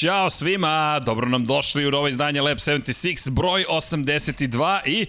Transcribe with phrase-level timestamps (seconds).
[0.00, 5.06] Ćao svima, dobro nam došli u novo izdanje Lab 76, broj 82 i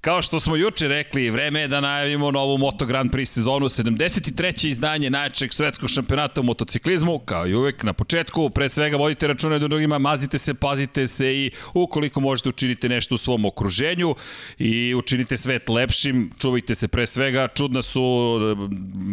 [0.00, 4.68] Kao što smo juče rekli, vreme je da najavimo novu Moto Grand Prix sezonu, 73.
[4.68, 9.58] izdanje najjačeg svetskog šampionata u motociklizmu, kao i uvek na početku, pre svega vodite račune
[9.58, 14.14] do drugima, mazite se, pazite se i ukoliko možete učinite nešto u svom okruženju
[14.58, 18.38] i učinite svet lepšim, čuvajte se pre svega, čudna su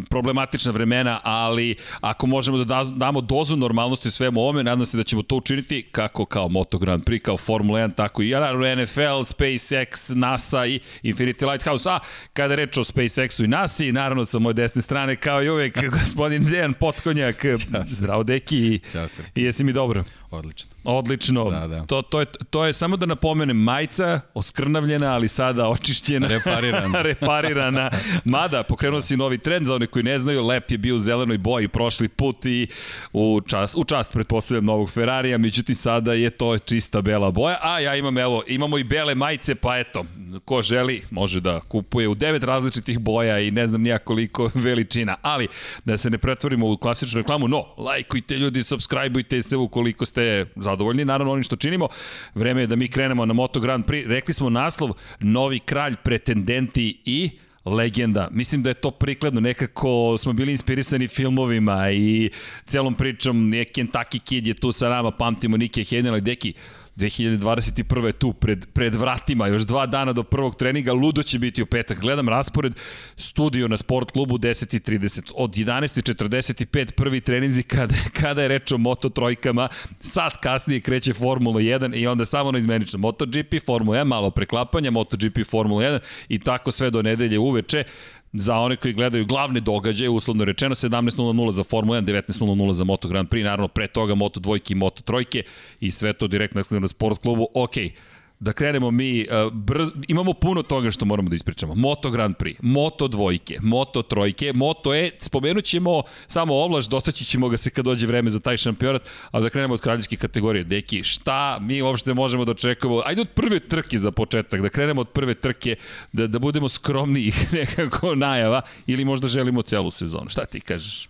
[0.09, 5.23] problematična vremena, ali ako možemo da damo dozu normalnosti svemu ovome, nadam se da ćemo
[5.23, 8.29] to učiniti kako kao Moto Grand Prix, kao Formula 1, tako i
[8.75, 11.89] NFL, SpaceX, NASA i Infinity Lighthouse.
[11.89, 11.99] A
[12.33, 16.45] kada reč o SpaceX-u i NASA, naravno sa moje desne strane, kao i uvek, gospodin
[16.45, 17.45] Dejan Potkonjak.
[17.87, 18.79] Zdravo, deki.
[18.91, 20.03] Ćao, I jesi mi dobro?
[20.31, 20.76] Odlično.
[20.89, 21.49] Odlično.
[21.49, 21.85] Da, da.
[21.85, 26.27] To, to, je, to je samo da napomenem majica, oskrnavljena, ali sada očišćena.
[26.27, 27.01] Reparirana.
[27.09, 27.89] reparirana.
[28.25, 31.37] Mada, pokrenuo si novi trend za one koji ne znaju, Lep je bio u zelenoj
[31.37, 32.67] boji prošli put i
[33.13, 37.79] u čast, u čast pretpostavljam novog Ferrarija, međutim sada je to čista bela boja, a
[37.79, 40.05] ja imam, evo, imamo i bele majice, pa eto,
[40.45, 45.15] ko želi može da kupuje u devet različitih boja i ne znam nija koliko veličina,
[45.21, 45.47] ali
[45.85, 50.76] da se ne pretvorimo u klasičnu reklamu, no, lajkujte ljudi, subscribeujte se ukoliko ste zadovoljni,
[51.05, 51.87] naravno onim što činimo,
[52.35, 57.01] vreme je da mi krenemo na Moto Grand Prix, rekli smo naslov, novi kralj, pretendenti
[57.05, 57.29] i
[57.65, 58.27] legenda.
[58.31, 62.29] Mislim da je to prikladno, nekako smo bili inspirisani filmovima i
[62.65, 66.53] celom pričom, Kentucky Kid je tu sa nama, pamtimo Nike Hednela i Deki,
[66.97, 68.05] 2021.
[68.05, 71.65] je tu pred, pred vratima, još dva dana do prvog treninga, ludo će biti u
[71.65, 71.99] petak.
[71.99, 72.73] Gledam raspored,
[73.17, 75.31] studio na sport klubu 10.30.
[75.35, 79.67] Od 11.45 prvi treninzi kada, kada je reč o Moto trojkama,
[79.99, 84.91] sat kasnije kreće Formula 1 i onda samo na izmenično MotoGP, Formula 1, malo preklapanja,
[84.91, 85.99] MotoGP, Formula 1
[86.29, 87.83] i tako sve do nedelje uveče
[88.33, 93.07] za one koji gledaju glavne događaje, uslovno rečeno 17.00 za Formula 1, 19.00 za Moto
[93.07, 95.43] Grand Prix, naravno pre toga Moto dvojke i Moto trojke
[95.79, 97.47] i sve to direktno na sport klubu.
[97.53, 101.75] Okej, okay da krenemo mi, uh, brz, imamo puno toga što moramo da ispričamo.
[101.75, 107.49] Moto Grand Prix, Moto dvojke, Moto trojke, Moto E, spomenut ćemo samo ovlaš, dotaći ćemo
[107.49, 110.63] ga se kad dođe vreme za taj šampionat, ali da krenemo od kraljevske kategorije.
[110.63, 113.01] Deki, šta mi uopšte možemo da očekujemo?
[113.05, 115.75] Ajde od prve trke za početak, da krenemo od prve trke,
[116.11, 120.29] da, da budemo skromni nekako najava, ili možda želimo celu sezonu.
[120.29, 121.09] Šta ti kažeš?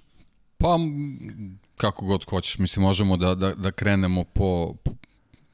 [0.58, 0.78] Pa,
[1.78, 4.74] kako god hoćeš, mislim, možemo da, da, da krenemo po,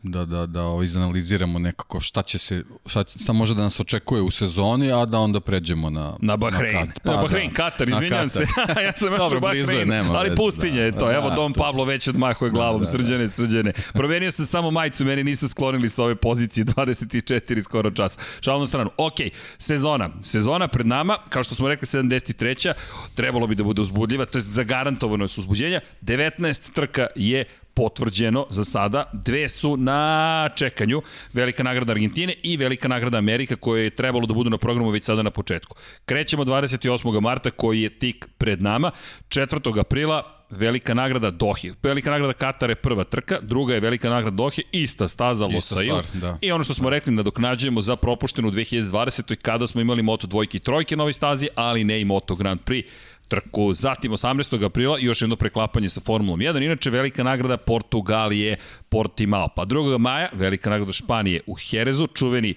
[0.04, 4.22] da, da, da ovaj, izanaliziramo nekako šta će se, šta, šta može da nas očekuje
[4.22, 6.14] u sezoni, a da onda pređemo na...
[6.20, 6.76] Na Bahrein.
[6.76, 8.40] Na, pa, na Bahrein, da, Katar, izvinjam se.
[8.86, 11.08] ja sam još u Bahrein, nema ali pustinje da, je to.
[11.08, 13.74] Da, Evo, Dom Pavlo već odmahuje da, glavom, da, da, srđane, srđane.
[13.94, 18.20] Promenio sam samo majicu, meni nisu sklonili sa ove pozicije 24 skoro časa.
[18.42, 18.90] Šalno stranu.
[18.98, 19.18] Ok,
[19.58, 20.10] sezona.
[20.24, 22.74] Sezona pred nama, kao što smo rekli, 73.
[23.16, 25.80] Trebalo bi da bude uzbudljiva, to je zagarantovano su uzbuđenja.
[26.02, 29.10] 19 trka je potvrđeno za sada.
[29.14, 31.02] Dve su na čekanju.
[31.34, 35.04] Velika nagrada Argentine i Velika nagrada Amerika koje je trebalo da budu na programu već
[35.04, 35.76] sada na početku.
[36.06, 37.22] Krećemo 28.
[37.22, 38.92] marta koji je tik pred nama.
[39.30, 39.80] 4.
[39.80, 41.74] aprila Velika nagrada Dohi.
[41.84, 46.02] Velika nagrada Katar je prva trka, druga je Velika nagrada Dohi, ista staza Losail.
[46.14, 46.38] Da.
[46.42, 49.36] I ono što smo rekli, nadoknađujemo za propuštenu 2020.
[49.36, 52.60] kada smo imali Moto dvojke i trojke na ovoj stazi, ali ne i Moto Grand
[52.66, 52.84] Prix
[53.28, 53.74] trku.
[53.74, 54.66] Zatim 18.
[54.66, 56.64] aprila još jedno preklapanje sa Formulom 1.
[56.66, 58.58] Inače, velika nagrada Portugalije
[58.90, 59.48] Portimao.
[59.56, 59.98] Pa 2.
[59.98, 62.56] maja, velika nagrada Španije u Herezu, čuveni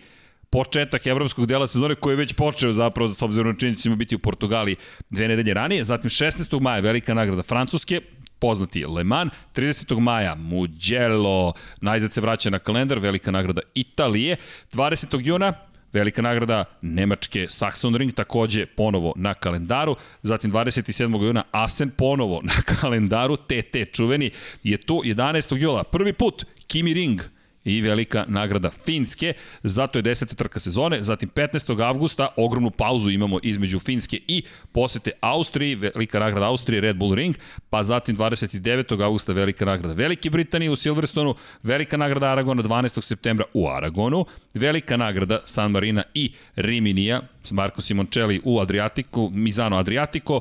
[0.50, 3.96] početak evropskog dela sezone koji je već počeo zapravo s obzirom na činjenicu da ćemo
[3.96, 4.76] biti u Portugaliji
[5.10, 5.84] dve nedelje ranije.
[5.84, 6.60] Zatim 16.
[6.60, 8.00] maja velika nagrada Francuske,
[8.38, 10.00] poznati Le Mans, 30.
[10.00, 14.36] maja Mugello, najzad se vraća na kalendar, velika nagrada Italije,
[14.72, 15.26] 20.
[15.26, 15.52] juna
[15.96, 19.96] Velika nagrada Nemačke Saxon Ring takođe ponovo na kalendaru.
[20.22, 21.24] Zatim 27.
[21.26, 23.36] juna Asen ponovo na kalendaru.
[23.36, 24.30] TT čuveni
[24.62, 25.56] je tu 11.
[25.56, 25.84] jula.
[25.84, 27.20] Prvi put Kimi Ring
[27.66, 29.32] i velika nagrada Finske,
[29.62, 30.34] zato je 10.
[30.34, 31.82] trka sezone, zatim 15.
[31.84, 34.42] avgusta ogromnu pauzu imamo između Finske i
[34.72, 37.36] posete Austriji, velika nagrada Austrije, Red Bull Ring,
[37.70, 39.04] pa zatim 29.
[39.04, 43.00] avgusta velika nagrada Velike Britanije u Silverstonu, velika nagrada Aragona 12.
[43.00, 44.24] septembra u Aragonu,
[44.54, 47.20] velika nagrada San Marina i Riminija,
[47.50, 50.40] Marko Simoncelli u Adriatiku, Mizano Adriatico,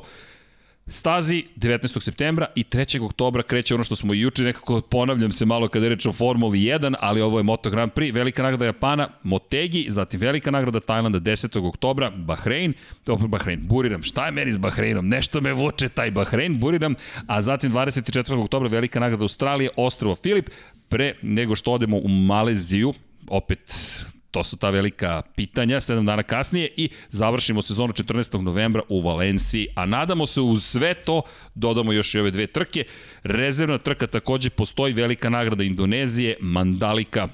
[0.88, 2.00] stazi 19.
[2.00, 3.04] septembra i 3.
[3.04, 6.12] oktobra kreće ono što smo i juče nekako ponavljam se malo kada je reč o
[6.12, 10.80] Formuli 1, ali ovo je Moto Grand Prix, velika nagrada Japana, Motegi, zatim velika nagrada
[10.80, 11.68] Tajlanda 10.
[11.68, 12.74] oktobra, Bahrein,
[13.06, 15.08] dobro Bahrein, Buriram, šta je meni s Bahreinom?
[15.08, 16.94] Nešto me vuče taj Bahrein, Buriram,
[17.26, 18.42] a zatim 24.
[18.42, 20.50] oktobra velika nagrada Australije, Ostrovo Filip,
[20.88, 22.94] pre nego što odemo u Maleziju,
[23.28, 23.94] opet
[24.36, 28.40] To su ta velika pitanja, 7 dana kasnije i završimo sezonu 14.
[28.40, 31.22] novembra u Valenciji, a nadamo se uz sve to
[31.54, 32.84] dodamo još i ove dve trke.
[33.22, 37.28] Rezervna trka takođe postoji velika nagrada Indonezije, Mandalika,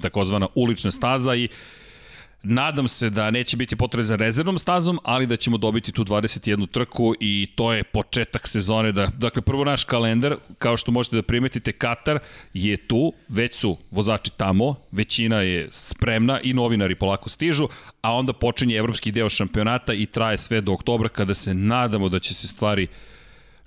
[0.00, 1.48] takozvana ulična staza i
[2.44, 6.70] Nadam se da neće biti potrebe za rezervnom stazom, ali da ćemo dobiti tu 21
[6.70, 8.92] trku i to je početak sezone.
[8.92, 12.18] Da, dakle, prvo naš kalendar, kao što možete da primetite, Katar
[12.54, 17.68] je tu, već su vozači tamo, većina je spremna i novinari polako stižu,
[18.02, 22.18] a onda počinje evropski deo šampionata i traje sve do oktobra kada se nadamo da
[22.18, 22.86] će se stvari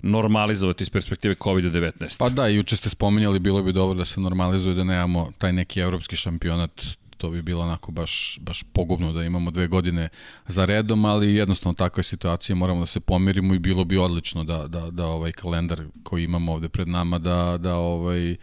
[0.02, 2.18] normalizovati iz perspektive COVID-19.
[2.18, 5.80] Pa da, juče ste spominjali, bilo bi dobro da se normalizuje da nemamo taj neki
[5.80, 6.82] evropski šampionat
[7.16, 10.08] to bi bilo onako baš, baš pogubno da imamo dve godine
[10.46, 14.44] za redom, ali jednostavno takva je situacija, moramo da se pomirimo i bilo bi odlično
[14.44, 18.36] da, da, da ovaj kalendar koji imamo ovde pred nama da, da ovaj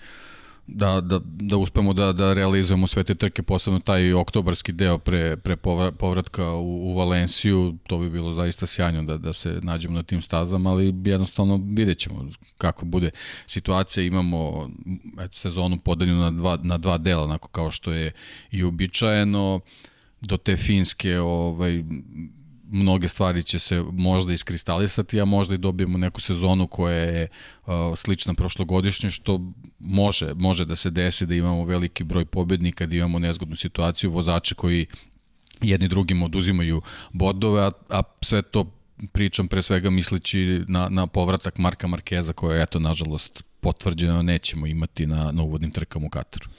[0.67, 5.37] da, da, da uspemo da, da realizujemo sve te trke, posebno taj oktobarski deo pre,
[5.37, 5.55] pre
[5.97, 10.21] povratka u, u Valenciju, to bi bilo zaista sjajno da, da se nađemo na tim
[10.21, 12.27] stazama, ali jednostavno vidjet ćemo
[12.57, 13.11] kako bude
[13.47, 14.03] situacija.
[14.03, 14.69] Imamo
[15.19, 18.11] eto, sezonu podeljenu na dva, na dva dela, onako kao što je
[18.51, 19.59] i uobičajeno,
[20.21, 21.83] do te finske ovaj,
[22.73, 27.27] mnoge stvari će se možda iskristalisati, a možda i dobijemo neku sezonu koja je
[27.65, 29.41] uh, slična prošlogodišnje, što
[29.79, 34.55] može, može da se desi da imamo veliki broj pobednika, da imamo nezgodnu situaciju, vozače
[34.55, 34.85] koji
[35.61, 36.81] jedni drugim oduzimaju
[37.11, 38.71] bodove, a, a sve to
[39.11, 44.67] pričam pre svega misleći na, na povratak Marka Markeza koja je, eto, nažalost, potvrđeno nećemo
[44.67, 46.49] imati na, na uvodnim trkama u Kataru.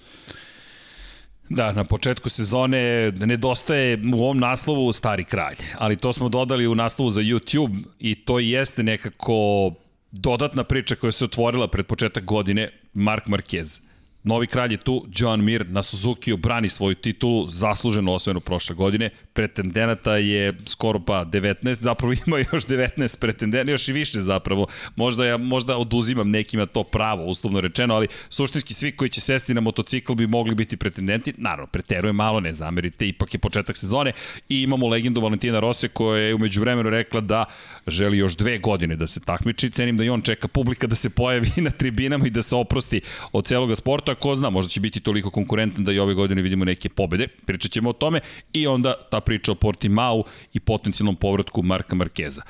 [1.49, 6.75] Da, na početku sezone nedostaje u ovom naslovu stari kralj, ali to smo dodali u
[6.75, 9.71] naslovu za YouTube i to jeste nekako
[10.11, 13.83] dodatna priča koja se otvorila pred početak godine, Mark Marquez.
[14.25, 19.11] Novi kralj je tu, John Mir na Suzuki brani svoju titulu, zasluženu osvenu prošle godine.
[19.33, 24.67] Pretendenata je skoro pa 19, zapravo ima još 19 pretendenata, još i više zapravo.
[24.97, 29.55] Možda ja možda oduzimam nekima to pravo, uslovno rečeno, ali suštinski svi koji će sesti
[29.55, 31.35] na motocikl bi mogli biti pretendenti.
[31.37, 34.13] Naravno, preteruje malo, ne zamerite, ipak je početak sezone
[34.49, 37.45] i imamo legendu Valentina Rose koja je umeđu vremenu rekla da
[37.87, 39.71] želi još dve godine da se takmiči.
[39.71, 43.01] Cenim da i on čeka publika da se pojavi na tribinama i da se oprosti
[43.33, 46.65] od celoga sporta ko zna, možda će biti toliko konkurentan da i ove godine vidimo
[46.65, 48.21] neke pobede, pričat ćemo o tome
[48.53, 52.43] i onda ta priča o Portimao i potencijalnom povratku Marka Markeza.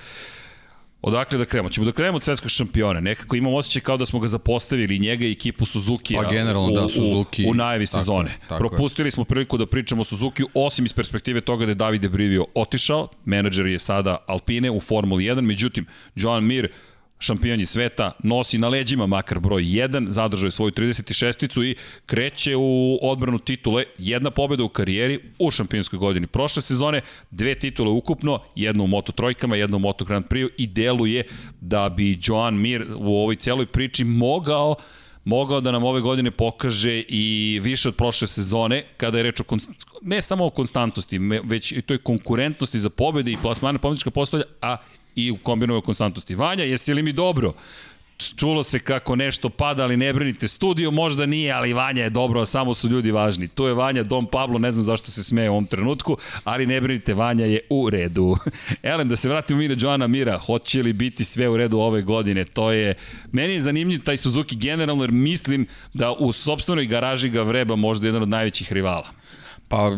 [1.07, 1.69] Odakle da krenemo?
[1.69, 3.01] Ćemo da krenemo od svetskog šampiona.
[3.01, 6.75] Nekako imam osjećaj kao da smo ga zapostavili, njega i ekipu Suzuki pa, generalno, u,
[6.75, 8.39] da, Suzuki, u, u najavi tako, sezone.
[8.49, 9.11] Tako Propustili je.
[9.11, 13.09] smo priliku da pričamo o Suzuki, osim iz perspektive toga da je Davide Brivio otišao,
[13.25, 16.69] menadžer je sada Alpine u Formuli 1, međutim, Joan Mir
[17.19, 21.77] šampion sveta, nosi na leđima makar broj 1, zadržao je svoju 36-icu i
[22.07, 26.27] kreće u odbranu titule, jedna pobjeda u karijeri u šampionskoj godini.
[26.27, 27.01] Prošle sezone
[27.31, 31.25] dve titule ukupno, jednu u Moto Trojkama, jednu u Moto Grand Prix i deluje
[31.61, 34.77] da bi Joan Mir u ovoj celoj priči mogao
[35.25, 39.45] mogao da nam ove godine pokaže i više od prošle sezone, kada je reč o
[40.03, 44.77] ne samo o konstantnosti, već i toj konkurentnosti za pobede i plasmane pobednička postolja, a
[45.17, 46.35] i u kombinovoj konstantnosti.
[46.35, 47.55] Vanja, jesi li mi dobro?
[48.37, 52.41] čulo se kako nešto pada, ali ne brinite, studio možda nije, ali Vanja je dobro,
[52.41, 53.49] a samo su ljudi važni.
[53.49, 56.81] Tu je Vanja, Dom Pablo, ne znam zašto se smeje u ovom trenutku, ali ne
[56.81, 58.37] brinite, Vanja je u redu.
[58.83, 62.03] Elem, da se vratimo mi na Joana Mira, hoće li biti sve u redu ove
[62.03, 62.45] godine?
[62.45, 62.95] To je,
[63.33, 68.07] meni je zanimljiv taj Suzuki generalno, jer mislim da u sobstvenoj garaži ga vreba možda
[68.07, 69.24] jedan od najvećih rivala.
[69.75, 69.91] Pa,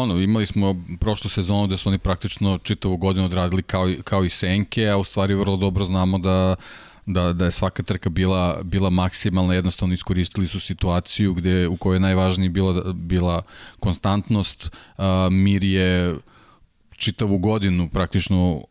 [0.00, 4.30] ono, imali smo prošlu sezonu da su oni praktično čitavu godinu odradili kao, kao i
[4.30, 6.56] Senke, a u stvari vrlo dobro znamo da
[7.06, 11.96] da, da je svaka trka bila, bila maksimalna, jednostavno iskoristili su situaciju gde, u kojoj
[11.96, 13.42] je najvažnije bila, bila
[13.80, 14.70] konstantnost.
[15.30, 16.14] Mir je
[16.96, 18.64] čitavu godinu praktično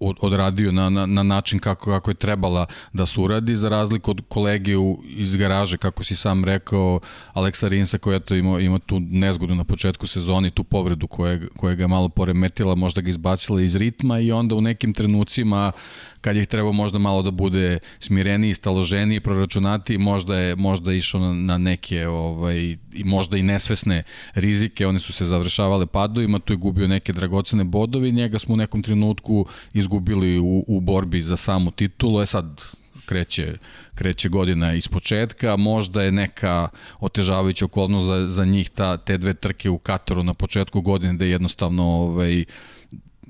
[0.00, 4.20] odradio na, na, na način kako, kako je trebala da se uradi, za razliku od
[4.28, 7.00] kolege u, iz garaže, kako si sam rekao,
[7.32, 11.74] Aleksa Rinsa koja je ima, ima tu nezgodu na početku sezoni, tu povredu koja, koja
[11.74, 15.72] ga malo poremetila, možda ga izbacila iz ritma i onda u nekim trenucima
[16.20, 21.32] kad je trebao možda malo da bude smireniji, staloženiji, proračunati, možda je možda išao na,
[21.34, 24.02] na neke ovaj, i možda i nesvesne
[24.34, 28.56] rizike, one su se završavale padovima, tu je gubio neke dragocene bodove njega smo u
[28.56, 32.60] nekom trenutku izgubili u, u borbi za samu titulu, je sad
[33.08, 33.54] kreće,
[33.94, 36.68] kreće godina iz početka, možda je neka
[37.00, 41.24] otežavajuća okolnost za, za njih ta, te dve trke u Kataru na početku godine da
[41.24, 42.44] jednostavno ovaj,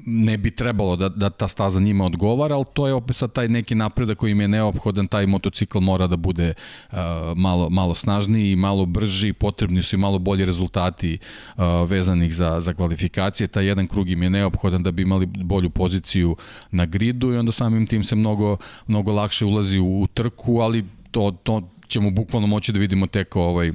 [0.06, 3.48] ne bi trebalo da, da ta staza njima odgovara, ali to je opet sad taj
[3.48, 6.54] neki napredak koji im je neophodan, taj motocikl mora da bude
[6.92, 6.98] uh,
[7.36, 11.18] malo, malo snažniji, malo brži, potrebni su i malo bolji rezultati
[11.56, 15.70] uh, vezanih za, za kvalifikacije, taj jedan krug im je neophodan da bi imali bolju
[15.70, 16.36] poziciju
[16.70, 20.84] na gridu i onda samim tim se mnogo, mnogo lakše ulazi u, u trku, ali
[21.10, 23.72] to, to ćemo bukvalno moći da vidimo tek ovaj,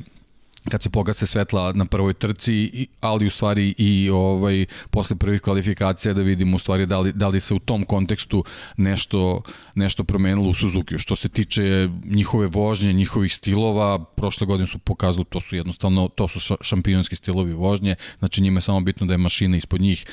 [0.70, 6.14] kad se pogase svetla na prvoj trci, ali u stvari i ovaj posle prvih kvalifikacija
[6.14, 8.44] da vidimo u stvari da li, da li se u tom kontekstu
[8.78, 9.42] nešto,
[9.76, 10.98] nešto promenilo u Suzuki.
[10.98, 16.28] Što se tiče njihove vožnje, njihovih stilova, prošle godine su pokazali to su jednostavno, to
[16.28, 20.06] su šampionski stilovi vožnje, znači njima je samo bitno da je mašina ispod njih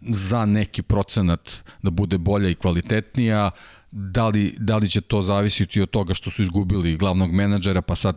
[0.00, 1.50] za neki procenat
[1.82, 3.50] da bude bolja i kvalitetnija,
[3.90, 7.94] da li, da li će to zavisiti od toga što su izgubili glavnog menadžera, pa
[7.94, 8.16] sad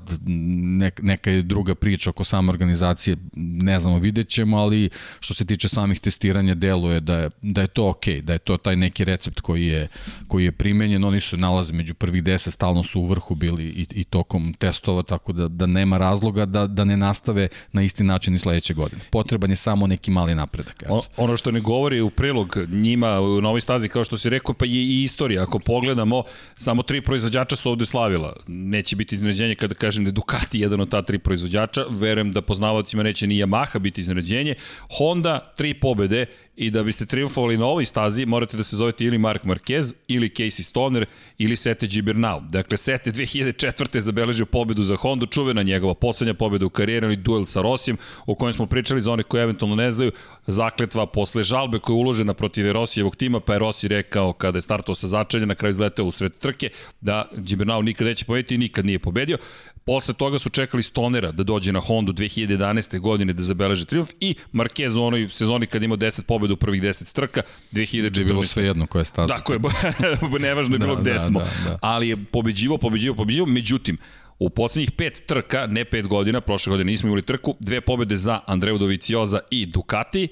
[0.78, 5.46] nek, neka je druga priča oko same organizacije, ne znamo, vidjet ćemo, ali što se
[5.46, 9.04] tiče samih testiranja, deluje da je, da je to ok, da je to taj neki
[9.04, 9.88] recept koji je,
[10.28, 13.88] koji je primenjen, oni su nalaze među prvih deset, stalno su u vrhu bili i,
[13.92, 18.36] i tokom testova, tako da, da nema razloga da, da ne nastave na isti način
[18.36, 19.01] i sledeće godine.
[19.12, 20.84] Potreban je samo neki mali napredak.
[20.90, 24.54] O, ono što ne govori u prilog njima u novoj stazi, kao što si rekao,
[24.54, 25.44] pa je i istorija.
[25.44, 26.24] Ako pogledamo,
[26.58, 28.36] samo tri proizvođača su ovde slavila.
[28.48, 31.86] Neće biti iznenađenje kada kažem da je Ducati jedan od ta tri proizvođača.
[31.89, 34.56] Verujem da poznavalcima neće ni Yamaha biti iznenađenje.
[34.98, 39.17] Honda, tri pobede i da biste triumfovali na ovoj stazi morate da se zovete ili
[39.17, 41.05] Mark Marquez, ili Casey Stoner,
[41.38, 42.41] ili Sete Gibernau.
[42.50, 44.00] Dakle, Sete 2004.
[44.00, 48.36] zabeležio pobedu za Honda, čuvena njegova poslednja pobeda u karijeri, onaj duel sa Rosijem, o
[48.36, 50.12] kojem smo pričali za one koji eventualno ne znaju,
[50.48, 54.62] zakletva posle žalbe koja je uložena protiv Rosijevog tima, pa je Rossi rekao kada je
[54.62, 56.70] startao sa začelja, na kraju izleteo u sred trke,
[57.01, 59.38] da Gibernau nikad neće pobediti i nikad nije pobedio.
[59.85, 63.00] Posle toga su čekali Stonera da dođe na Hondu 2011.
[63.00, 66.81] godine da zabeleže triumf i Marquez u onoj sezoni kad ima 10 pobeda u prvih
[66.81, 68.19] 10 trka 2014.
[68.19, 69.35] Je bilo sve jedno koje je staza.
[69.35, 69.59] Tako je,
[70.39, 71.39] nevažno je bilo da, gde da, smo.
[71.39, 71.77] Da, da.
[71.81, 73.45] Ali je pobeđivo, pobeđivo, pobeđivo.
[73.45, 73.97] Međutim,
[74.41, 78.39] U poslednjih pet trka, ne pet godina, prošle godine nismo imali trku, dve pobede za
[78.47, 80.27] Andreu Dovicioza i Ducati,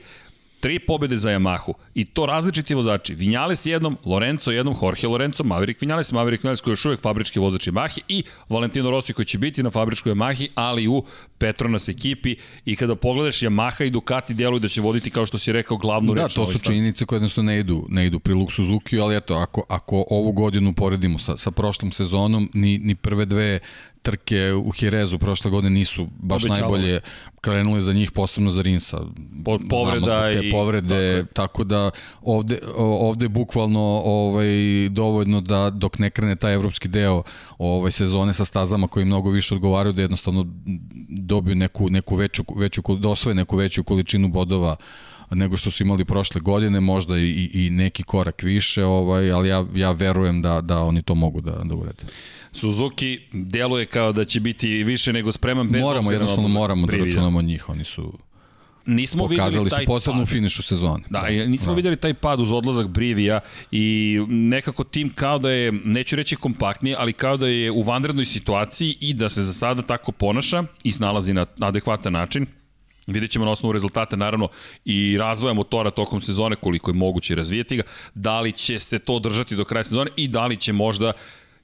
[0.60, 3.16] Tri pobede za Yamahu i to različiti vozači.
[3.16, 7.40] Vinjales jednom, Lorenzo jednom, Jorge Lorenzo, Maverick Vinjales, Maverick Vinjales koji je još uvek fabrički
[7.40, 11.04] vozač Yamahi i Valentino Rossi koji će biti na fabričkoj Yamahi, ali u
[11.38, 12.36] Petronas ekipi
[12.66, 16.14] i kada pogledaš Yamaha i Ducati deluju da će voditi kao što si rekao glavnu
[16.14, 16.36] da, reč.
[16.36, 19.64] Da, to su činjenice koje jednostavno ne idu, ne idu prilog Suzuki, ali eto, ako,
[19.70, 23.60] ako ovu godinu poredimo sa, sa prošlom sezonom, ni, ni prve dve
[24.02, 26.62] trke u Jerezu prošle godine nisu baš Obećalo.
[26.62, 27.00] najbolje
[27.42, 28.98] krenule za njih, posebno za Rinsa.
[29.46, 30.52] Po, povreda i...
[30.52, 31.92] Povrede, tako, tako da
[32.22, 34.48] ovde, ovde je bukvalno ovaj,
[34.90, 37.24] dovoljno da dok ne krene taj evropski deo
[37.58, 40.46] ovaj, sezone sa stazama koji mnogo više odgovaraju da jednostavno
[41.10, 44.76] dobiju neku, neku veću, veću, da osvoje neku veću količinu bodova
[45.32, 49.66] nego što su imali prošle godine, možda i, i neki korak više, ovaj, ali ja,
[49.76, 52.04] ja verujem da, da oni to mogu da, da urede.
[52.52, 57.42] Suzuki deluje kao da će biti više nego spreman bez Moramo, jednostavno moramo da računamo
[57.42, 58.14] njih, oni su
[58.86, 61.04] nismo pokazali taj su posebno u finišu sezone.
[61.10, 61.76] Da, nismo da.
[61.76, 63.40] videli taj pad uz odlazak Brivija
[63.72, 68.26] i nekako tim kao da je, neću reći kompaktniji, ali kao da je u vanrednoj
[68.26, 72.46] situaciji i da se za sada tako ponaša i snalazi na adekvatan način.
[73.14, 74.48] Vidjet ćemo na osnovu rezultata, naravno,
[74.86, 77.84] i razvoja motora tokom sezone, koliko je moguće razvijeti ga,
[78.16, 81.14] da li će se to držati do kraja sezone i da li će možda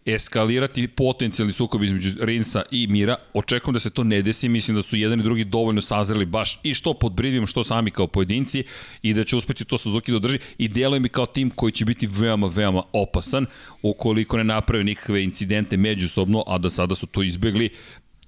[0.05, 3.15] eskalirati potencijalni sukob između Rinsa i Mira.
[3.33, 6.59] Očekujem da se to ne desi, mislim da su jedan i drugi dovoljno sazreli baš
[6.63, 8.63] i što pod Brivijom, što sami kao pojedinci
[9.01, 11.85] i da će uspeti to Suzuki da održi i deluje mi kao tim koji će
[11.85, 13.45] biti veoma, veoma opasan
[13.81, 17.69] ukoliko ne naprave nikakve incidente međusobno, a do sada su to izbegli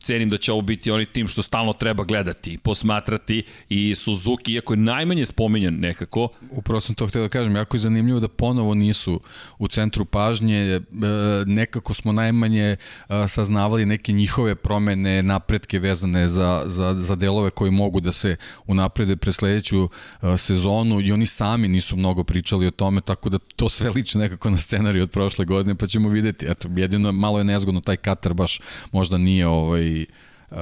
[0.04, 4.74] cenim da će ovo biti onaj tim što stalno treba gledati, posmatrati i Suzuki, iako
[4.74, 6.30] je najmanje spominjan nekako.
[6.52, 9.22] Upravo sam to htio da kažem, jako je zanimljivo da ponovo nisu
[9.58, 10.82] u centru pažnje, e,
[11.46, 12.76] nekako smo najmanje
[13.10, 18.36] e, saznavali neke njihove promene, napretke vezane za, za, za delove koji mogu da se
[18.68, 19.90] unaprede pre sledeću
[20.22, 24.18] e, sezonu i oni sami nisu mnogo pričali o tome, tako da to sve liči
[24.18, 26.46] nekako na scenariju od prošle godine, pa ćemo videti.
[26.50, 28.60] Eto, jedino malo je nezgodno, taj Katar baš
[28.92, 29.87] možda nije ovaj,
[30.52, 30.58] uh,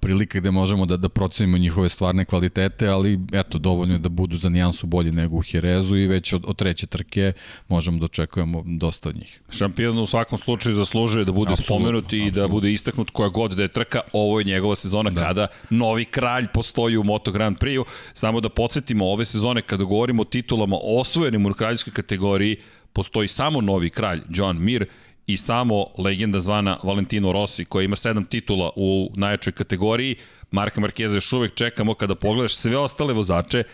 [0.00, 4.36] prilika gde možemo da, da procenimo njihove stvarne kvalitete, ali eto, dovoljno je da budu
[4.36, 7.32] za nijansu bolji nego u Jerezu i već od, od treće trke
[7.68, 9.40] možemo da očekujemo dosta od njih.
[9.50, 12.42] Šampion u svakom slučaju zaslužuje da bude spomenut i absolutno.
[12.42, 14.00] da bude istaknut koja god da je trka.
[14.12, 15.20] Ovo je njegova sezona da.
[15.20, 17.84] kada novi kralj postoji u Moto Grand Prix-u.
[18.14, 22.56] Samo da podsjetimo ove sezone kada govorimo o titulama osvojenim u kraljskoj kategoriji,
[22.92, 24.86] postoji samo novi kralj, John Mir,
[25.26, 30.16] i samo legenda zvana Valentino Rossi koja ima sedam titula u najjačoj kategoriji.
[30.50, 33.64] Marka Markeza još uvek čekamo kada pogledaš sve ostale vozače,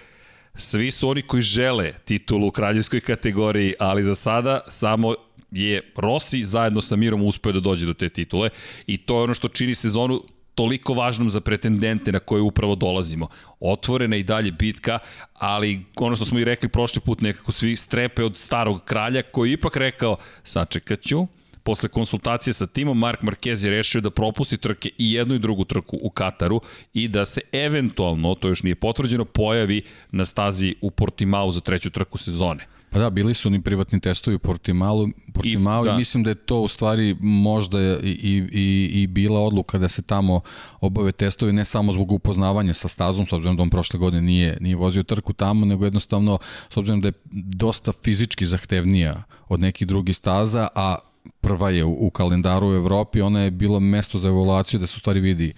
[0.54, 5.14] Svi su oni koji žele titulu u kraljevskoj kategoriji, ali za sada samo
[5.50, 8.50] je Rossi zajedno sa Mirom uspeo da dođe do te titule
[8.86, 10.22] i to je ono što čini sezonu
[10.54, 13.28] toliko važnom za pretendente na koje upravo dolazimo.
[13.60, 14.98] Otvorena i dalje bitka,
[15.34, 19.52] ali ono što smo i rekli prošli put, nekako svi strepe od starog kralja koji
[19.52, 21.26] ipak rekao, sačekat ću,
[21.68, 25.64] posle konsultacije sa timom, Mark Marquez je rešio da propusti trke i jednu i drugu
[25.64, 26.60] trku u Kataru
[26.94, 31.90] i da se eventualno, to još nije potvrđeno, pojavi na stazi u Portimao za treću
[31.90, 32.66] trku sezone.
[32.90, 35.94] Pa da, bili su ni privatni testovi u Portimao, Portimao i, da.
[35.94, 39.88] i mislim da je to u stvari možda i, i, i, i bila odluka da
[39.88, 40.40] se tamo
[40.80, 44.58] obave testovi ne samo zbog upoznavanja sa stazom, s obzirom da on prošle godine nije,
[44.60, 49.86] nije vozio trku tamo, nego jednostavno s obzirom da je dosta fizički zahtevnija od nekih
[49.86, 50.96] drugih staza, a
[51.40, 54.96] prva je u, u kalendaru u Evropi, ona je bilo mesto za evaluaciju da se
[54.96, 55.52] u stvari vidi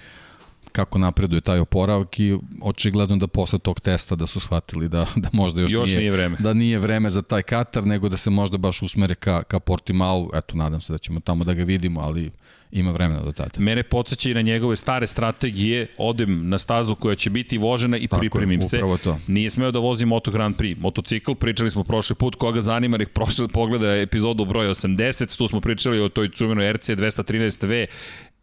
[0.73, 5.29] kako napreduje taj oporavak i očigledno da posle tog testa da su shvatili da, da
[5.33, 6.37] možda još, još nije, nije vreme.
[6.41, 10.31] da nije vreme za taj Katar, nego da se možda baš usmere ka, ka Portimao,
[10.35, 12.31] eto nadam se da ćemo tamo da ga vidimo, ali
[12.73, 13.51] ima vremena do tada.
[13.59, 18.07] Mene podsjeća i na njegove stare strategije, odem na stazu koja će biti vožena i
[18.07, 18.81] Tako pripremim je, se.
[19.05, 19.19] To.
[19.27, 20.81] Nije smeo da vozi Moto Grand Prix.
[20.81, 25.61] Motocikl, pričali smo prošli put, koga zanima, nek prošle pogleda epizodu broj 80, tu smo
[25.61, 27.87] pričali o toj cumenoj RC 213V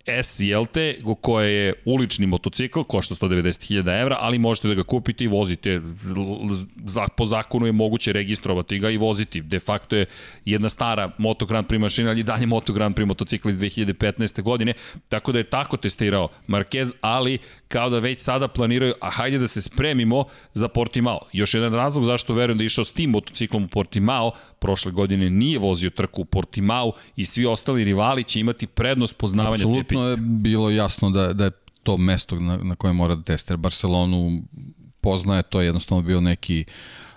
[0.08, 5.24] S, jel te, koje je ulični motocikl, košta 190.000 evra, ali možete da ga kupite
[5.24, 5.82] i vozite.
[7.18, 9.42] Po zakonu je moguće registrovati ga i voziti.
[9.42, 10.06] De facto je
[10.46, 14.42] jedna stara Moto Grand Prix mašina, ali dalje Moto Grand Prix motocikl iz 2015.
[14.42, 14.74] godine,
[15.10, 17.38] tako da je tako testirao Marquez, ali
[17.68, 21.20] kao da već sada planiraju, a hajde da se spremimo za Portimao.
[21.34, 25.30] Još jedan razlog zašto verujem da je išao s tim motociklom u Portimao, prošle godine
[25.30, 29.88] nije vozio trku u Portimao i svi ostali rivali će imati prednost poznavanja Absolutno te
[29.88, 30.08] piste.
[30.08, 31.52] je bilo jasno da, da je
[31.84, 33.58] to mesto na, na koje mora da testira.
[33.58, 34.42] Barcelonu
[35.02, 36.66] poznaje, to je jednostavno bio neki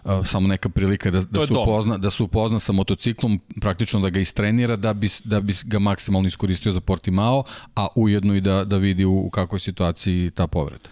[0.05, 4.11] uh, samo neka prilika da, da, se upozna, da se upozna sa motociklom, praktično da
[4.11, 7.45] ga istrenira da bi, da bi ga maksimalno iskoristio za Portimao,
[7.77, 10.89] a ujedno i da, da vidi u, u kakvoj situaciji ta povreda.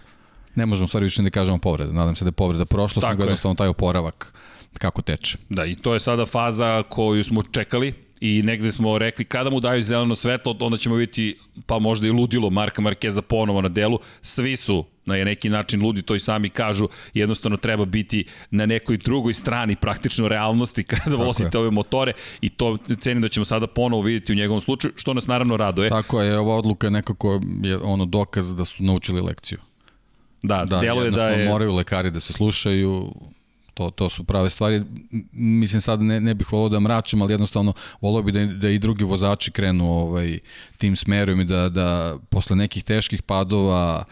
[0.55, 3.55] Ne možemo stvari više da kažemo povreda, nadam se da je povreda prošlost, nego jednostavno
[3.55, 4.35] taj oporavak
[4.79, 5.39] kako teče.
[5.49, 9.61] Da, i to je sada faza koju smo čekali, i negde smo rekli kada mu
[9.61, 13.99] daju zeleno svetlo, onda ćemo vidjeti pa možda i ludilo Marka Markeza ponovo na delu.
[14.23, 18.97] Svi su na neki način ludi, to i sami kažu, jednostavno treba biti na nekoj
[18.97, 21.61] drugoj strani praktično realnosti kada Tako vozite je.
[21.61, 25.27] ove motore i to cenim da ćemo sada ponovo vidjeti u njegovom slučaju, što nas
[25.27, 25.91] naravno raduje.
[25.91, 29.59] Tako je, ova odluka nekako je ono dokaz da su naučili lekciju.
[30.43, 31.49] Da, da delo je da je...
[31.49, 33.13] moraju lekari da se slušaju,
[33.79, 34.83] to, to su prave stvari.
[35.33, 38.79] Mislim sad ne, ne bih volao da mračim, ali jednostavno volao bih da, da i
[38.79, 40.39] drugi vozači krenu ovaj,
[40.79, 44.05] tim smerom i da, da posle nekih teških padova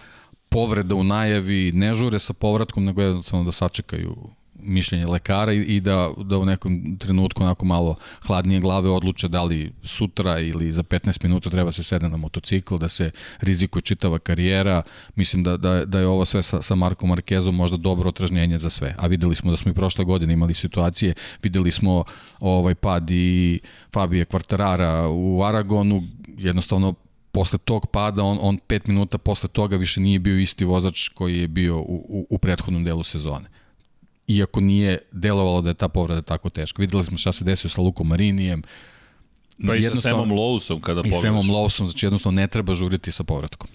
[0.48, 4.16] povreda u najavi ne žure sa povratkom, nego jednostavno da sačekaju
[4.58, 9.42] mišljenje lekara i, i da, da u nekom trenutku onako malo hladnije glave odluče da
[9.42, 14.18] li sutra ili za 15 minuta treba se sedne na motocikl, da se rizikuje čitava
[14.18, 14.82] karijera.
[15.14, 18.70] Mislim da, da, da je ovo sve sa, sa Markom Markezom možda dobro otražnjenje za
[18.70, 18.94] sve.
[18.98, 22.04] A videli smo da smo i prošle godine imali situacije, videli smo
[22.40, 23.60] ovaj pad i
[23.92, 26.02] Fabije Kvartarara u Aragonu,
[26.38, 26.94] jednostavno
[27.32, 31.38] posle tog pada, on, on pet minuta posle toga više nije bio isti vozač koji
[31.38, 33.48] je bio u, u, u prethodnom delu sezone
[34.28, 36.82] iako nije delovalo da je ta povreda tako teška.
[36.82, 38.62] Videli smo šta se desio sa Lukom Marinijem.
[39.66, 41.18] Pa i sa Samom Lowsom kada pogledaš.
[41.18, 43.68] I Samom Lowsom, znači jednostavno ne treba žuriti sa povratkom.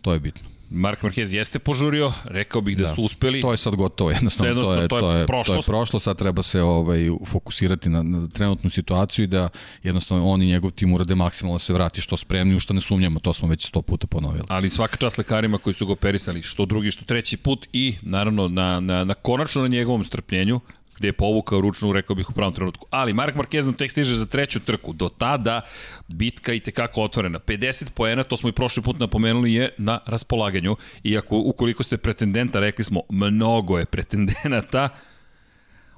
[0.00, 0.55] To je bitno.
[0.70, 3.40] Mark Marquez jeste požurio, rekao bih da, da su uspeli.
[3.40, 6.00] To je sad gotovo, jednostavno, jednostavno to, je, to, je, to, je, to je prošlo,
[6.00, 9.48] sad treba se ovaj, fokusirati na, na trenutnu situaciju i da
[9.82, 12.80] jednostavno on i njegov tim urade maksimalno da se vrati što spremni, u što ne
[12.80, 14.44] sumnjamo, to smo već sto puta ponovili.
[14.48, 18.48] Ali svaka čast lekarima koji su ga operisali, što drugi, što treći put i naravno
[18.48, 20.60] na, na, na konačno na njegovom strpljenju,
[20.96, 22.86] gde je povukao ručnu, rekao bih u pravom trenutku.
[22.90, 24.92] Ali Mark Marquez nam tek stiže za treću trku.
[24.92, 25.60] Do tada
[26.08, 27.38] bitka i tekako otvorena.
[27.38, 30.76] 50 poena, to smo i prošli put napomenuli, je na raspolaganju.
[31.04, 34.88] Iako ukoliko ste pretendenta, rekli smo, mnogo je pretendenata,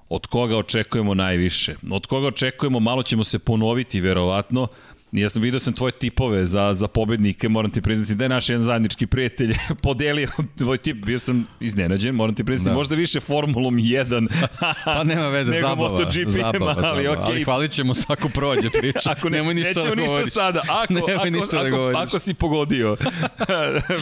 [0.08, 1.74] od koga očekujemo najviše.
[1.90, 4.68] Od koga očekujemo, malo ćemo se ponoviti verovatno,
[5.12, 8.48] Ja sam vidio sam tvoje tipove za, za pobednike, moram ti priznati da je naš
[8.48, 12.76] jedan zajednički prijatelj podelio tvoj tip, bio sam iznenađen, moram ti priznati, da.
[12.76, 14.28] možda više Formulom 1,
[14.84, 17.26] pa nema veze, nego zabava, MotoGP, zabava, ali zabava.
[17.26, 17.30] Okay.
[17.32, 20.10] Ali hvalit ćemo svako prođe priča, ako ne, nemoj ništa da govoriš.
[20.10, 21.98] ništa sada, ako, ako, ništa da ako, da govoriš.
[22.00, 22.96] ako si pogodio,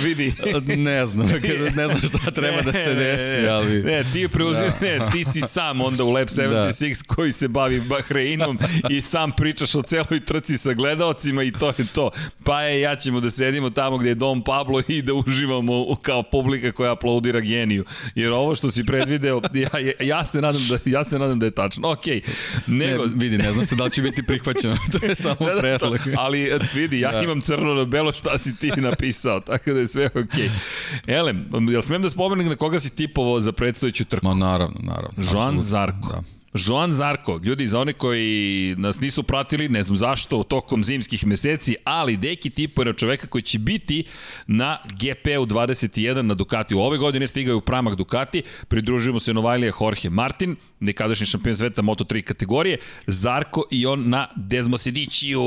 [0.05, 0.35] vidi.
[0.77, 1.27] ne znam,
[1.77, 3.83] ne znam šta treba da se desi, ali...
[3.83, 4.87] Ne, ti, preuzim, da.
[4.87, 7.15] ne, ti si sam onda u Lab 76 da.
[7.15, 8.59] koji se bavi Bahreinom
[8.91, 12.11] i sam pričaš o celoj trci sa gledom gledalcima i to je to.
[12.45, 16.23] Pa je, ja ćemo da sedimo tamo gde je Dom Pablo i da uživamo kao
[16.23, 17.85] publika koja aplaudira geniju.
[18.15, 21.51] Jer ovo što si predvideo, ja, ja, se, nadam da, ja se nadam da je
[21.51, 21.89] tačno.
[21.89, 22.07] Ok,
[22.67, 23.05] nego...
[23.07, 25.61] Ne, vidi, ne znam se da li će biti prihvaćeno, to je samo da, da,
[25.61, 25.99] predlog.
[26.19, 27.21] ali vidi, ja da.
[27.21, 30.51] imam crno na belo šta si ti napisao, tako da je sve ok.
[31.07, 34.27] Elem, jel smem da spomenem na koga si tipovao za predstojeću trku?
[34.27, 35.25] Ma naravno, naravno.
[35.33, 36.09] Joan Zarko.
[36.09, 36.36] Da.
[36.67, 41.77] Joan Zarko, ljudi, za one koji nas nisu pratili, ne znam zašto, tokom zimskih meseci,
[41.85, 44.05] ali Deki tipo je na čoveka koji će biti
[44.47, 46.75] na GP-u 21 na Ducati.
[46.75, 51.83] U ove godine stigaju u pramak Ducati, pridružujemo se Novajlija Jorge Martin, nekadašnji šampion sveta
[51.83, 55.41] Moto3 kategorije, Zarko i on na Desmosediciju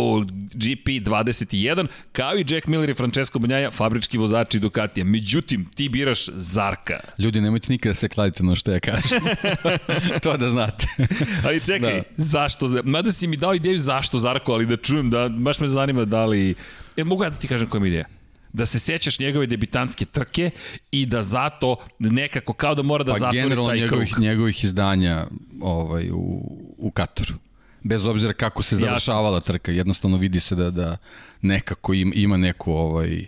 [0.53, 5.05] GP21, kao i Jack Miller i Francesco Banjaja, fabrički vozači Ducatija.
[5.05, 6.99] Međutim, ti biraš Zarka.
[7.19, 9.19] Ljudi, nemojte nikada se kladiti na što ja kažem.
[10.23, 10.87] to da znate.
[11.45, 12.03] ali čekaj, da.
[12.17, 12.67] zašto?
[12.83, 16.25] Mada si mi dao ideju zašto Zarko, ali da čujem, da, baš me zanima da
[16.25, 16.55] li...
[16.97, 18.05] E, mogu ja da ti kažem koja mi ideja?
[18.53, 20.51] da se sećaš njegove debitanske trke
[20.91, 23.75] i da zato nekako kao da mora da pa, zatvori taj krug.
[23.77, 25.25] njegovih, njegovih izdanja
[25.61, 26.41] ovaj, u,
[26.77, 27.33] u Kataru.
[27.83, 30.97] Bez obzira kako se završavala trka, jednostavno vidi se da, da
[31.41, 33.25] nekako im, ima neku ovaj,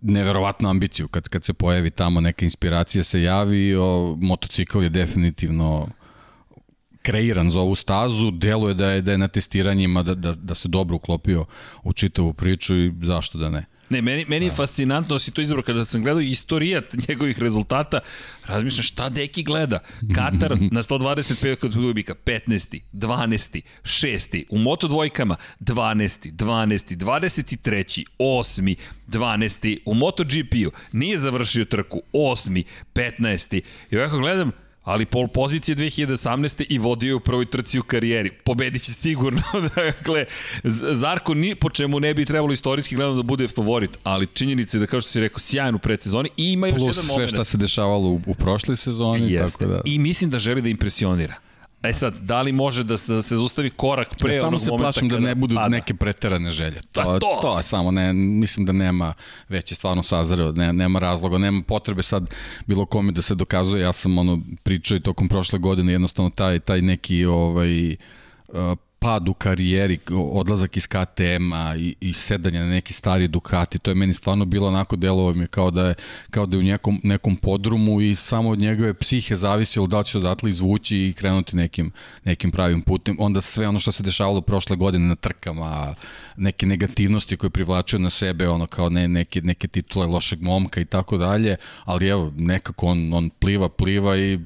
[0.00, 5.88] neverovatnu ambiciju kad, kad se pojavi tamo neka inspiracija se javi, o, motocikl je definitivno
[7.02, 10.68] kreiran za ovu stazu, deluje da je, da je na testiranjima, da, da, da se
[10.68, 11.44] dobro uklopio
[11.82, 13.64] u čitavu priču i zašto da ne.
[13.92, 14.56] Ne, meni, meni je da.
[14.56, 18.00] fascinantno da si to izabrao kada sam gledao istorijat njegovih rezultata,
[18.46, 19.78] razmišljam šta deki gleda.
[20.14, 22.80] Katar na 125 kubika, 15.
[22.92, 23.60] 12.
[23.82, 24.44] 6.
[24.50, 26.32] U moto dvojkama 12.
[26.32, 26.96] 12.
[26.96, 28.04] 23.
[28.18, 28.76] 8.
[29.08, 29.78] 12.
[29.86, 32.64] U MotoGP-u nije završio trku 8.
[32.94, 33.60] 15.
[33.90, 36.66] I ovako gledam, ali pol pozicije 2018.
[36.68, 38.30] i vodio u prvoj trci u karijeri.
[38.30, 39.42] Pobedit će sigurno.
[39.76, 40.24] dakle,
[40.92, 44.80] Zarko ni po čemu ne bi trebalo istorijski gledano da bude favorit, ali činjenica je
[44.80, 47.30] da, kao što si rekao, sjajan u predsezoni i ima još Plus jedan moment.
[47.30, 49.32] sve šta se dešavalo u, u prošloj sezoni.
[49.32, 49.58] Jeste.
[49.58, 49.80] Tako da...
[49.84, 51.34] I mislim da želi da impresionira.
[51.82, 54.64] E sad, da li može da se, da se zaustavi korak pre ja, onog momenta?
[54.66, 55.68] Samo se plašim da ne budu pada.
[55.68, 56.80] neke preterane želje.
[56.92, 57.38] To, da, to.
[57.42, 59.14] to je samo, ne, mislim da nema,
[59.48, 62.30] već je stvarno sazreo, ne, nema razloga, nema potrebe sad
[62.66, 63.82] bilo kome da se dokazuje.
[63.82, 67.96] Ja sam ono pričao i tokom prošle godine, jednostavno taj, taj neki ovaj, uh,
[69.02, 73.94] pad u karijeri, odlazak iz KTM-a i, i sedanje na neki stari Ducati, to je
[73.94, 75.94] meni stvarno bilo onako delovo mi kao da je,
[76.30, 80.04] kao da je u nekom, nekom podrumu i samo od njegove psihe zavisilo da li
[80.04, 81.92] će odatle izvući i krenuti nekim,
[82.24, 83.16] nekim pravim putem.
[83.18, 85.94] Onda sve ono što se dešavalo prošle godine na trkama,
[86.36, 90.84] neke negativnosti koje privlačuje na sebe, ono kao ne, neke, neke titule lošeg momka i
[90.84, 94.38] tako dalje, ali evo, nekako on, on pliva, pliva i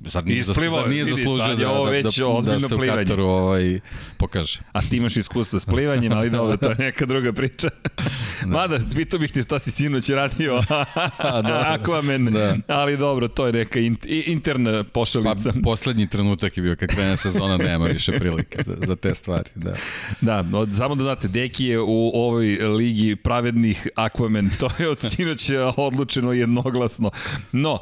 [0.00, 3.24] Zar nije, Isplivo, zar nije zaslužio da, ovo već da, da, da se u Kataru
[3.24, 3.80] ovaj,
[4.16, 4.60] pokaže.
[4.72, 7.68] A ti imaš iskustvo s plivanjem, ali dobro, to je neka druga priča.
[8.40, 8.46] da.
[8.46, 10.62] Mada, pitao bih ti šta si sinoć radio,
[11.48, 11.78] da.
[11.78, 12.56] Aquaman, da.
[12.74, 15.52] ali dobro, to je neka interna pošalica.
[15.52, 19.50] Pa, poslednji trenutak je bio, kad krene sezona, nema više prilike za, za te stvari.
[19.54, 19.74] Da,
[20.20, 25.00] da od, samo da znate, Deki je u ovoj ligi pravednih Aquaman, to je od
[25.10, 27.10] sinoć odlučeno jednoglasno.
[27.52, 27.78] No,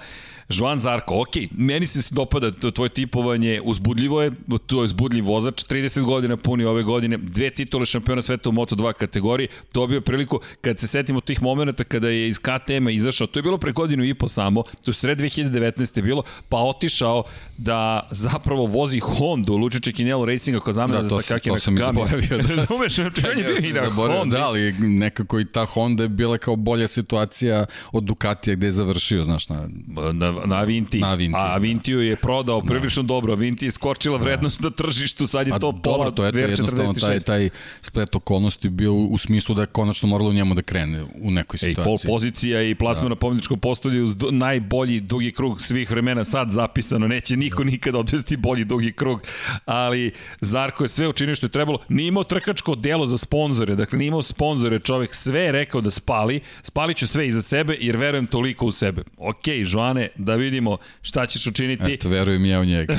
[0.49, 4.31] Joan Zarko, ok, meni se dopada to tvoje tipovanje, uzbudljivo je,
[4.67, 8.93] to je uzbudljiv vozač, 30 godina puni ove godine, dve titule šampiona sveta u Moto2
[8.93, 13.43] kategoriji, dobio priliku, kad se setimo tih momenta kada je iz KTM-a izašao, to je
[13.43, 16.03] bilo pre godinu i po samo, to je sred 2019.
[16.03, 17.25] bilo, pa otišao
[17.57, 21.77] da zapravo vozi Honda u Lučiće Kinelo Racinga kao zamena da, za takake na sam
[21.77, 22.39] zaboravio.
[22.39, 24.37] Da, Razumeš, znači on je bio i na Honda.
[24.37, 28.73] Da, ali nekako i ta Honda je bila kao bolja situacija od Ducatija gde je
[28.73, 29.69] završio, znaš, na,
[30.13, 30.99] na na Avinti.
[30.99, 31.37] Na Avinti.
[31.37, 32.67] A Avintiju je prodao da.
[32.67, 33.07] prilično da.
[33.07, 33.33] dobro.
[33.33, 34.25] Avinti je skočila da.
[34.25, 34.69] vrednost da.
[34.69, 38.15] na tržištu, sad je A to pola dobro, to je to jednostavno taj, taj splet
[38.15, 41.83] okolnosti bio u smislu da je konačno moralo njemu da krene u nekoj situaciji.
[41.83, 43.09] Ej, pol pozicija i plasma da.
[43.09, 47.09] na pobjedičkom postolju uz najbolji dugi krug svih vremena sad zapisano.
[47.09, 47.71] Neće niko da.
[47.71, 49.23] nikada odvesti bolji dugi krug,
[49.65, 51.79] ali Zarko je sve učinio što je trebalo.
[51.89, 55.91] Nije imao trkačko delo za sponzore, dakle nije imao sponzore, čovek sve je rekao da
[55.91, 59.03] spali, spalit ću sve iza sebe jer verujem toliko u sebe.
[59.17, 61.93] Ok, Joane, da vidimo šta ćeš učiniti.
[61.93, 62.97] Eto, verujem ja u njega.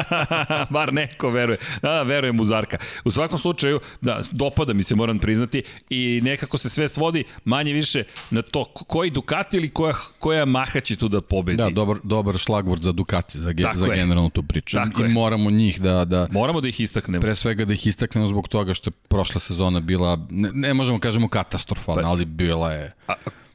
[0.74, 1.58] Bar neko veruje.
[1.82, 2.78] Da, da, verujem u Zarka.
[3.04, 7.72] U svakom slučaju, da, dopada mi se, moram priznati, i nekako se sve svodi manje
[7.72, 11.56] više na to koji Ducati ili koja, koja Maha će tu da pobedi.
[11.56, 14.76] Da, dobar, dobar šlagvord za Ducati, za, ge, za generalnu tu priču.
[14.76, 15.08] Tako I je.
[15.08, 16.28] moramo njih da, da...
[16.30, 17.22] Moramo da ih istaknemo.
[17.22, 20.98] Pre svega da ih istaknemo zbog toga što je prošla sezona bila, ne, ne možemo
[20.98, 22.92] kažemo katastrofalna, pa, ali bila je...
[23.08, 23.14] A,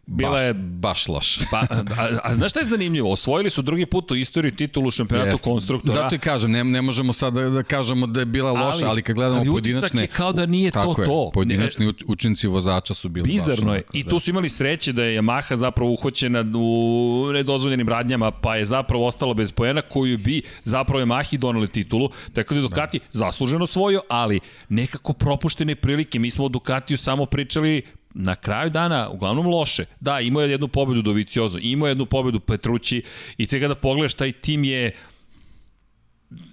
[0.10, 1.40] bila baš, je baš loš.
[1.52, 3.12] pa, a, a, znaš šta je zanimljivo?
[3.12, 5.44] Osvojili su drugi put u istoriji titulu šampionatu Jest.
[5.44, 6.02] konstruktora.
[6.02, 8.90] Zato i kažem, ne, ne možemo sad da, da kažemo da je bila loša, ali,
[8.90, 10.02] ali kad gledamo ali pojedinačne...
[10.02, 11.32] je kao da nije to je, to.
[11.34, 13.82] Pojedinačni ne, učinci vozača su bili Bizarno je.
[13.94, 14.10] I da.
[14.10, 19.08] tu su imali sreće da je Yamaha zapravo uhoćena u nedozvoljenim radnjama, pa je zapravo
[19.08, 22.10] ostalo bez pojena koju bi zapravo Yamahi doneli titulu.
[22.34, 23.06] Tako da Ducati da.
[23.12, 26.20] zasluženo svojo, ali nekako propuštene prilike.
[26.20, 27.82] Mi smo o Ducatiju samo pričali
[28.14, 29.86] na kraju dana uglavnom loše.
[30.00, 33.04] Da, imao je jednu pobedu do Viciozo, imao je jednu pobedu Petrući
[33.38, 34.92] i te kada pogledaš taj tim je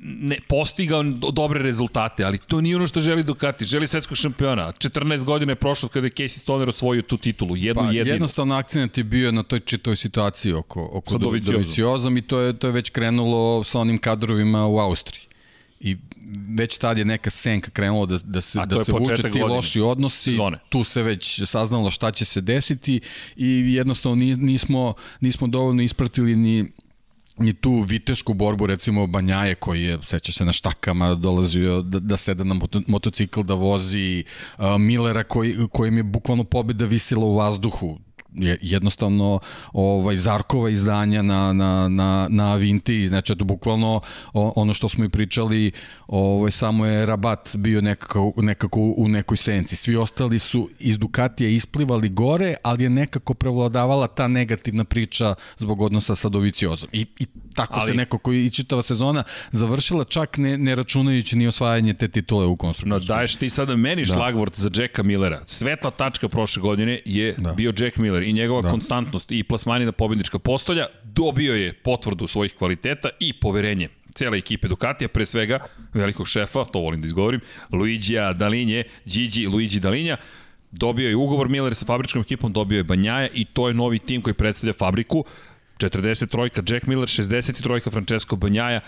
[0.01, 3.65] ne, postigao dobre rezultate, ali to nije ono što želi Ducati.
[3.65, 4.73] Želi svetskog šampiona.
[4.73, 7.57] 14 godina je prošlo kada je Casey Stoner osvojio tu titulu.
[7.57, 8.15] Jednu pa, jedinu.
[8.15, 12.67] Jednostavno akcent je bio na toj čitoj situaciji oko, oko Doviciozom i to je, to
[12.67, 15.26] je već krenulo sa onim kadrovima u Austriji.
[15.87, 15.97] I
[16.57, 19.45] već tad je neka senka krenula da, da se, da se vuče ti godine.
[19.45, 20.59] loši odnosi, Zone.
[20.69, 23.01] tu se već saznalo šta će se desiti
[23.37, 26.65] i jednostavno nismo, nismo dovoljno ispratili ni
[27.39, 32.17] ni tu vitešku borbu, recimo Banjaje koji je, seća se na štakama, dolazio da, da
[32.17, 34.25] seda na moto, motocikl da vozi,
[34.59, 37.99] uh, Millera koji, kojim je bukvalno pobeda visila u vazduhu,
[38.61, 39.39] jednostavno
[39.73, 44.01] ovaj Zarkova izdanja na na na na Avinti, znači to bukvalno
[44.33, 45.73] ono što smo i pričali,
[46.07, 49.77] ovaj samo je Rabat bio nekako nekako u nekoj senci.
[49.77, 55.81] Svi ostali su iz Ducatija isplivali gore, ali je nekako prevladavala ta negativna priča zbog
[55.81, 56.89] odnosa sa Doviciozom.
[56.93, 59.23] I, i tako ali, se neko koji i čitava sezona
[59.53, 62.91] završila čak ne, ne računajući ni osvajanje te titule u konstrukciji.
[62.91, 64.15] No daješ ti sada meni da.
[64.15, 65.43] šlagvort za Jacka Millera.
[65.47, 67.53] Svetla tačka prošle godine je da.
[67.53, 68.71] bio Jack Miller i njegova da.
[68.71, 74.69] konstantnost i plasmani na pobednička postolja dobio je potvrdu svojih kvaliteta i poverenje cele ekipe
[74.69, 75.59] Ducatija, pre svega
[75.95, 77.41] velikog šefa, to volim da izgovorim,
[77.73, 80.17] Luigija Dalinje, Gigi Luigi Dalinja,
[80.71, 84.23] dobio je ugovor Miller sa fabričkom ekipom, dobio je Banjaja i to je novi tim
[84.23, 85.25] koji predstavlja fabriku.
[85.79, 88.81] 43-ka Jack Miller, 63-ka Francesco Banjaja.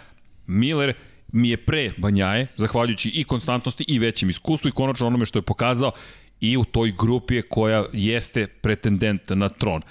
[0.46, 0.94] Miller
[1.32, 5.42] mi je pre Banjaje, zahvaljujući i konstantnosti i većem iskustvu i konačno onome što je
[5.42, 5.92] pokazao
[6.40, 9.82] i u toj grupi je koja jeste pretendent na tron.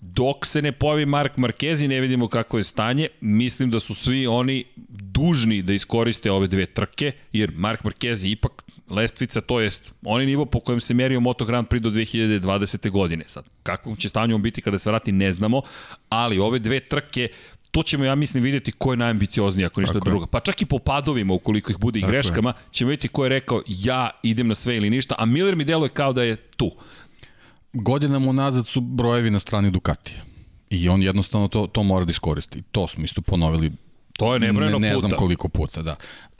[0.00, 3.94] Dok se ne pojavi Mark Marquez i ne vidimo kako je stanje, mislim da su
[3.94, 9.60] svi oni dužni da iskoriste ove dve trke, jer Mark Marquez je ipak lestvica, to
[9.60, 12.90] jest onaj nivo po kojem se merio Moto Grand Prix do 2020.
[12.90, 13.24] godine.
[13.26, 15.62] Sad, kako će stanje on biti kada se vrati, ne znamo,
[16.08, 17.28] ali ove dve trke
[17.74, 20.26] to ćemo, ja mislim, vidjeti ko je najambiciozniji, ako ništa drugo.
[20.26, 22.54] Pa čak i po padovima, ukoliko ih bude i greškama, je.
[22.70, 25.88] ćemo vidjeti ko je rekao ja idem na sve ili ništa, a Miller mi deluje
[25.88, 26.70] kao da je tu.
[27.72, 30.22] Godinama unazad su brojevi na strani Ducatija.
[30.70, 32.62] I on jednostavno to, to mora da iskoristi.
[32.62, 33.72] To smo isto ponovili
[34.18, 35.08] To je nebrojeno ne, ne puta.
[35.08, 35.96] znam koliko puta, da.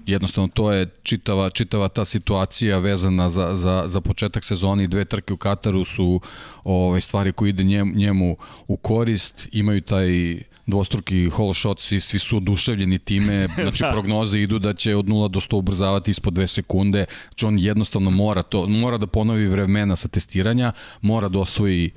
[0.07, 4.87] Jednostavno to je čitava, čitava ta situacija vezana za, za, za početak sezoni.
[4.87, 6.20] Dve trke u Kataru su
[6.64, 8.37] ovaj, stvari koje ide njemu, njemu
[8.68, 9.49] u korist.
[9.53, 10.09] Imaju taj
[10.66, 13.92] dvostruki hole shot, svi, svi su oduševljeni time, znači da.
[13.92, 18.11] prognoze idu da će od 0 do 100 ubrzavati ispod 2 sekunde, znači on jednostavno
[18.11, 21.90] mora to, mora da ponovi vremena sa testiranja, mora da osvoji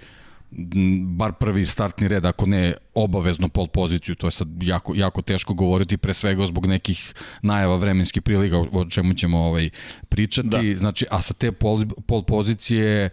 [1.03, 5.53] bar prvi startni red, ako ne obavezno pol poziciju, to je sad jako, jako teško
[5.53, 9.69] govoriti, pre svega zbog nekih najava vremenskih prilika o čemu ćemo ovaj,
[10.09, 10.75] pričati, da.
[10.77, 13.09] znači, a sa te pol, pol pozicije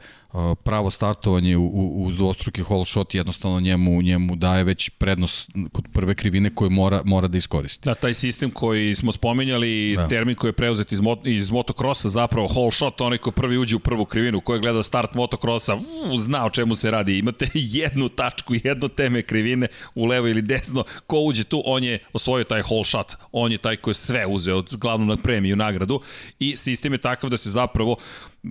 [0.62, 5.84] pravo startovanje u, u, uz dvostruki hole shot jednostavno njemu, njemu daje već prednost kod
[5.92, 7.84] prve krivine koju mora, mora da iskoristi.
[7.84, 10.08] Da, taj sistem koji smo spomenjali, da.
[10.08, 13.76] termin koji je preuzet iz, mot, iz motokrosa, zapravo hole shot, onaj ko prvi uđe
[13.76, 17.18] u prvu krivinu, ko je gledao start motokrosa, uu, zna o čemu se radi.
[17.18, 17.48] Imate
[17.80, 22.44] jednu tačku, jedno teme krivine u levo ili desno, ko uđe tu, on je osvojio
[22.44, 26.00] taj hole shot, on je taj koji je sve uzeo, glavnu na premiju, nagradu
[26.38, 27.96] i sistem je takav da se zapravo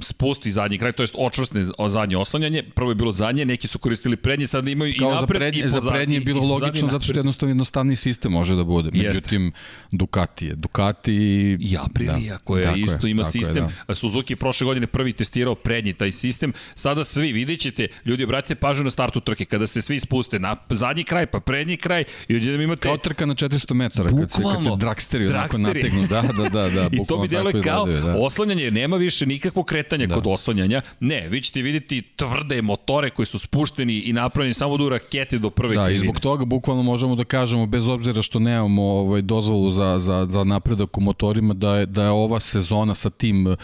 [0.01, 2.63] spusti zadnji kraj, to jest očvrsne zadnje oslanjanje.
[2.75, 5.63] Prvo je bilo zadnje, neki su koristili prednje, sad imaju Kao i napred za prednje,
[5.65, 8.89] i Za prednje je bilo logično zato što jednostavno jednostavni sistem može da bude.
[8.93, 9.51] Međutim,
[9.91, 10.55] Ducati je.
[10.55, 11.13] Ducati...
[11.59, 13.63] I Aprilia da, koja isto je, ima sistem.
[13.63, 13.95] Je, da.
[13.95, 16.53] Suzuki je prošle godine prvi testirao prednji taj sistem.
[16.75, 20.55] Sada svi, vidjet ćete, ljudi obratite pažnju na startu trke, kada se svi spuste na
[20.69, 22.81] zadnji kraj, pa prednji kraj i odjednom imate...
[22.81, 26.07] Kao trka na 400 metara, kad se, kad se dragsteri onako nategnu.
[26.07, 28.15] Da, da, da, da, I to mi deluje kao da.
[28.17, 30.15] oslanjanje, nema više nikakvog kretanja da.
[30.15, 30.81] kod oslanjanja.
[30.99, 35.49] Ne, vi ćete vidjeti tvrde motore koji su spušteni i napravljeni samo do rakete do
[35.49, 35.95] prve da, krivine.
[35.95, 40.27] i zbog toga bukvalno možemo da kažemo, bez obzira što nemamo ovaj, dozvolu za, za,
[40.29, 43.55] za napredak u motorima, da je, da je ova sezona sa tim uh,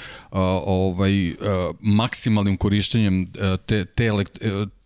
[0.65, 1.35] ovaj, uh,
[1.79, 4.23] maksimalnim korištenjem uh, te, te uh,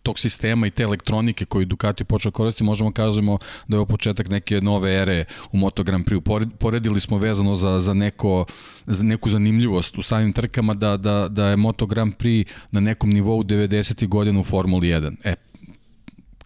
[0.04, 4.28] tog sistema i te elektronike koju Ducati počeo koristiti, možemo kažemo da je ovo početak
[4.28, 6.48] neke nove ere u Moto Grand Prix.
[6.58, 11.48] Poredili smo vezano za, za, neko, za neku zanimljivost u samim trkama da, da, da
[11.48, 14.08] je Moto Grand Prix na nekom nivou 90.
[14.08, 15.16] godina u Formuli 1.
[15.24, 15.34] E,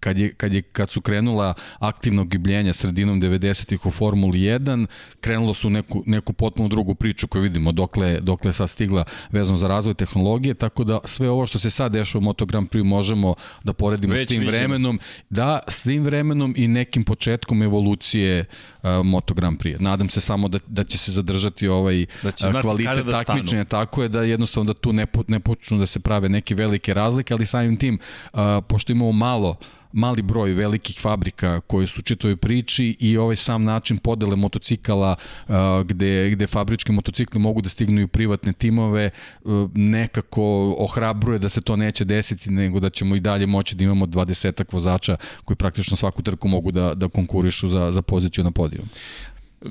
[0.01, 4.87] kad, je, kad, je, kad su krenula aktivno gibljenja sredinom 90-ih u Formuli 1,
[5.21, 9.69] krenulo su neku, neku potpuno drugu priču koju vidimo dokle, dokle sad stigla vezano za
[9.69, 13.35] razvoj tehnologije, tako da sve ovo što se sad dešava u Moto Grand Prix možemo
[13.65, 14.57] da poredimo Već s tim viđemo.
[14.57, 18.45] vremenom, da, s tim vremenom i nekim početkom evolucije
[18.83, 19.81] uh, Moto Grand Prix.
[19.81, 24.03] Nadam se samo da, da će se zadržati ovaj da će kvalitet da takmičenja, tako
[24.03, 27.35] je da jednostavno da tu ne, po, ne počnu da se prave neke velike razlike,
[27.35, 27.99] ali samim tim,
[28.33, 29.57] uh, pošto imamo malo
[29.93, 35.17] mali broj velikih fabrika koje su čitoj priči i ovaj sam način podele motocikala
[35.49, 35.55] uh,
[35.87, 39.11] gde, gde fabrički motocikli mogu da stignu i privatne timove
[39.45, 43.85] uh, nekako ohrabruje da se to neće desiti nego da ćemo i dalje moći da
[43.85, 48.51] imamo 20 vozača koji praktično svaku trku mogu da, da konkurišu za, za poziciju na
[48.51, 48.83] podiju.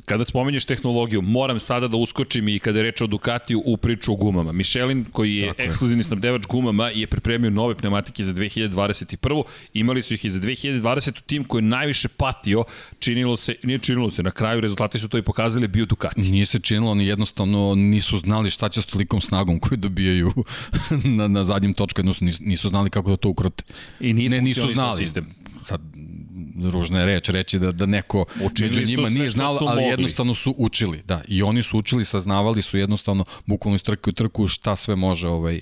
[0.06, 4.14] Kada spomenješ tehnologiju, moram sada da uskočim i kada je reč o Ducatiju u priču
[4.14, 4.52] o gumama.
[4.52, 9.44] Michelin, koji je Tako ekskluzivni snabdevač gumama, je pripremio nove pneumatike za 2021.
[9.74, 11.22] Imali su ih i za 2020.
[11.26, 12.64] Tim koji je najviše patio,
[13.00, 16.22] činilo se, nije činilo se, na kraju rezultati su to i pokazali, bio Ducati.
[16.22, 20.34] Nije se činilo, ni jednostavno nisu znali šta će s tolikom snagom koju dobijaju
[21.18, 23.64] na, na zadnjem točku, jednostavno nisu znali kako da to ukrote.
[24.00, 24.98] I nije ne, nisu znali.
[24.98, 25.26] Sistem.
[25.66, 25.82] Sad,
[26.64, 29.84] ružna je reč reći da, da neko učili među njima nije znalo, ali mogli.
[29.84, 31.02] jednostavno su učili.
[31.06, 34.96] Da, i oni su učili, saznavali su jednostavno bukvalno iz trke u trku šta sve
[34.96, 35.62] može ovaj,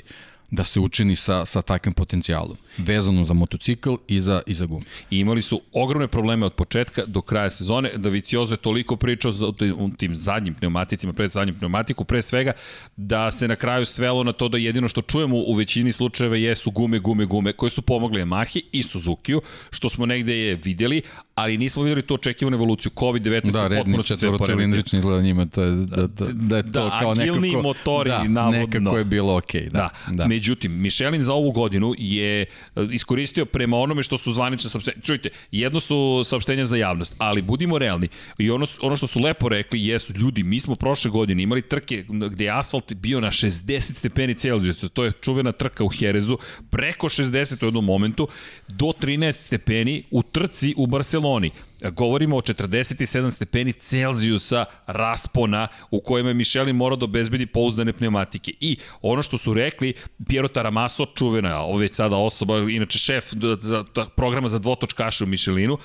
[0.51, 4.85] da se učini sa, sa takvim potencijalom, vezano za motocikl i za, i za gume.
[5.11, 9.31] I imali su ogromne probleme od početka do kraja sezone, da Viciozo je toliko pričao
[9.77, 12.51] o tim zadnjim pneumaticima, pred zadnjim pneumatiku, pre svega,
[12.97, 16.71] da se na kraju svelo na to da jedino što čujemo u većini slučajeva jesu
[16.71, 21.01] gume, gume, gume, koje su pomogle Yamahi i Suzuki-u, što smo negde je videli,
[21.35, 22.91] ali nismo videli tu očekivanu evoluciju.
[22.95, 27.13] COVID-19 da, redni četvorocilindrični izgleda njima, to je, da, da, da je to da, kao
[27.15, 27.61] nekako...
[27.61, 28.59] motori, da, navodno.
[28.59, 29.61] nekako je bilo okej.
[29.61, 30.13] Okay, da, da.
[30.13, 30.25] da.
[30.35, 32.47] Međutim, Michelin za ovu godinu je e,
[32.91, 35.01] iskoristio prema onome što su zvanične saopštenja.
[35.01, 38.07] Čujte, jedno su saopštenja za javnost, ali budimo realni.
[38.37, 42.03] I ono, ono što su lepo rekli jesu, ljudi, mi smo prošle godine imali trke
[42.07, 46.37] gde je asfalt bio na 60 stepeni Celsijusa, to je čuvena trka u Herezu,
[46.69, 48.27] preko 60 u jednom momentu,
[48.67, 51.51] do 13 stepeni u trci u Barceloni.
[51.89, 58.53] Govorimo o 47 stepeni Celzijusa raspona u kojima je Michelin morao da obezbedi pouzdane pneumatike.
[58.59, 59.93] I ono što su rekli,
[60.27, 63.83] Piero Taramaso, čuvena, ovo već sada osoba, inače šef za,
[64.15, 65.77] programa za dvotočkaše u Michelinu,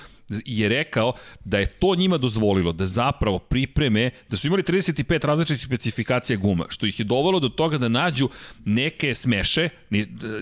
[0.45, 1.13] je rekao
[1.45, 6.65] da je to njima dozvolilo da zapravo pripreme, da su imali 35 različitih specifikacija guma,
[6.69, 8.29] što ih je dovelo do toga da nađu
[8.65, 9.69] neke smeše,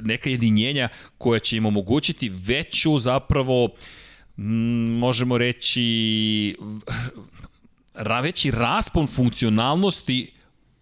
[0.02, 3.72] neka jedinjenja koja će im omogućiti veću zapravo uh,
[5.00, 6.56] možemo reći,
[8.24, 10.32] veći raspon funkcionalnosti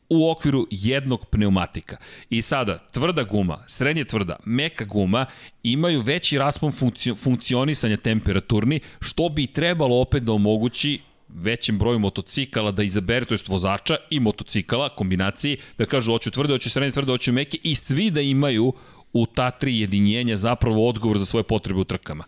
[0.10, 1.98] u okviru jednog pneumatika.
[2.30, 5.26] I sada, tvrda guma, srednje tvrda, meka guma
[5.64, 12.72] imaju veći raspon funkcio, funkcionisanja temperaturni, što bi trebalo opet da omogući većem broju motocikala
[12.72, 17.12] da izabere, to jest vozača i motocikala, kombinaciji, da kažu hoću tvrde, hoću srednje tvrde,
[17.12, 18.74] hoću meke i svi da imaju
[19.14, 22.24] u ta tri jedinjenja zapravo odgovor za svoje potrebe u trkama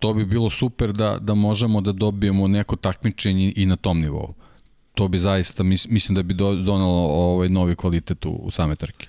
[0.00, 4.34] to bi bilo super da, da možemo da dobijemo neko takmičenje i na tom nivou.
[4.94, 9.06] To bi zaista, mislim da bi donalo ovaj novi kvalitet u, u same trke.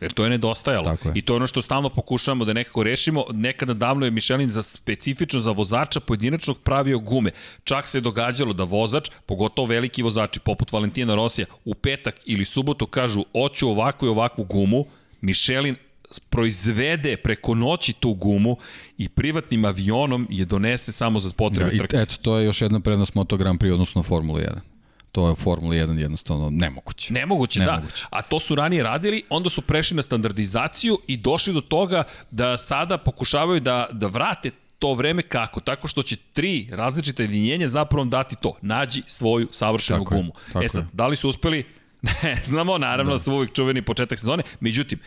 [0.00, 0.90] Jer to je nedostajalo.
[0.90, 1.12] Je.
[1.14, 3.24] I to je ono što stalno pokušavamo da nekako rešimo.
[3.32, 7.30] Nekada davno je Michelin za specifično za vozača pojedinačnog pravio gume.
[7.64, 12.44] Čak se je događalo da vozač, pogotovo veliki vozači poput Valentina Rosija, u petak ili
[12.44, 14.84] subotu kažu oću ovakvu i ovakvu gumu,
[15.20, 15.76] Michelin
[16.20, 18.56] proizvede preko noći tu gumu
[18.98, 21.96] i privatnim avionom je donese samo za potrebe ja, trke.
[21.96, 24.74] Eto, to je još jedna prednost Moto Grand Prix odnosno Formula 1
[25.14, 27.12] to je Formula 1 jednostavno nemoguće.
[27.12, 27.72] Nemoguće, da.
[27.72, 28.18] nemoguće, da.
[28.18, 32.58] A to su ranije radili, onda su prešli na standardizaciju i došli do toga da
[32.58, 35.60] sada pokušavaju da, da vrate to vreme kako?
[35.60, 38.56] Tako što će tri različite jedinjenja zapravo dati to.
[38.62, 40.32] Nađi svoju savršenu tako gumu.
[40.46, 41.64] Je, tako e sad, da li su uspeli?
[42.22, 43.18] Ne, znamo, naravno, da.
[43.18, 44.42] su uvijek čuveni početak sezone.
[44.60, 44.98] Međutim,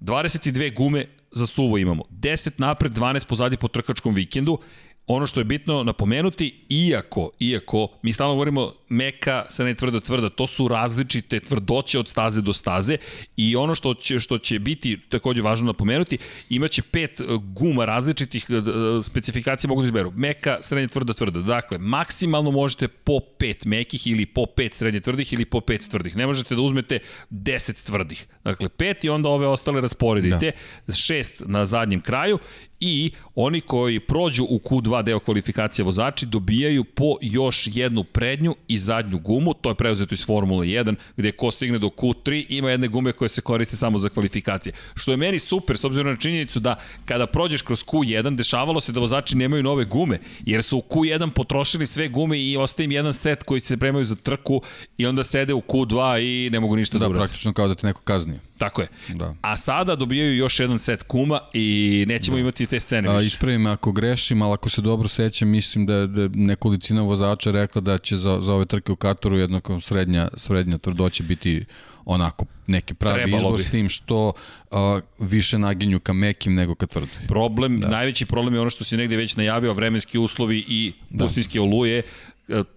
[0.00, 2.02] 22 gume za suvo imamo.
[2.10, 4.58] 10 napred, 12 pozadi po trkačkom vikendu
[5.06, 10.30] ono što je bitno napomenuti, iako, iako, mi stalno govorimo meka, sa ne tvrda, tvrda,
[10.30, 12.96] to su različite tvrdoće od staze do staze
[13.36, 16.18] i ono što će, što će biti takođe važno napomenuti,
[16.48, 18.62] imaće pet e, guma različitih e, e,
[19.02, 20.12] specifikacija mogu da izberu.
[20.16, 21.40] Meka, srednje tvrda, tvrda.
[21.40, 26.16] Dakle, maksimalno možete po pet mekih ili po pet srednje tvrdih ili po pet tvrdih.
[26.16, 26.98] Ne možete da uzmete
[27.30, 28.26] 10 tvrdih.
[28.44, 30.52] Dakle, pet i onda ove ostale rasporedite.
[30.86, 30.94] Da.
[30.94, 32.38] Šest na zadnjem kraju
[32.80, 38.75] i oni koji prođu u Q2 deo kvalifikacije vozači dobijaju po još jednu prednju i
[38.76, 42.70] i zadnju gumu, to je preuzeto iz Formule 1, gde ko stigne do Q3 ima
[42.70, 44.72] jedne gume koje se koriste samo za kvalifikacije.
[44.94, 48.92] Što je meni super, s obzirom na činjenicu da kada prođeš kroz Q1, dešavalo se
[48.92, 52.92] da vozači nemaju nove gume, jer su u Q1 potrošili sve gume i ostaje im
[52.92, 54.62] jedan set koji se premaju za trku
[54.98, 57.18] i onda sede u Q2 i ne mogu ništa da, da urade.
[57.18, 58.38] Da, praktično kao da te neko kazni.
[58.58, 58.88] Tako je.
[59.08, 59.34] Da.
[59.40, 62.40] A sada dobijaju još jedan set kuma i nećemo da.
[62.40, 63.18] imati te scene više.
[63.18, 67.02] A, ispravim ako grešim, ali ako se dobro sećam, mislim da je, da je nekolicina
[67.02, 71.64] vozača rekla da će za, za ove trke u Katoru jednako srednja, srednja tvrdoća biti
[72.04, 73.62] onako neki pravi Trebalo izbor bi.
[73.62, 74.32] s tim što
[74.70, 74.78] uh,
[75.18, 77.26] više naginju ka mekim nego ka tvrdoj.
[77.28, 77.88] Problem, da.
[77.88, 81.24] najveći problem je ono što si negde već najavio, vremenski uslovi i da.
[81.24, 82.02] pustinske oluje, E,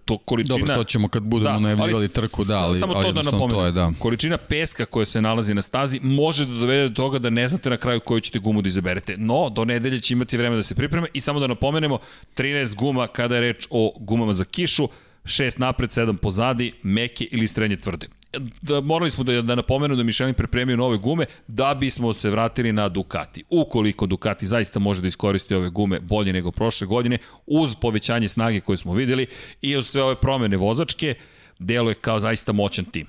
[0.04, 0.58] to količina...
[0.58, 3.54] Dobro, to ćemo kad budemo da, najavljivali trku, da, ali, samo to da napomenu.
[3.54, 3.92] To je, da.
[3.98, 7.70] Količina peska koja se nalazi na stazi može da dovede do toga da ne znate
[7.70, 9.14] na kraju koju ćete gumu da izaberete.
[9.18, 11.98] No, do nedelje će imati vreme da se pripreme i samo da napomenemo,
[12.36, 14.88] 13 guma kada je reč o gumama za kišu,
[15.24, 18.19] 6 napred, 7 pozadi, meke ili srednje tvrde
[18.62, 22.72] da morali smo da, da napomenu da Michelin pripremio nove gume da bismo se vratili
[22.72, 23.44] na Ducati.
[23.50, 28.60] Ukoliko Ducati zaista može da iskoristi ove gume bolje nego prošle godine, uz povećanje snage
[28.60, 29.26] koje smo videli
[29.62, 31.14] i uz sve ove promene vozačke,
[31.58, 33.06] deluje kao zaista moćan tim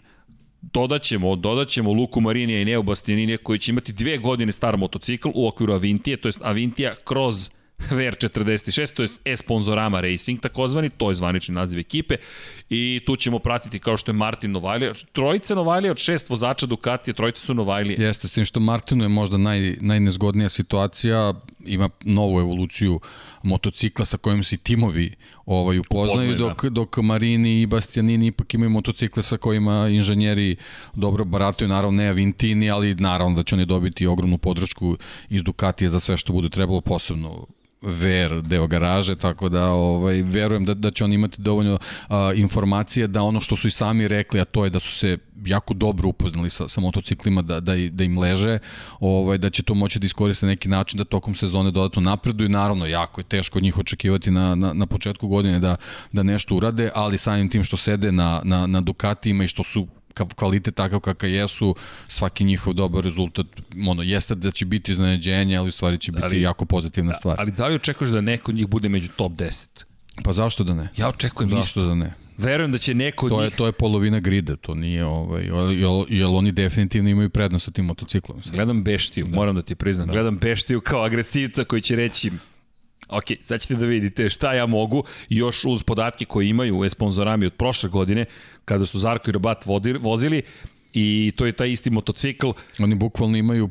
[0.62, 5.48] dodaćemo, dodaćemo Luku Marinija i Neo Bastianinija koji će imati dve godine star motocikl u
[5.48, 7.50] okviru Avintije, to je Avintija kroz
[8.00, 12.16] VR46, to je e-sponzorama Racing takozvani, to je zvanični naziv ekipe
[12.70, 14.94] i tu ćemo pratiti kao što je Martin Novajlija.
[15.12, 18.06] Trojica Novajlija od šest vozača Ducatija, trojica su Novajlije.
[18.06, 21.34] Jeste, s tim što Martinu je možda naj, najnezgodnija situacija,
[21.66, 23.00] ima novu evoluciju
[23.44, 25.12] motocikla sa kojim se timovi
[25.46, 26.70] ovaj, upoznaju, dok, da.
[26.70, 30.56] dok Marini i Bastianini ipak imaju motocikle sa kojima inženjeri
[30.94, 34.98] dobro barataju, naravno ne Avintini, ali naravno da će oni dobiti ogromnu podršku
[35.30, 37.48] iz Ducatije za sve što bude trebalo posebno
[37.82, 41.78] ver deo garaže, tako da ovaj, verujem da, da će oni imati dovoljno
[42.08, 45.18] a, informacije da ono što su i sami rekli, a to je da su se
[45.46, 48.60] jako dobro upoznali sa, sa motociklima, da, da, da im leže,
[49.00, 52.50] ovaj, da će to moći da iskoriste neki način da tokom sezone dodatno napreduju.
[52.50, 55.76] Naravno, jako je teško od njih očekivati na, na, na početku godine da,
[56.12, 59.88] da nešto urade, ali samim tim što sede na, na, na Ducatijima i što su
[60.36, 61.76] kvalitet takav kakav jesu,
[62.08, 63.46] svaki njihov dobar rezultat,
[63.88, 67.36] ono, jeste da će biti iznenađenje, ali u stvari će biti ali, jako pozitivna stvar.
[67.40, 69.68] Ali da li očekuješ da neko od njih bude među top 10?
[70.24, 70.90] Pa zašto da ne?
[70.98, 71.86] Ja očekujem zašto isto.
[71.86, 72.14] da ne?
[72.38, 73.52] Verujem da će neko od to njih...
[73.52, 75.44] Je, to je polovina grida, to nije, ovaj,
[75.80, 78.42] jel, jel oni definitivno imaju prednost sa tim motociklom.
[78.52, 79.36] Gledam Beštiju, da.
[79.36, 80.08] moram da ti priznam.
[80.08, 80.14] Da.
[80.14, 82.32] Gledam Beštiju kao agresivca koji će reći
[83.10, 87.46] Ok, sad ćete da vidite šta ja mogu, još uz podatke koje imaju u sponzorami
[87.46, 88.26] od prošle godine,
[88.66, 89.34] kada su Zarko i
[89.66, 90.44] vodili, vozili,
[90.94, 92.50] i to je taj isti motocikl.
[92.80, 93.70] Oni bukvalno imaju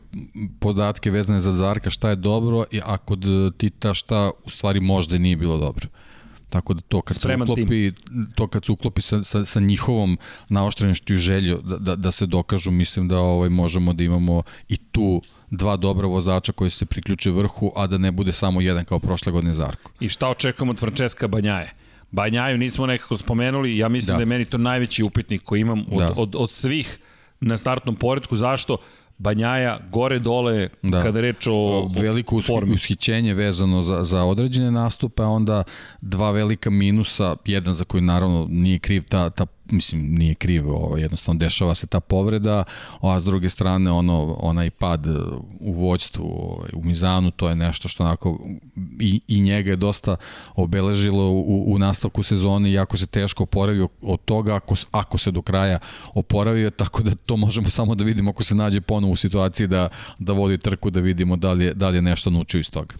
[0.61, 3.25] podatke vezane za Zarka šta je dobro, a kod
[3.57, 5.89] Tita šta u stvari možda nije bilo dobro.
[6.49, 8.27] Tako da to kad Spreman se uklopi, tim.
[8.35, 10.19] to kad se uklopi sa, sa, sa njihovom
[10.49, 14.77] naoštrenošću i želju da, da, da se dokažu, mislim da ovaj možemo da imamo i
[14.77, 18.99] tu dva dobra vozača koji se priključe vrhu, a da ne bude samo jedan kao
[18.99, 19.93] prošle godine Zarko.
[20.01, 21.75] I šta očekujemo od Francesca Banjaje?
[22.11, 25.85] Banjaju nismo nekako spomenuli, ja mislim da, da je meni to najveći upitnik koji imam
[25.91, 26.13] od, da.
[26.17, 26.99] od, od svih
[27.41, 28.37] na startnom poredku.
[28.37, 28.77] Zašto?
[29.19, 31.03] Banjaja gore dole da.
[31.03, 32.75] kada reč o veliko formi.
[32.75, 35.63] ushićenje vezano za, za određene nastupe, a onda
[36.01, 40.97] dva velika minusa, jedan za koji naravno nije kriv ta, ta mislim, nije kriv, ovo,
[40.97, 42.65] jednostavno dešava se ta povreda,
[43.01, 45.07] a s druge strane ono, onaj pad
[45.61, 46.25] u vođstvu
[46.73, 48.39] u Mizanu, to je nešto što onako
[49.01, 50.17] i, i njega je dosta
[50.55, 55.31] obeležilo u, u nastavku sezone i jako se teško oporavio od toga ako, ako se
[55.31, 55.79] do kraja
[56.15, 59.89] oporavio, tako da to možemo samo da vidimo ako se nađe ponovo u situaciji da,
[60.19, 62.95] da vodi trku, da vidimo da li je, da li je nešto naučio iz toga.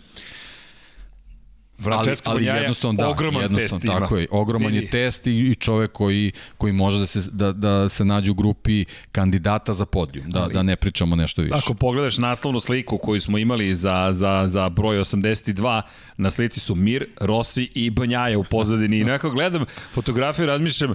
[1.81, 4.21] Francesco ali, ali jednostavno, da, ogroman jednostavno, test tako ima.
[4.21, 8.05] je, ogroman je test i, i čovek koji, koji može da se, da, da se
[8.05, 11.55] nađe u grupi kandidata za podijum, da, ali, da ne pričamo nešto više.
[11.57, 15.83] Ako pogledaš naslovnu sliku koju smo imali za, za, za broj 82,
[16.17, 20.95] na slici su Mir, Rossi i Banjaja u pozadini i nekako gledam fotografiju razmišljam, Da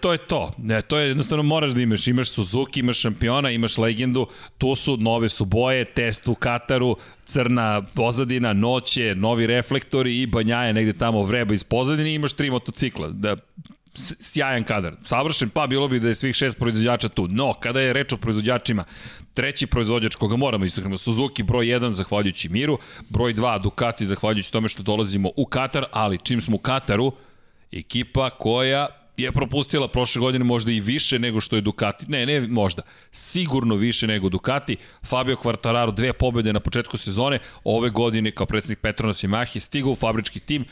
[0.00, 0.52] to je to.
[0.58, 2.06] Ne, to je jednostavno moraš da imaš.
[2.06, 4.26] Imaš Suzuki, imaš šampiona, imaš legendu,
[4.58, 10.72] tu su, nove su boje, test u Kataru, crna pozadina, noće, novi reflektori i banjaje
[10.72, 13.08] negde tamo vreba iz pozadine imaš tri motocikla.
[13.08, 13.36] Da,
[14.20, 14.94] sjajan kadar.
[15.04, 17.28] Savršen, pa bilo bi da je svih šest proizvođača tu.
[17.28, 18.84] No, kada je reč o proizvođačima,
[19.34, 22.78] treći proizvođač koga moramo istaknuti, Suzuki broj 1 zahvaljujući Miru,
[23.08, 27.12] broj 2 Ducati zahvaljujući tome što dolazimo u Katar, ali čim smo u Kataru,
[27.72, 32.06] ekipa koja je propustila prošle godine možda i više nego što je Ducati.
[32.08, 32.82] Ne, ne možda.
[33.10, 34.76] Sigurno više nego Ducati.
[35.06, 37.38] Fabio Quartararo dve pobede na početku sezone.
[37.64, 40.64] Ove godine kao predsednik Petronas Yamaha stigao u fabrički tim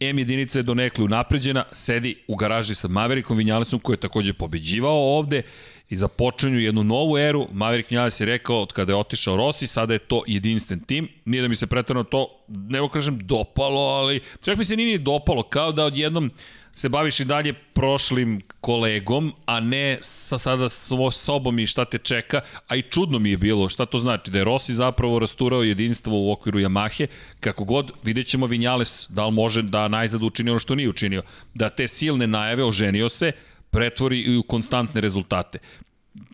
[0.00, 5.16] M jedinica je donekle unapređena, sedi u garaži sa Maverickom Vinjalesom koji je takođe pobeđivao
[5.16, 5.42] ovde
[5.90, 7.46] i započinju jednu novu eru.
[7.52, 11.08] Maverick Vinales je rekao od kada je otišao Rossi, sada je to jedinstven tim.
[11.24, 15.04] Nije da mi se pretredno to, ne kažem, dopalo, ali čak mi se nije ni
[15.04, 16.30] dopalo, kao da odjednom
[16.74, 21.98] se baviš i dalje prošlim kolegom, a ne sa sada svo sobom i šta te
[21.98, 25.62] čeka, a i čudno mi je bilo šta to znači, da je Rossi zapravo rasturao
[25.62, 27.06] jedinstvo u okviru Yamahe,
[27.40, 31.22] kako god vidjet ćemo Vinjales da li može da najzad učini ono što nije učinio,
[31.54, 33.32] da te silne najave oženio se,
[33.70, 35.58] pretvori i u konstantne rezultate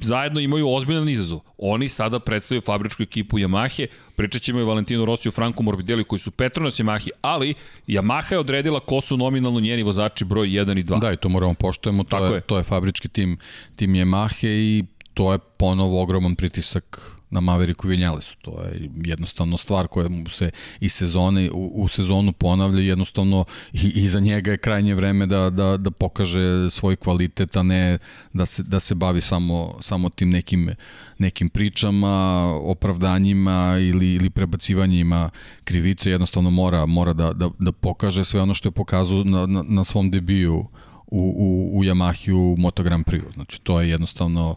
[0.01, 1.41] zajedno imaju ozbiljan izazov.
[1.59, 6.19] Oni sada predstavljaju fabričku ekipu Yamahe, pričat ćemo i Valentino Rossi u Franku Morbidelli koji
[6.19, 7.55] su Petronas Yamahe, ali
[7.87, 11.01] Yamaha je odredila ko su nominalno njeni vozači broj 1 i 2.
[11.01, 13.39] Da, i to moramo poštojemo, to, je, je, to je fabrički tim,
[13.77, 18.37] tim Yamahe i to je ponovo ogroman pritisak na Maveriku Vinjalesu.
[18.41, 20.51] To je jednostavno stvar koja mu se
[20.81, 25.51] i sezone, u, u sezonu ponavlja jednostavno i, i za njega je krajnje vreme da,
[25.51, 27.99] da, da pokaže svoj kvalitet, a ne
[28.33, 30.71] da se, da se bavi samo, samo tim nekim,
[31.19, 35.31] nekim pričama, opravdanjima ili, ili prebacivanjima
[35.65, 36.11] krivice.
[36.11, 39.85] Jednostavno mora, mora da, da, da pokaže sve ono što je pokazao na, na, na
[39.85, 40.67] svom debiju
[41.07, 43.33] u, u, u Yamahi u Moto Grand Prix.
[43.35, 44.57] Znači, to je jednostavno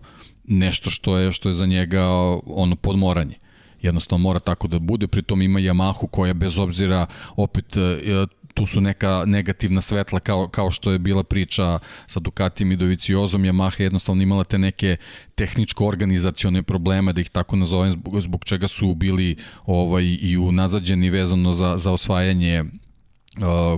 [0.51, 2.07] nešto što je što je za njega
[2.45, 3.35] ono podmoranje.
[3.81, 8.81] Jednostavno mora tako da bude, pritom ima Yamahu koja bez obzira opet e, tu su
[8.81, 14.23] neka negativna svetla kao, kao što je bila priča sa Ducatijem i Doviciozom, Yamaha jednostavno
[14.23, 14.97] imala te neke
[15.35, 19.35] tehničko-organizacione probleme, da ih tako nazovem, zbog, zbog čega su bili
[19.65, 22.63] ovaj, i unazađeni vezano za, za osvajanje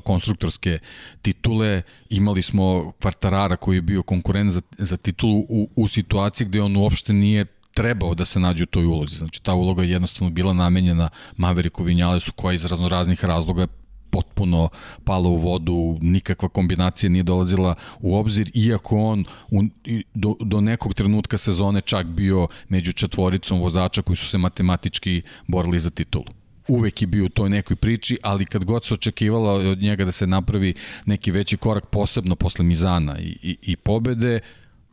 [0.03, 0.79] Konstruktorske
[1.21, 6.61] titule, imali smo Kvartarara koji je bio konkurent za, za titulu u, u situaciji gde
[6.61, 9.17] on uopšte nije trebao da se nađe u toj ulozi.
[9.17, 13.67] Znači, ta uloga je jednostavno bila namenjena Maveriku Vinjalesu koja iz razno raznih razloga
[14.09, 14.69] potpuno
[15.03, 19.63] pala u vodu, nikakva kombinacija nije dolazila u obzir, iako on u,
[20.13, 25.79] do, do nekog trenutka sezone čak bio među četvoricom vozača koji su se matematički borili
[25.79, 29.81] za titulu uvek je bio u toj nekoj priči, ali kad god se očekivala od
[29.81, 30.73] njega da se napravi
[31.05, 34.39] neki veći korak, posebno posle Mizana i, i, i pobede,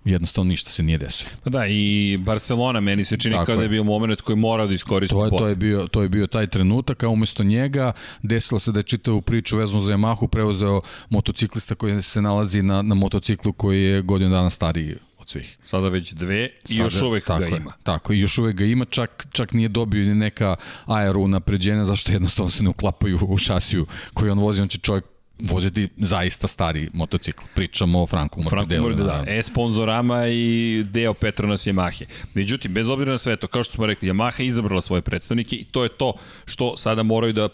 [0.04, 1.30] jednostavno ništa se nije desilo.
[1.44, 4.74] Pa da, i Barcelona meni se čini kao da je bio moment koji mora da
[4.74, 7.92] iskoristi to je, to je bio to je bio taj trenutak, a umesto njega
[8.22, 12.82] desilo se da je čitao priču vezano za Yamahu preuzeo motociklista koji se nalazi na,
[12.82, 14.94] na motociklu koji je godinu dana stariji
[15.30, 15.58] svih.
[15.64, 17.72] Sada već dve i Sada, još uvek tako ga ima.
[17.82, 20.56] tako, i još uvek ga ima, čak, čak nije dobio neka
[20.86, 25.04] aero napređenja, zašto jednostavno se ne uklapaju u šasiju koji on vozi, on će čovjek
[25.42, 27.42] voziti zaista stari motocikl.
[27.54, 28.94] Pričamo o Franku Morbidelli.
[28.94, 29.24] Franku da.
[29.26, 32.04] E-sponzorama i deo Petronas Yamahe.
[32.34, 35.56] Međutim, bez obzira na sve to, kao što smo rekli, Yamaha je izabrala svoje predstavnike
[35.56, 36.12] i to je to
[36.44, 37.48] što sada moraju da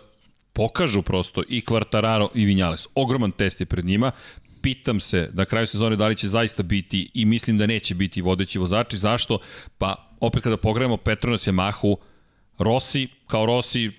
[0.53, 2.87] pokažu prosto i Quartararo i Vinales.
[2.95, 4.13] Ogroman test je pred njima
[4.67, 8.23] pitam se na kraju sezone da li će zaista biti i mislim da neće biti
[8.23, 8.97] vodeći vozači.
[8.97, 9.39] Zašto?
[9.79, 11.97] Pa opet kada pogledamo Petronas Yamahu,
[12.59, 13.91] Rossi kao Rossi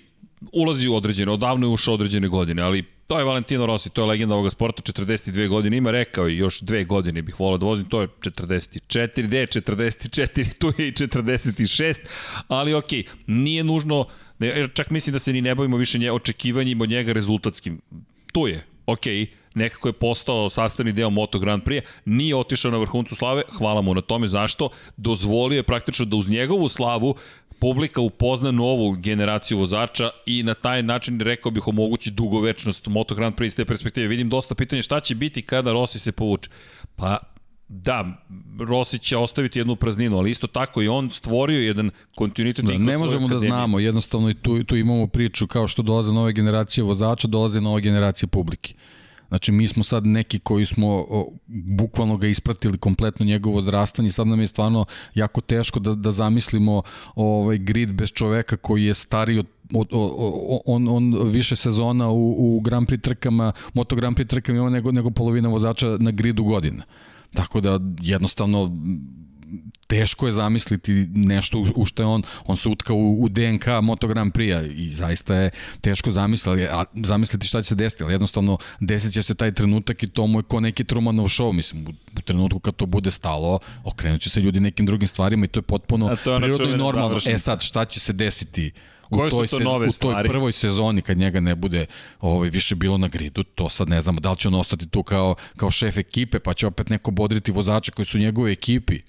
[0.51, 4.07] ulazi u određene, odavno je ušao određene godine, ali to je Valentino Rossi, to je
[4.07, 7.85] legenda ovoga sporta, 42 godine ima, rekao i još dve godine bih volao da vozim,
[7.85, 11.99] to je 44, gde je 44, tu je i 46,
[12.47, 12.91] ali ok,
[13.27, 14.05] nije nužno,
[14.73, 17.81] čak mislim da se ni ne bavimo više nje, očekivanjima od njega rezultatskim.
[18.33, 19.05] Tu je, ok,
[19.57, 23.93] nekako je postao sastavni deo Moto Grand Prix, nije otišao na vrhuncu slave, hvala mu
[23.93, 24.69] na tome, zašto?
[24.97, 27.15] Dozvolio je praktično da uz njegovu slavu
[27.59, 33.35] publika upozna novu generaciju vozača i na taj način, rekao bih, omogući dugovečnost Moto Grand
[33.35, 34.07] Prix iz te perspektive.
[34.07, 36.49] Vidim dosta pitanja šta će biti kada Rossi se povuče.
[36.95, 37.17] Pa
[37.69, 38.05] da,
[38.59, 42.65] Rossi će ostaviti jednu prazninu, ali isto tako i on stvorio jedan kontinuitet.
[42.65, 46.33] Da, ne možemo da znamo, jednostavno i tu, tu imamo priču kao što dolaze nove
[46.33, 48.73] generacije vozača, dolaze nove generacije publike.
[49.27, 54.27] Znači, mi smo sad neki koji smo o, bukvalno ga ispratili kompletno njegovo odrastanje, sad
[54.27, 56.81] nam je stvarno jako teško da, da zamislimo
[57.15, 62.35] ovaj grid bez čoveka koji je stariji od od, od, on, on više sezona u,
[62.37, 66.43] u Grand Prix trkama, Moto Grand Prix trkama ima nego, nego polovina vozača na gridu
[66.43, 66.83] godina.
[67.33, 68.77] Tako da jednostavno
[69.87, 74.07] teško je zamisliti nešto u što je on, on se utkao u, u DNK Moto
[74.07, 75.49] Grand Prix-a i zaista je
[75.81, 80.03] teško zamisliti, a, zamisliti šta će se desiti, ali jednostavno desit će se taj trenutak
[80.03, 83.11] i to mu je ko neki Trumanov show, mislim, u, u trenutku kad to bude
[83.11, 86.75] stalo, okrenut će se ljudi nekim drugim stvarima i to je potpuno to je prirodno
[86.75, 87.07] i normalno.
[87.07, 87.35] Završnica.
[87.35, 88.71] E sad, šta će se desiti
[89.09, 90.29] u Koje toj, su to nove u toj stvari?
[90.29, 91.85] prvoj sezoni kad njega ne bude
[92.21, 95.03] ovaj, više bilo na gridu, to sad ne znamo da li će on ostati tu
[95.03, 98.99] kao, kao šef ekipe, pa će opet neko bodriti vozače koji su u njegove ekipi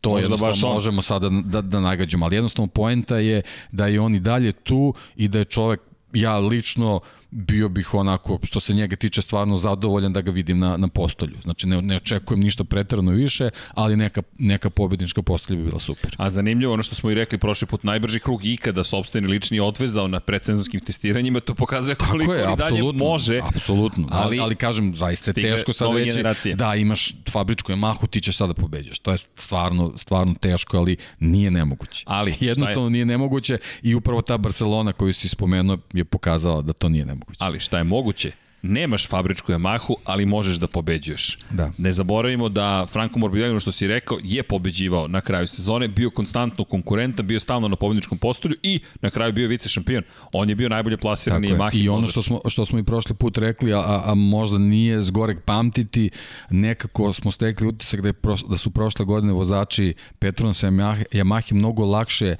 [0.00, 0.72] To Možda jednostavno baš on.
[0.72, 3.42] možemo sada da, da, nagađamo, ali jednostavno poenta je
[3.72, 5.80] da je on i dalje tu i da je čovek,
[6.12, 10.76] ja lično bio bih onako, što se njega tiče, stvarno zadovoljan da ga vidim na,
[10.76, 11.36] na postolju.
[11.42, 16.16] Znači, ne, ne očekujem ništa pretarano više, ali neka, neka pobednička postolja bi bila super.
[16.18, 20.08] A zanimljivo, ono što smo i rekli prošli put, najbrži krug ikada sobstveni lični odvezao
[20.08, 23.40] na predsezonskim testiranjima, to pokazuje koliko je, dalje može.
[23.54, 26.54] Apsolutno, ali, ali, kažem, zaista je teško sad reći generacije.
[26.54, 28.98] da imaš fabričku Yamahu, ti ćeš sada da pobeđaš.
[28.98, 32.04] To je stvarno, stvarno teško, ali nije nemoguće.
[32.06, 36.88] Ali, Jednostavno nije nemoguće i upravo ta Barcelona koju si spomenuo je pokazala da to
[36.88, 37.17] nije nemoguće.
[37.38, 38.32] Ali šta je moguće?
[38.62, 41.38] nemaš fabričku Yamahu, ali možeš da pobeđuješ.
[41.50, 41.70] Da.
[41.78, 46.64] Ne zaboravimo da Franco Morbidelli, što si rekao, je pobeđivao na kraju sezone, bio konstantno
[46.64, 50.02] konkurentan, bio stalno na pobedničkom postolju i na kraju bio vice šampion.
[50.32, 51.76] On je bio najbolje plasiran Yamaha.
[51.76, 55.40] I ono što smo, što smo i prošli put rekli, a, a možda nije zgorek
[55.44, 56.10] pamtiti,
[56.50, 61.54] nekako smo stekli utisak da, je pro, da su prošle godine vozači Petronas Yamaha, Yamaha
[61.54, 62.36] mnogo lakše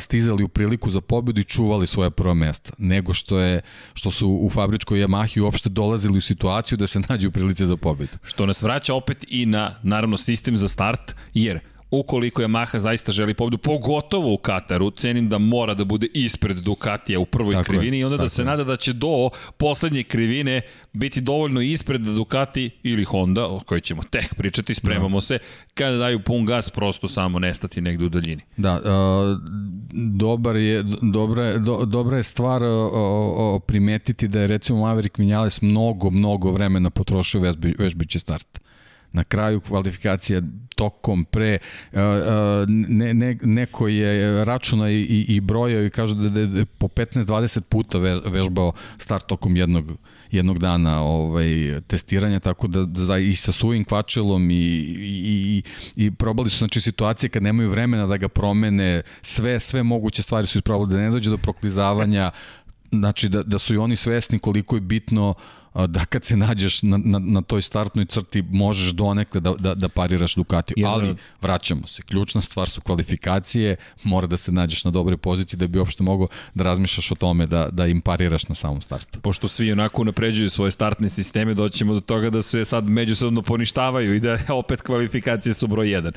[0.00, 3.60] stizali u priliku za pobedu i čuvali svoje prvo mesta, nego što je
[3.94, 7.76] što su u fabričkoj Yamahi uopšte dolazili u situaciju da se nađu u prilici za
[7.76, 8.12] pobedu.
[8.24, 11.60] Što nas vraća opet i na, naravno, sistem za start, jer
[11.90, 17.20] ukoliko Yamaha zaista želi pobedu, pogotovo u Kataru, cenim da mora da bude ispred Ducatija
[17.20, 18.46] u prvoj tako krivini je, i onda da se je.
[18.46, 20.60] nada da će do poslednje krivine
[20.92, 25.20] biti dovoljno ispred da Ducati ili Honda, o kojoj ćemo tek pričati, spremamo da.
[25.20, 25.38] se,
[25.74, 28.42] kada daju pun gas, prosto samo nestati negde u daljini.
[28.56, 29.38] Da, uh,
[29.92, 35.18] dobar je, dobra, je, do, dobra je stvar uh, uh, primetiti da je recimo Maverick
[35.18, 38.60] Vinales mnogo, mnogo vremena potrošio vežbi, vežbići start
[39.12, 40.42] na kraju kvalifikacija
[40.74, 41.58] tokom pre
[42.68, 47.60] ne, ne, neko je računa i, i, brojao i kaže da, da, da po 15-20
[47.60, 49.92] puta vežbao start tokom jednog
[50.30, 55.62] jednog dana ovaj testiranja tako da, da i sa suvim kvačelom i, i,
[55.96, 60.46] i probali su znači situacije kad nemaju vremena da ga promene sve sve moguće stvari
[60.46, 62.30] su isprobali da ne dođe do proklizavanja
[62.90, 65.36] znači da, da su i oni svesni koliko je bitno uh,
[65.86, 69.88] da kad se nađeš na, na, na toj startnoj crti možeš donekle da, da, da
[69.88, 70.74] pariraš Ducati.
[70.86, 72.02] Ali vraćamo se.
[72.02, 76.28] Ključna stvar su kvalifikacije, mora da se nađeš na dobroj poziciji da bi uopšte mogo
[76.54, 79.20] da razmišljaš o tome da, da im pariraš na samom startu.
[79.20, 84.14] Pošto svi onako napređuju svoje startne sisteme, doćemo do toga da se sad međusobno poništavaju
[84.14, 86.12] i da opet kvalifikacije su broj 1.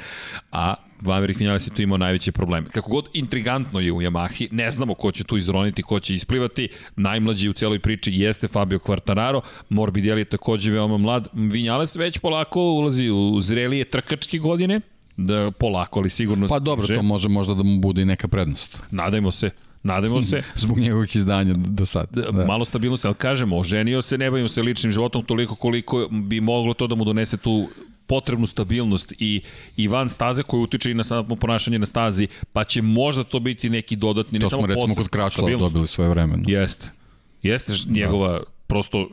[0.52, 2.70] A Maverick Vinales je tu imao najveće probleme.
[2.70, 6.70] Kako god intrigantno je u Yamahi, ne znamo ko će tu izroniti, ko će isplivati.
[6.96, 11.28] Najmlađi u celoj priči jeste Fabio Quartararo, Morbidelli je takođe veoma mlad.
[11.34, 14.82] Vinales već polako ulazi u zrelije trkačke godine,
[15.18, 16.48] da polako, ali sigurno...
[16.48, 18.80] Pa dobro, to može možda da mu bude i neka prednost.
[18.92, 19.50] Nadajmo se.
[19.84, 20.42] Nadajmo se.
[20.56, 22.08] Zbog njegovih izdanja do sad.
[22.12, 22.32] Da.
[22.32, 22.46] da.
[22.46, 26.74] Malo stabilnosti, ali kažemo, oženio se, ne bavimo se ličnim životom toliko koliko bi moglo
[26.74, 27.70] to da mu donese tu
[28.10, 29.42] potrebnu stabilnost i,
[29.78, 33.40] i van staze koje utiče i na samo ponašanje na stazi, pa će možda to
[33.40, 36.38] biti neki dodatni, to ne samo To smo recimo kod Kračla dobili svoje vreme.
[36.48, 36.90] Jeste.
[37.44, 38.59] Jeste njegova da.
[38.70, 39.10] Prosto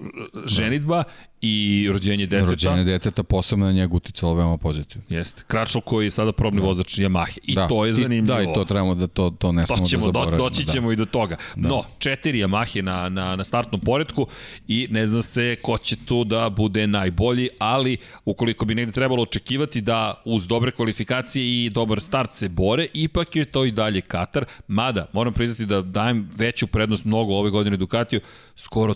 [0.46, 1.04] ženitba
[1.40, 2.50] i rođenje deteta.
[2.50, 5.06] Rođenje deteta posebno na njega uticalo veoma pozitivno.
[5.08, 5.42] Jeste.
[5.46, 6.66] Kračl koji je sada probni da.
[6.66, 7.38] vozač Yamaha.
[7.42, 7.68] I da.
[7.68, 8.40] to je zanimljivo.
[8.40, 10.36] I, da, i to trebamo da to, to ne smemo da zaboravimo.
[10.36, 10.72] Do, doći da.
[10.72, 10.92] ćemo da.
[10.92, 11.36] i do toga.
[11.56, 11.68] Da.
[11.68, 14.26] No, četiri Yamahe na, na, na startnom poredku
[14.68, 19.22] i ne zna se ko će tu da bude najbolji, ali ukoliko bi negde trebalo
[19.22, 24.00] očekivati da uz dobre kvalifikacije i dobar start se bore, ipak je to i dalje
[24.00, 24.44] Katar.
[24.68, 28.20] Mada, moram priznati da dajem veću prednost mnogo ove godine Ducatiju,
[28.56, 28.94] skoro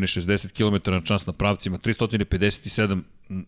[0.00, 3.02] 360 km na čas na pravcima, 357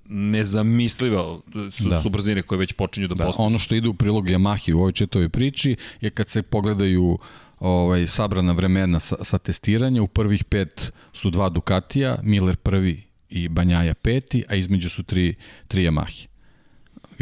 [0.09, 1.40] nezamisliva
[1.72, 2.00] su, da.
[2.00, 3.46] su brzine koje već počinju da, da postižu.
[3.46, 7.18] Ono što ide u prilog Yamahi u ovoj četovoj priči je kad se pogledaju
[7.61, 13.48] ovaj, sabrana vremena sa, sa testiranja, u prvih pet su dva Ducatija, Miller prvi i
[13.48, 15.34] Banjaja peti, a između su tri,
[15.68, 16.32] tri Yamahi.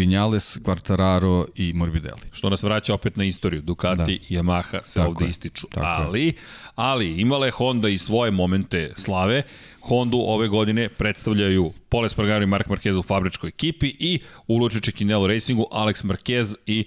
[0.01, 2.21] Vinales, Quartararo i Morbidelli.
[2.33, 3.63] Što nas vraća opet na istoriju.
[3.63, 4.13] Ducati da.
[4.13, 5.31] i Yamaha se Tako ovde je.
[5.31, 5.67] ističu.
[5.71, 6.33] Tako ali, je.
[6.75, 9.43] ali imala je Honda i svoje momente slave.
[9.81, 14.93] Hondu ove godine predstavljaju Pole Spargaro i Mark Marquez u fabričkoj ekipi i u Lučiće
[14.93, 16.85] Kinelo Racingu Alex Marquez i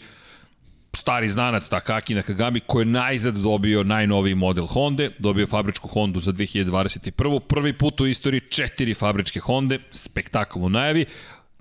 [0.95, 6.31] stari znanac Takaki Nakagami koji je najzad dobio najnoviji model Honda, dobio fabričku Hondu za
[6.31, 7.39] 2021.
[7.39, 11.05] Prvi put u istoriji četiri fabričke Honda, spektakl u najavi.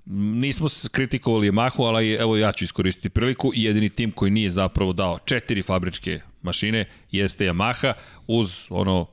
[0.05, 3.51] Nismo kritikovali Yamahu, ali evo ja ću iskoristiti priliku.
[3.55, 7.93] Jedini tim koji nije zapravo dao četiri fabričke mašine jeste Yamaha
[8.27, 9.07] uz ono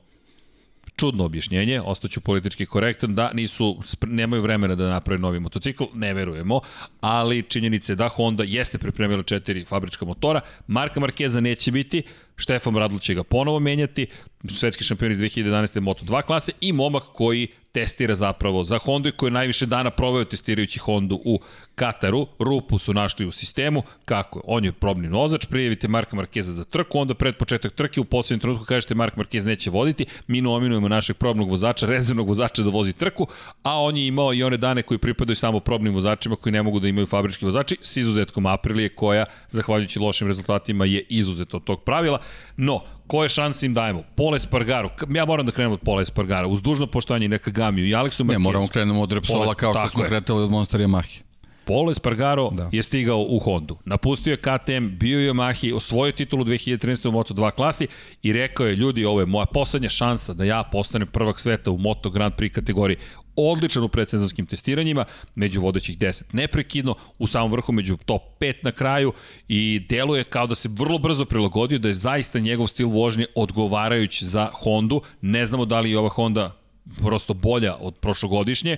[0.95, 6.59] čudno objašnjenje, ostaću politički korektan, da nisu, nemaju vremena da naprave novi motocikl, ne verujemo,
[7.01, 12.03] ali činjenice da Honda jeste pripremila četiri fabrička motora, Marka Markeza neće biti,
[12.41, 14.07] Štefan Bradl će ga ponovo menjati,
[14.47, 15.79] svetski šampion iz 2011.
[15.79, 20.25] Moto2 klase i momak koji testira zapravo za Hondu i koji je najviše dana proveo
[20.25, 21.39] testirajući Hondu u
[21.75, 22.27] Kataru.
[22.39, 23.83] Rupu su našli u sistemu.
[24.05, 24.41] Kako?
[24.45, 28.39] On je probni vozač, prijavite Marka Markeza za trku, onda pred početak trke u poslednjem
[28.39, 32.93] trenutku kažete Mark Markez neće voditi, mi nominujemo našeg probnog vozača, rezervnog vozača da vozi
[32.93, 33.27] trku,
[33.63, 36.79] a on je imao i one dane koji pripadaju samo probnim vozačima koji ne mogu
[36.79, 41.83] da imaju fabrički vozači, s izuzetkom Aprilije koja, zahvaljujući lošim rezultatima, je izuzeta od tog
[41.83, 42.19] pravila.
[42.57, 44.03] No, koje šanse im dajemo?
[44.15, 47.95] Pole Spargaru, ja moram da krenem od Pole Spargara, uz dužno poštovanje i Nekagamiju i
[47.95, 48.23] Aleksu.
[48.23, 51.21] Ne, moramo krenemo od Repsola kao što smo kretali od Monster Yamahe.
[51.65, 52.69] Pole Spargaro da.
[52.71, 53.77] je stigao u Hondu.
[53.85, 57.07] Napustio je KTM, bio je Yamahi, osvojio titulu 2013.
[57.07, 57.87] u Moto2 klasi
[58.23, 61.77] i rekao je, ljudi, ovo je moja poslednja šansa da ja postanem prvak sveta u
[61.77, 62.97] Moto Grand Prix kategoriji
[63.35, 65.05] odličan u predsezonskim testiranjima,
[65.35, 69.13] među vodećih 10 neprekidno, u samom vrhu među top 5 na kraju
[69.47, 74.25] i deluje kao da se vrlo brzo prilagodio, da je zaista njegov stil vožnje odgovarajući
[74.25, 75.01] za Hondu.
[75.21, 76.55] Ne znamo da li je ova Honda
[76.97, 78.77] prosto bolja od prošlogodišnje,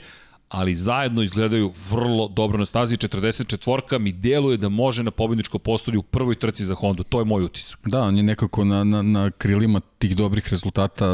[0.53, 2.95] ali zajedno izgledaju vrlo dobro na stazi.
[2.95, 7.03] 44-ka mi deluje da može na pobedničko postolje u prvoj trci za Hondu.
[7.03, 7.79] To je moj utisak.
[7.85, 11.05] Da, on je nekako na, na, na krilima tih dobrih rezultata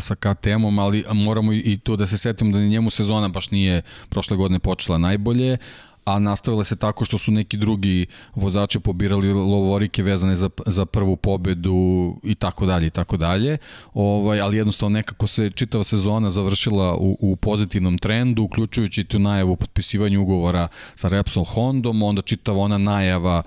[0.00, 4.36] sa KTM-om, ali moramo i to da se setimo da njemu sezona baš nije prošle
[4.36, 5.58] godine počela najbolje,
[6.04, 11.16] a nastavile se tako što su neki drugi vozači pobirali lovorike vezane za, za prvu
[11.16, 13.58] pobedu i tako dalje i tako dalje.
[13.94, 19.56] Ovaj, ali jednostavno nekako se čitava sezona završila u, u pozitivnom trendu, uključujući tu najavu
[19.56, 23.42] potpisivanja ugovora sa Repsol Hondom, onda čitava ona najava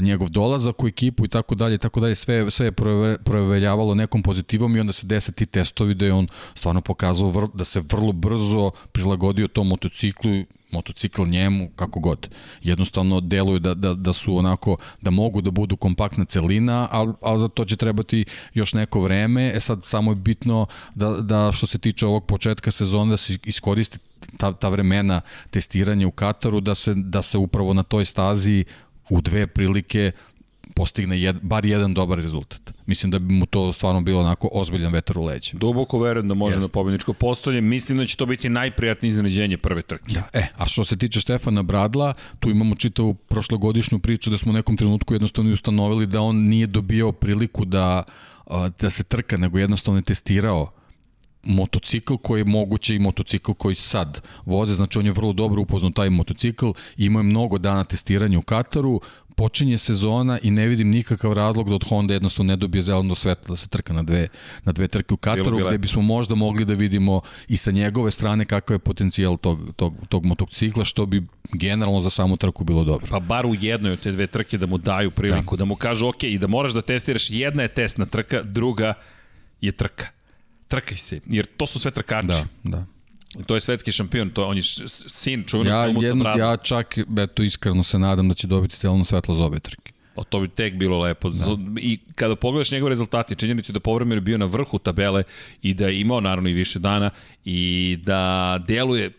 [0.00, 2.72] njegov dolazak u ekipu i tako dalje, tako dalje, sve, sve je
[3.24, 7.46] proveljavalo nekom pozitivom i onda se dese ti testovi da je on stvarno pokazao vr,
[7.54, 12.28] da se vrlo brzo prilagodio tom motociklu motocikl njemu, kako god.
[12.62, 17.40] Jednostavno deluje da, da, da su onako, da mogu da budu kompaktna celina, ali, ali
[17.40, 19.52] za to će trebati još neko vreme.
[19.54, 23.38] E sad samo je bitno da, da što se tiče ovog početka sezona da se
[23.44, 23.98] iskoristi
[24.36, 28.64] ta, ta vremena testiranja u Kataru, da se, da se upravo na toj stazi
[29.08, 30.12] u dve prilike
[30.74, 32.72] postigne jed, bar jedan dobar rezultat.
[32.86, 35.52] Mislim da bi mu to stvarno bilo onako ozbiljan vetar u leđe.
[35.54, 36.68] Duboko verujem da može Jeste.
[36.68, 37.60] na pobedničko postolje.
[37.60, 40.04] Mislim da će to biti najprijatnije iznenađenje prve trke.
[40.08, 44.50] Ja, e, a što se tiče Štefana Bradla, tu imamo čitavu prošlogodišnju priču da smo
[44.50, 48.02] u nekom trenutku jednostavno ustanovili da on nije dobio priliku da,
[48.80, 50.72] da se trka, nego jednostavno je testirao
[51.42, 55.90] motocikl koji je moguće i motocikl koji sad voze, znači on je vrlo dobro upoznao
[55.90, 59.00] taj motocikl, imao je mnogo dana testiranja u Kataru,
[59.36, 63.52] počinje sezona i ne vidim nikakav razlog da od Honda jednostavno ne dobije zeleno svetlo
[63.52, 64.28] da se trka na dve,
[64.64, 68.44] na dve trke u Kataru, gde bismo možda mogli da vidimo i sa njegove strane
[68.44, 71.22] kakav je potencijal tog, tog, tog motocikla, što bi
[71.52, 73.06] generalno za samu trku bilo dobro.
[73.10, 75.76] Pa bar u jednoj od te dve trke da mu daju priliku, da, da mu
[75.76, 78.94] kažu ok, i da moraš da testiraš, jedna je testna trka, druga
[79.60, 80.21] je trka.
[80.72, 82.28] Trkaj se, jer to su sve trkači.
[82.28, 82.86] Da, da.
[83.46, 84.62] To je svetski šampion, to on je
[85.06, 89.34] sin čuvenog ja, jedno, ja čak, eto, iskreno se nadam da će dobiti celno svetlo
[89.34, 89.92] za obe trke.
[90.16, 91.30] O, to bi tek bilo lepo.
[91.30, 91.56] Da.
[91.80, 95.22] I kada pogledaš njegove rezultate, činjenicu da povremeno bio na vrhu tabele
[95.62, 97.10] i da je imao naravno i više dana
[97.44, 99.10] i da deluje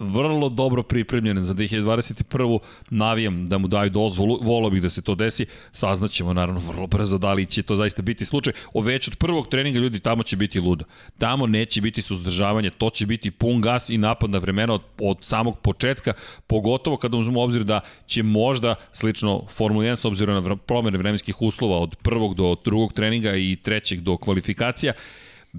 [0.00, 2.58] vrlo dobro pripremljen za 2021.
[2.90, 7.18] Navijam da mu daju dozvolu, volao bih da se to desi, saznaćemo naravno vrlo brzo
[7.18, 8.52] da li će to zaista biti slučaj.
[8.74, 10.84] O već od prvog treninga ljudi tamo će biti luda.
[11.18, 15.18] Tamo neće biti suzdržavanje, to će biti pun gas i napad na vremena od, od
[15.20, 16.12] samog početka,
[16.46, 21.42] pogotovo kada uzmemo obzir da će možda slično Formula 1 s obzirom na promene vremenskih
[21.42, 24.92] uslova od prvog do drugog treninga i trećeg do kvalifikacija,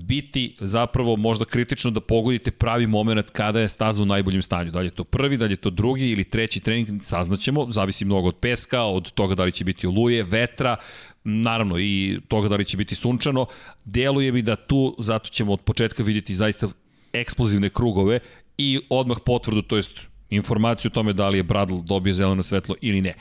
[0.04, 4.72] biti zapravo možda kritično da pogodite pravi moment kada je staza u najboljem stanju.
[4.72, 8.06] Da li je to prvi, da li je to drugi ili treći trening, saznaćemo, zavisi
[8.06, 10.76] mnogo od peska, od toga da li će biti oluje, vetra,
[11.24, 13.46] naravno i toga da li će biti sunčano.
[13.86, 16.68] Deluje mi da tu, zato ćemo od početka vidjeti zaista
[17.14, 18.20] eksplozivne krugove
[18.58, 22.76] i odmah potvrdu, to jest informaciju o tome da li je Bradl dobio zeleno svetlo
[22.82, 23.14] ili ne.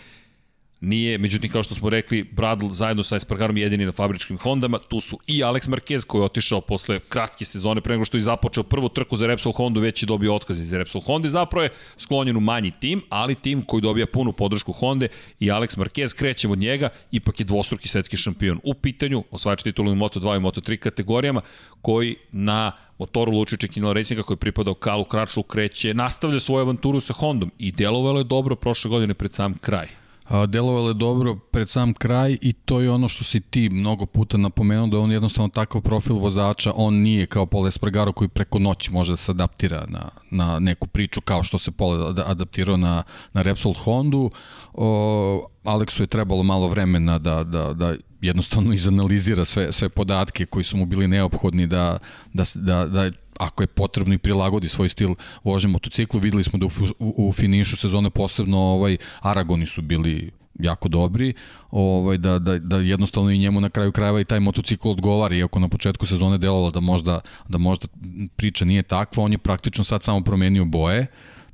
[0.81, 4.79] Nije, međutim, kao što smo rekli, Bradl zajedno sa Espargarom jedini na fabričkim Hondama.
[4.79, 8.23] Tu su i Alex Marquez koji je otišao posle kratke sezone, pre nego što je
[8.23, 11.29] započeo prvu trku za Repsol Hondu, već je dobio otkaz iz Repsol Honda.
[11.29, 15.07] Zapravo je sklonjen u manji tim, ali tim koji dobija punu podršku Honda
[15.41, 19.93] i Alex Marquez, krećemo od njega, ipak je dvostruki svetski šampion u pitanju, osvajač titulu
[19.93, 21.41] u Moto2 i Moto3 kategorijama,
[21.83, 27.01] koji na motoru Lučića Kinala Racinga koji je pripadao Kalu Kračlu kreće, nastavlja svoju avanturu
[27.01, 30.08] sa Hondom i delovalo je dobro prošle godine pred sam kraj.
[30.49, 34.37] Delovalo je dobro pred sam kraj i to je ono što si ti mnogo puta
[34.37, 38.93] napomenuo da on jednostavno takav profil vozača, on nije kao Pole Espargaro koji preko noći
[38.93, 43.03] može da se adaptira na, na neku priču kao što se Pole adaptirao na,
[43.33, 44.31] na Repsol Hondu.
[44.75, 50.65] O, Aleksu je trebalo malo vremena da, da, da jednostavno izanalizira sve, sve podatke koji
[50.65, 51.99] su mu bili neophodni da,
[52.33, 55.15] da, da, da ako je potrebno i prilagodi svoj stil
[55.45, 56.21] vožnje motociklu.
[56.21, 61.35] Videli smo da u, u, u finišu sezone posebno ovaj Aragoni su bili jako dobri,
[61.71, 65.59] ovaj, da, da, da jednostavno i njemu na kraju krajeva i taj motocikl odgovara, iako
[65.59, 67.89] na početku sezone delovalo da možda, da možda
[68.37, 71.07] priča nije takva, on je praktično sad samo promenio boje,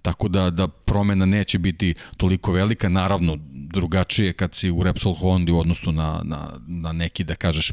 [0.05, 5.53] tako da, da promena neće biti toliko velika, naravno drugačije kad si u Repsol Hondi
[5.53, 7.73] u odnosu na, na, na neki, da kažeš,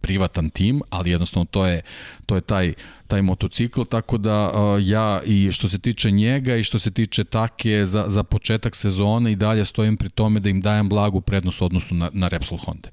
[0.00, 1.82] privatan tim, ali jednostavno to je,
[2.26, 2.72] to je taj,
[3.06, 7.24] taj motocikl, tako da uh, ja i što se tiče njega i što se tiče
[7.24, 11.62] Take za, za početak sezone i dalje stojim pri tome da im dajem blagu prednost
[11.62, 12.88] odnosno na, na Repsol Honda.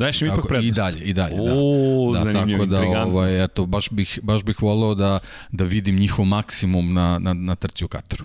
[0.00, 0.78] Daješ im ipak prednost.
[0.78, 1.54] I dalje, i dalje, da.
[1.56, 5.18] O, da, tako da, ovaj, eto, baš bih, baš bih voleo da,
[5.52, 8.24] da vidim njihov maksimum na, na, na trci u Kataru.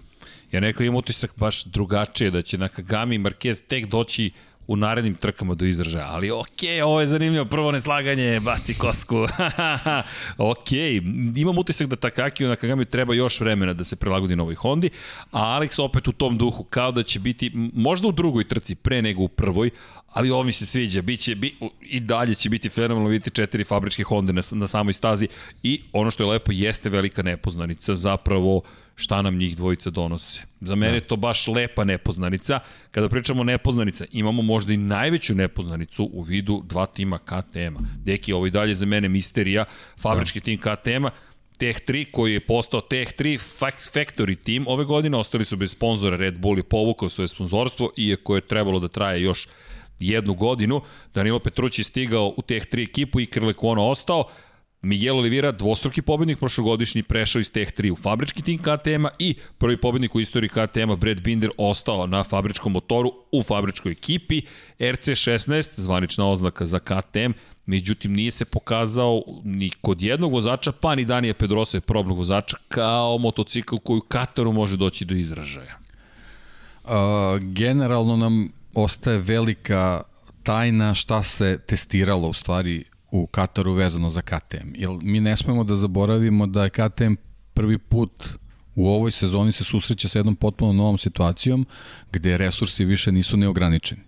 [0.52, 4.32] Ja neko imam utisak baš drugačije, da će Nakagami i Marquez tek doći
[4.68, 6.08] u narednim trkama do izražaja.
[6.10, 9.16] Ali okej, okay, ovo je zanimljivo, prvo neslaganje, baci kosku.
[10.38, 11.42] okej, okay.
[11.42, 14.90] imam utisak da Takaki u Nakagami treba još vremena da se prilagodi novoj Hondi,
[15.32, 19.02] a Alex opet u tom duhu, kao da će biti, možda u drugoj trci, pre
[19.02, 19.70] nego u prvoj,
[20.14, 24.04] ali ovo mi se sviđa, biće, bi, i dalje će biti fenomenalno vidjeti četiri fabričke
[24.04, 25.28] Honde na, na samoj stazi
[25.64, 28.62] i ono što je lepo jeste velika nepoznanica, zapravo
[28.96, 30.42] šta nam njih dvojica donose.
[30.62, 30.96] Za mene da.
[30.96, 32.60] je to baš lepa nepoznanica.
[32.92, 37.80] Kada pričamo nepoznanica, imamo možda i najveću nepoznanicu u vidu dva tima KTM-a.
[38.04, 39.66] Deki, ovo i dalje za mene misterija,
[39.98, 40.44] fabrički da.
[40.44, 41.10] tim KTM-a,
[41.58, 43.40] Tech 3 koji je postao Tech 3
[43.94, 48.36] Factory Team ove godine, ostali su bez sponzora, Red Bull je povukao svoje sponzorstvo, iako
[48.36, 49.48] je trebalo da traje još
[50.00, 50.82] jednu godinu.
[51.14, 54.24] Danilo Petrući je stigao u Tech 3 ekipu i Krlekuono ostao.
[54.86, 59.78] Miguel Oliveira, dvostruki pobednik prošlogodišnji, prešao iz Tech 3 u fabrički tim KTM-a i prvi
[59.78, 64.42] pobednik u istoriji KTM-a, Brad Binder, ostao na fabričkom motoru u fabričkoj ekipi.
[64.80, 67.32] RC16, zvanična oznaka za KTM,
[67.66, 72.58] međutim nije se pokazao ni kod jednog vozača, pa ni Danija Pedrosa je probnog vozača,
[72.68, 75.78] kao motocikl koji u Kataru može doći do izražaja.
[76.84, 76.92] Uh,
[77.42, 80.02] generalno nam ostaje velika
[80.44, 82.84] tajna šta se testiralo u stvari
[83.22, 84.76] u Kataru vezano za KTM.
[84.76, 87.14] Jer mi ne smemo da zaboravimo da je KTM
[87.54, 88.30] prvi put
[88.76, 91.66] u ovoj sezoni se susreće sa jednom potpuno novom situacijom
[92.12, 94.02] gde resursi više nisu neograničeni.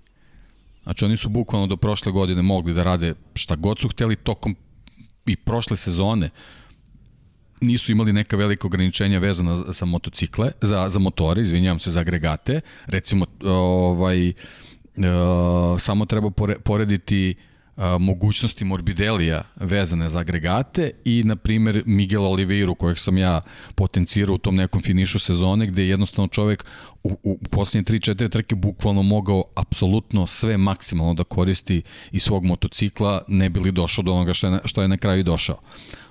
[0.84, 4.56] Znači oni su bukvalno do prošle godine mogli da rade šta god su hteli tokom
[5.26, 6.30] i prošle sezone
[7.62, 12.62] nisu imali neka velika ograničenja vezana za motocikle, za, za motore, izvinjavam se, za agregate.
[12.86, 14.34] Recimo, ovaj, uh,
[15.80, 16.32] samo treba
[16.64, 17.36] porediti
[18.00, 23.42] mogućnosti Morbidelija vezane za agregate i, na primer, Miguel Oliveiru, kojeg sam ja
[23.76, 26.66] potencirao u tom nekom finišu sezone, gde je jednostavno čovek
[27.04, 33.22] u, u poslednje 3-4 trke bukvalno mogao apsolutno sve maksimalno da koristi iz svog motocikla,
[33.28, 35.60] ne bili došao do onoga što je, što je na kraju došao.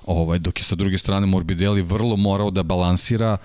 [0.06, 3.36] Ovaj, dok je sa druge strane Morbidelli vrlo morao da balansira,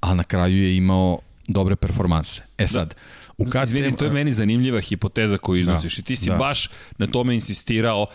[0.00, 1.18] a na kraju je imao
[1.48, 2.42] dobre performanse.
[2.58, 2.94] E sad, da
[3.42, 3.64] U KTM...
[3.64, 6.36] Izvini, to je meni zanimljiva hipoteza koju iznosiš da, i ti si da.
[6.36, 6.68] baš
[6.98, 8.06] na tome insistirao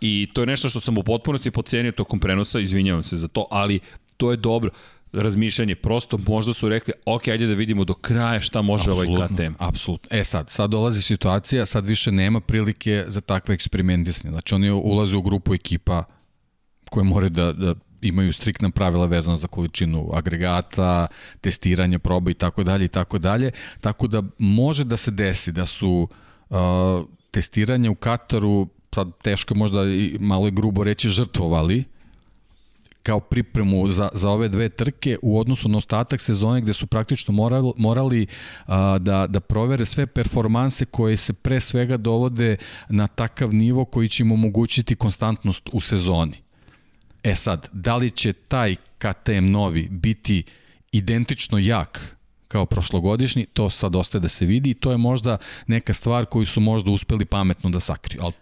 [0.00, 3.46] i to je nešto što sam u potpunosti pocenio tokom prenosa, izvinjavam se za to,
[3.50, 3.80] ali
[4.16, 4.70] to je dobro
[5.12, 9.28] razmišljanje, prosto možda su rekli, ok, ajde da vidimo do kraja šta može absolutno, ovaj
[9.28, 9.52] KTM.
[9.58, 10.18] Apsolutno.
[10.18, 14.32] E sad, sad dolazi situacija, sad više nema prilike za takve eksperimentisanje.
[14.32, 16.04] Znači oni ulaze u grupu ekipa
[16.90, 17.74] koje more da, da
[18.08, 21.06] imaju striktna pravila vezana za količinu agregata,
[21.40, 23.50] testiranje proba i tako dalje i tako dalje.
[23.80, 26.08] Tako da može da se desi da su
[26.48, 26.56] uh,
[27.30, 31.84] testiranje u Kataru, sad teško možda i malo i grubo reći žrtvovali,
[33.02, 37.34] kao pripremu za, za ove dve trke u odnosu na ostatak sezone gde su praktično
[37.34, 38.26] morali, morali
[38.66, 42.56] a, da, da provere sve performanse koje se pre svega dovode
[42.88, 46.45] na takav nivo koji će im omogućiti konstantnost u sezoni.
[47.26, 50.42] E sad, da li će taj KTM novi biti
[50.92, 52.16] identično jak
[52.48, 56.46] kao prošlogodišnji, to sad ostaje da se vidi i to je možda neka stvar koju
[56.46, 58.32] su možda uspeli pametno da sakriju, ali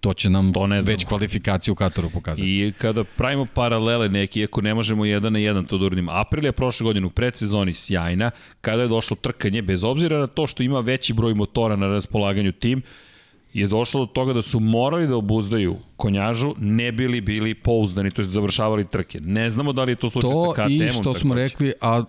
[0.00, 2.48] To će nam to ne već kvalifikaciju u Kataru pokazati.
[2.48, 6.52] I kada pravimo paralele neki, ako ne možemo jedan na jedan to da uradimo, Aprilija
[6.52, 10.80] prošle godine u predsezoni sjajna, kada je došlo trkanje, bez obzira na to što ima
[10.80, 12.82] veći broj motora na raspolaganju tim,
[13.52, 18.22] je došlo do toga da su morali da obuzdaju konjažu, ne bili bili pouzdani, to
[18.22, 19.20] je završavali trke.
[19.20, 20.78] Ne znamo da li je to slučaj to sa KTM-om.
[20.78, 22.02] To i što smo rekli, a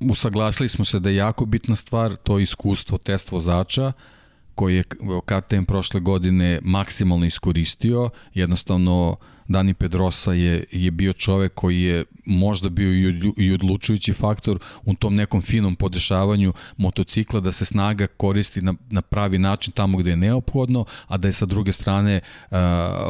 [0.00, 3.92] usaglasili smo se da je jako bitna stvar to iskustvo test vozača
[4.54, 4.84] koji je
[5.24, 9.16] KTM prošle godine maksimalno iskoristio, jednostavno
[9.48, 14.94] Dani Pedrosa je, je bio čovek koji je možda bio i, i odlučujući faktor u
[14.94, 20.10] tom nekom finom podešavanju motocikla da se snaga koristi na, na pravi način tamo gde
[20.10, 22.20] je neophodno, a da je sa druge strane
[22.50, 22.58] uh,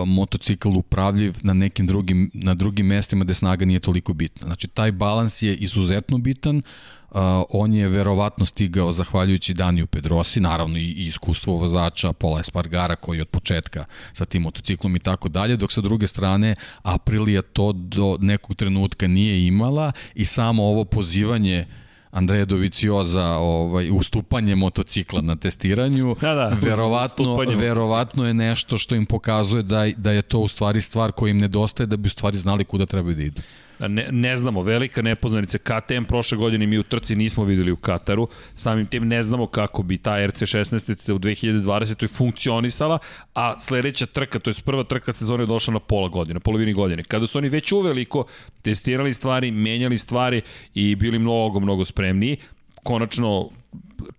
[0.06, 4.46] motocikl upravljiv na nekim drugim, na drugim mestima gde snaga nije toliko bitna.
[4.46, 7.01] Znači, taj balans je izuzetno bitan, uh,
[7.48, 13.18] on je verovatno stigao zahvaljujući Daniju Pedrosi, naravno i, i iskustvo vozača Pola Espargara koji
[13.18, 17.72] je od početka sa tim motociklom i tako dalje, dok sa druge strane Aprilia to
[17.72, 21.66] do nekog trenutka nije imala i samo ovo pozivanje
[22.10, 29.06] Andreja Dovicioza ovaj, ustupanje motocikla na testiranju, da, da, verovatno, verovatno je nešto što im
[29.06, 32.38] pokazuje da, da je to u stvari stvar koja im nedostaje da bi u stvari
[32.38, 33.42] znali kuda trebaju da idu
[33.88, 35.58] ne, ne znamo, velika nepoznanica.
[35.58, 39.82] KTM prošle godine mi u trci nismo videli u Kataru, samim tim ne znamo kako
[39.82, 42.16] bi ta RC16 u 2020.
[42.16, 42.98] funkcionisala,
[43.34, 47.02] a sledeća trka, to je prva trka sezone došla na pola godine, polovini godine.
[47.02, 48.24] Kada su oni već uveliko
[48.62, 50.42] testirali stvari, menjali stvari
[50.74, 52.36] i bili mnogo, mnogo spremniji,
[52.82, 53.48] konačno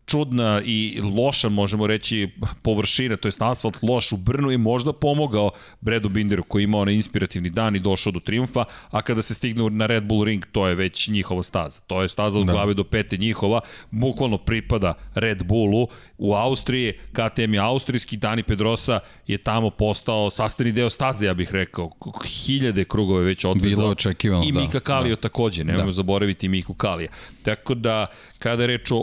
[0.06, 2.30] čudna i loša, možemo reći,
[2.62, 6.94] površina, to je asfalt loš u Brnu i možda pomogao Bredu Binderu koji imao onaj
[6.94, 10.68] inspirativni dan i došao do triumfa, a kada se stigne na Red Bull ring, to
[10.68, 11.82] je već njihova staza.
[11.88, 12.52] To je staza od da.
[12.54, 13.62] glave do pete njihova,
[13.92, 15.88] bukvalno pripada Red Bullu.
[16.18, 21.52] U Austriji, KTM je austrijski, Dani Pedrosa je tamo postao sastavni deo staze, ja bih
[21.52, 21.92] rekao.
[22.26, 23.78] Hiljade krugove već odvezao.
[23.78, 25.22] Bilo očekivano, I Mika da, Kalio da.
[25.22, 25.92] takođe, nemojmo da.
[25.92, 27.10] zaboraviti Miku Kalija.
[27.44, 28.06] Tako da,
[28.40, 28.98] kada je reč o,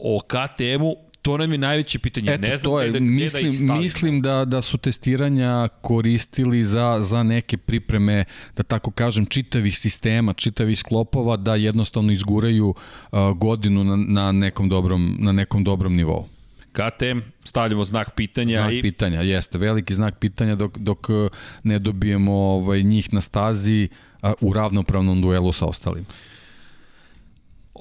[0.00, 2.32] o KTM-u, to nam je najveće pitanje.
[2.32, 6.98] Eto, ne znam to je, da, mislim, da mislim da, da su testiranja koristili za,
[7.00, 8.24] za neke pripreme,
[8.56, 14.68] da tako kažem, čitavih sistema, čitavih sklopova, da jednostavno izguraju uh, godinu na, na, nekom
[14.68, 16.28] dobrom, na nekom dobrom nivou.
[16.72, 18.60] KTM, stavljamo znak pitanja.
[18.60, 18.82] Znak i...
[18.82, 21.30] pitanja, jeste, veliki znak pitanja dok, dok uh,
[21.62, 23.88] ne dobijemo ovaj, njih na stazi
[24.22, 26.06] uh, u ravnopravnom duelu sa ostalim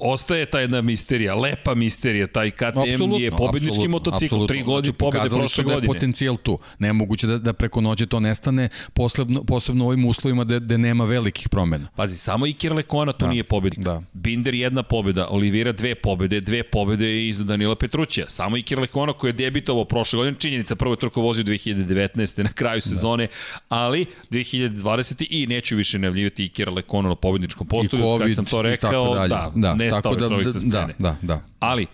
[0.02, 4.98] ostaje ta jedna misterija, lepa misterija, taj KTM absolutno, je pobednički motocikl, tri godine znači,
[4.98, 5.82] pobede prošle godine.
[5.82, 6.60] da je potencijal tu.
[6.80, 11.06] Nemoguće da, da preko noći to nestane, posebno, posebno u ovim uslovima da, da nema
[11.06, 11.88] velikih promena.
[11.96, 13.86] Pazi, samo i Lekona tu da, nije pobednik.
[13.86, 14.02] Da.
[14.14, 18.30] Binder jedna pobeda, Olivira dve pobede, dve pobede iz Danila Petrućija.
[18.30, 22.44] Samo i Lekona koji je debitovao prošle godine, činjenica, prvo je trko vozio 2019.
[22.44, 22.90] na kraju da.
[22.90, 23.60] sezone, da.
[23.70, 25.26] ali 2020.
[25.30, 29.76] i neću više najavljivati i Lekona na pobedničkom postolju, kad sam to rekao, da, da,
[29.76, 30.96] ne nestao da, čovjek sa da, scene.
[31.00, 31.42] Da, da, da.
[31.60, 31.88] Ali,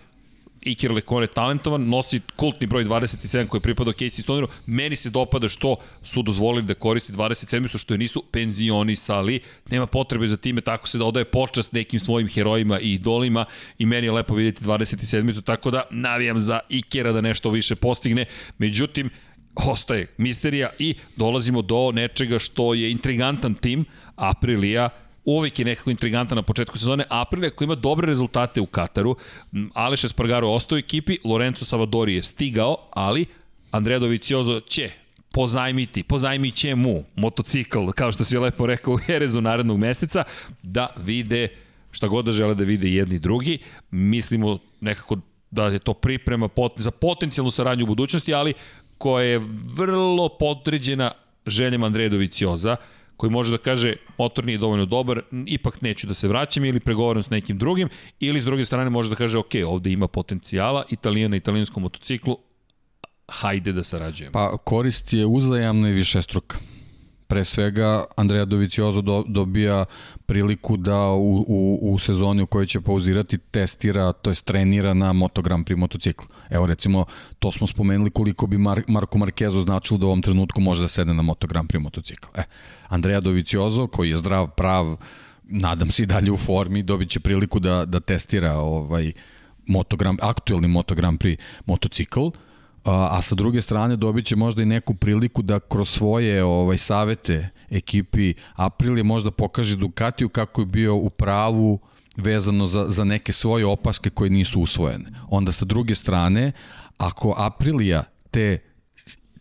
[0.62, 4.48] Iker Lekon je talentovan, nosi kultni broj 27 koji pripada Casey Stoneru.
[4.66, 9.40] Meni se dopada što su dozvolili da koristi 27 što je nisu penzionisali.
[9.70, 13.44] Nema potrebe za time, tako se da odaje počast nekim svojim herojima i idolima
[13.78, 18.24] i meni je lepo vidjeti 27 tako da navijam za Ikera da nešto više postigne.
[18.58, 19.10] Međutim,
[19.54, 23.84] ostaje misterija i dolazimo do nečega što je intrigantan tim,
[24.16, 24.88] Aprilia,
[25.36, 27.04] uvijek je nekako intrigantan na početku sezone.
[27.10, 29.16] Aprilia koji ima dobre rezultate u Kataru,
[29.74, 33.26] Aleš Espargaro ostao u ekipi, Lorenzo Savadori je stigao, ali
[33.70, 34.90] Andrea Doviciozo će
[35.32, 40.24] pozajmiti, pozajmit će mu motocikl, kao što si je lepo rekao u Jerezu narednog meseca,
[40.62, 41.48] da vide
[41.90, 43.58] šta god da žele da vide jedni drugi.
[43.90, 45.16] Mislimo nekako
[45.50, 48.54] da je to priprema pot, za potencijalnu saradnju u budućnosti, ali
[48.98, 49.40] koja je
[49.74, 51.10] vrlo podređena
[51.46, 52.76] željama Andreja Dovicioza,
[53.18, 57.22] koji može da kaže motor nije dovoljno dobar, ipak neću da se vraćam ili pregovaram
[57.22, 57.88] s nekim drugim,
[58.20, 62.38] ili s druge strane može da kaže ok, ovde ima potencijala, Italijana na italijanskom motociklu,
[63.28, 64.32] hajde da sarađujemo.
[64.32, 66.58] Pa korist je uzajamna i više struka.
[67.26, 69.84] Pre svega, Andreja Doviciozo do, dobija
[70.26, 75.12] priliku da u, u, u sezoni u kojoj će pauzirati testira, to je trenira na
[75.12, 76.26] motogram pri motociklu.
[76.50, 77.04] Evo recimo,
[77.38, 80.88] to smo spomenuli koliko bi Mar Marko Markezo značilo da u ovom trenutku može da
[80.88, 82.30] sedne na motogram pri motociklu.
[82.36, 82.42] E,
[82.88, 84.96] Andreja Doviciozo, koji je zdrav, prav,
[85.42, 89.12] nadam se i dalje u formi, dobit će priliku da, da testira ovaj
[89.66, 91.36] motogram, aktuelni motogram pri
[91.66, 92.28] motocikl,
[92.84, 96.78] a, a sa druge strane dobit će možda i neku priliku da kroz svoje ovaj
[96.78, 101.78] savete ekipi Aprilia možda pokaže Ducatiju kako je bio u pravu
[102.18, 105.10] vezano za, za neke svoje opaske koje nisu usvojene.
[105.28, 106.52] Onda sa druge strane,
[106.98, 108.58] ako Aprilia te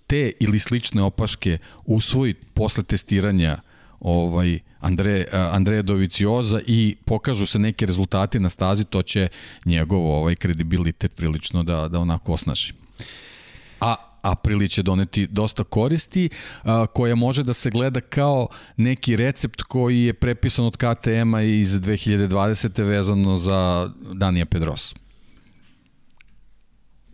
[0.07, 3.57] te ili slične opaske usvoji posle testiranja
[3.99, 9.27] ovaj Andre, Andreja Dovicioza i pokažu se neki rezultati na stazi, to će
[9.65, 12.73] njegov ovaj kredibilitet prilično da, da onako osnaži.
[14.21, 16.29] Aprili će doneti dosta koristi,
[16.63, 18.47] a, koja može da se gleda kao
[18.77, 22.83] neki recept koji je prepisan od KTM-a iz 2020.
[22.83, 24.95] vezano za Danija Pedrosa.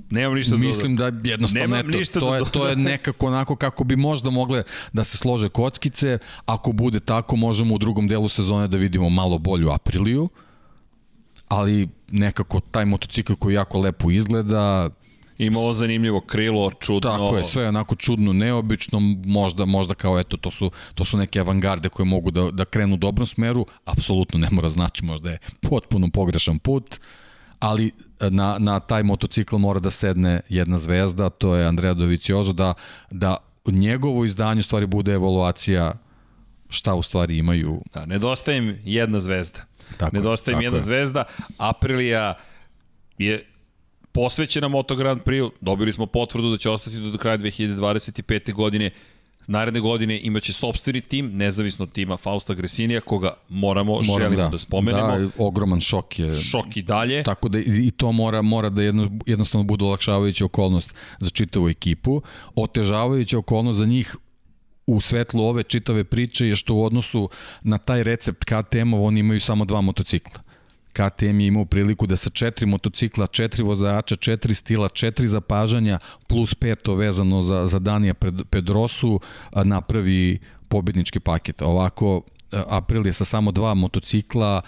[0.10, 3.96] Nemam ništa Mislim da jednostavno eto, ništa to, je, to je nekako onako kako bi
[3.96, 6.18] možda mogle da se slože kockice.
[6.46, 10.30] Ako bude tako, možemo u drugom delu sezone da vidimo malo bolju Apriliju,
[11.48, 14.90] ali nekako taj motocikl koji jako lepo izgleda,
[15.38, 17.12] Ima ovo zanimljivo krilo, čudno.
[17.12, 21.40] Tako je, sve onako čudno, neobično, možda, možda kao eto, to su, to su neke
[21.40, 25.38] avangarde koje mogu da, da krenu u dobrom smeru, apsolutno ne mora znači, možda je
[25.62, 27.00] potpuno pogrešan put,
[27.60, 27.92] ali
[28.30, 32.74] na, na taj motocikl mora da sedne jedna zvezda, to je Andrea Doviciozo, da,
[33.12, 35.94] da njegovo izdanje stvari bude evaluacija
[36.70, 37.82] šta u stvari imaju.
[37.94, 39.60] Da, nedostaje im jedna zvezda.
[39.98, 40.84] Tako nedostaje im jedna je.
[40.84, 41.24] zvezda.
[41.58, 42.34] Aprilija
[43.18, 43.53] je
[44.14, 48.54] posvećena Moto Grand Prix, dobili smo potvrdu da će ostati do kraja 2025.
[48.54, 48.90] godine.
[49.48, 54.50] Naredne godine imaće sobstveni tim, nezavisno od tima Fausta Gresinija, koga moramo, Moram, želimo da,
[54.50, 55.18] da spomenemo.
[55.20, 56.34] Da, ogroman šok je.
[56.34, 57.24] Šok i dalje.
[57.24, 62.22] Tako da i to mora, mora da jedno, jednostavno bude olakšavajuća okolnost za čitavu ekipu.
[62.56, 64.16] Otežavajuća okolnost za njih
[64.88, 67.30] u svetlu ove čitave priče je što u odnosu
[67.62, 70.42] na taj recept KTM-ov oni imaju samo dva motocikla.
[70.94, 76.56] KTM je imao priliku da sa četiri motocikla, četiri vozača, četiri stila, četiri zapažanja, plus
[76.56, 78.14] peto vezano za, za Danija
[78.50, 79.20] Pedrosu,
[79.64, 81.62] napravi pobednički paket.
[81.62, 82.22] Ovako,
[82.54, 84.62] April je sa samo dva motocikla,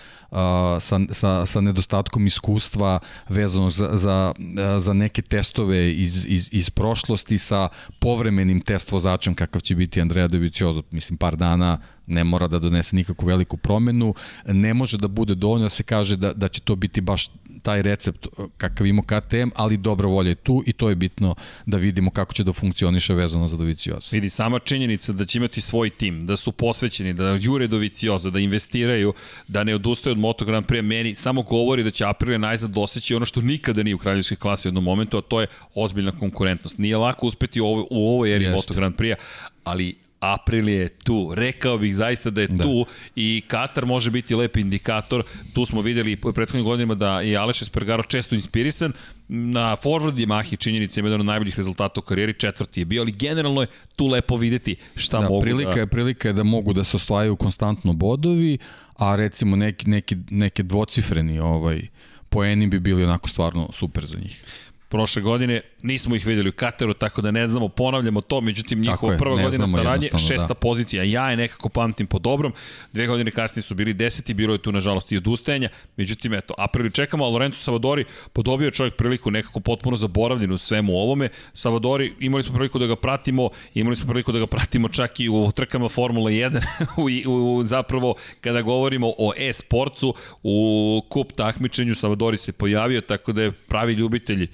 [0.79, 2.99] sa, sa, sa nedostatkom iskustva
[3.29, 4.33] vezano za, za,
[4.79, 7.69] za neke testove iz, iz, iz prošlosti, sa
[7.99, 12.95] povremenim test vozačem kakav će biti Andrea Doviciozo, mislim par dana ne mora da donese
[12.95, 14.13] nikakvu veliku promenu,
[14.45, 17.27] ne može da bude dovoljno da se kaže da, da će to biti baš
[17.61, 18.27] taj recept
[18.57, 21.35] kakav ima KTM, ali dobra volja je tu i to je bitno
[21.65, 24.09] da vidimo kako će da funkcioniše vezano za Dovicioza.
[24.11, 28.39] Vidi, sama činjenica da će imati svoj tim, da su posvećeni, da jure Dovicioza, da
[28.39, 29.13] investiraju,
[29.47, 33.15] da ne odustaju od Moto Grand Prix, meni samo govori da će Aprilia najzad doseći
[33.15, 36.77] ono što nikada nije u kraljevskoj klasi u jednom momentu, a to je ozbiljna konkurentnost.
[36.77, 38.55] Nije lako uspeti u ovoj, u ovoj eri Jeste.
[38.55, 39.15] Moto Grand Prix,
[39.63, 41.31] ali April je tu.
[41.35, 42.63] Rekao bih zaista da je da.
[42.63, 45.23] tu i Katar može biti lep indikator.
[45.53, 48.93] Tu smo videli u prethodnim godinama da je Aleš Espargaro često inspirisan.
[49.27, 53.01] Na forward je Mahi činjenica ima jedan od najboljih rezultata u karijeri, četvrti je bio,
[53.01, 55.79] ali generalno je tu lepo videti šta da, mogu prilika da...
[55.79, 58.57] Je, prilika je da mogu da se ostvajaju konstantno bodovi,
[58.95, 61.87] a recimo neki, neki, neke dvocifreni ovaj,
[62.29, 64.41] poeni bi bili onako stvarno super za njih
[64.89, 69.13] prošle godine, nismo ih videli u Kataru, tako da ne znamo, ponavljamo to, međutim njihova
[69.13, 70.53] je, prva godina saradnje, šesta da.
[70.53, 72.53] pozicija, ja je nekako pamtim po dobrom,
[72.93, 76.91] dve godine kasnije su bili deseti, bilo je tu nažalost i odustajanja, međutim eto, aprili
[76.91, 82.43] čekamo, a Lorenzo Savadori podobio čovjek priliku nekako potpuno zaboravljen u svemu ovome, Savadori imali
[82.43, 85.89] smo priliku da ga pratimo, imali smo priliku da ga pratimo čak i u trkama
[85.89, 86.61] Formula 1,
[87.27, 90.13] u, u, u, zapravo kada govorimo o e-sportcu,
[90.43, 94.47] u kup takmičenju Savadori se pojavio, tako da je pravi ljubitelj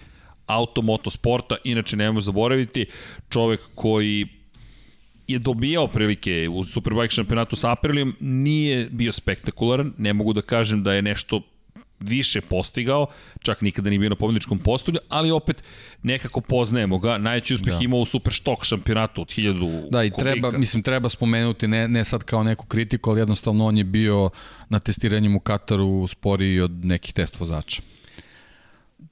[0.56, 2.86] automoto sporta, inače nemojmo zaboraviti,
[3.30, 4.28] čovek koji
[5.28, 10.84] je dobijao prilike u Superbike šampionatu sa Aprilijom, nije bio spektakularan, ne mogu da kažem
[10.84, 11.42] da je nešto
[12.02, 13.08] više postigao,
[13.40, 15.64] čak nikada nije bio na pobedničkom postolju, ali opet
[16.04, 17.18] nekako poznajemo ga.
[17.18, 17.80] Najveći uspeh da.
[17.82, 20.32] imao u Superstok šampionatu od 1000 Da, i kubika.
[20.32, 24.30] treba, mislim, treba spomenuti, ne, ne sad kao neku kritiku, ali jednostavno on je bio
[24.70, 27.82] na testiranjem u Kataru sporiji od nekih test vozača.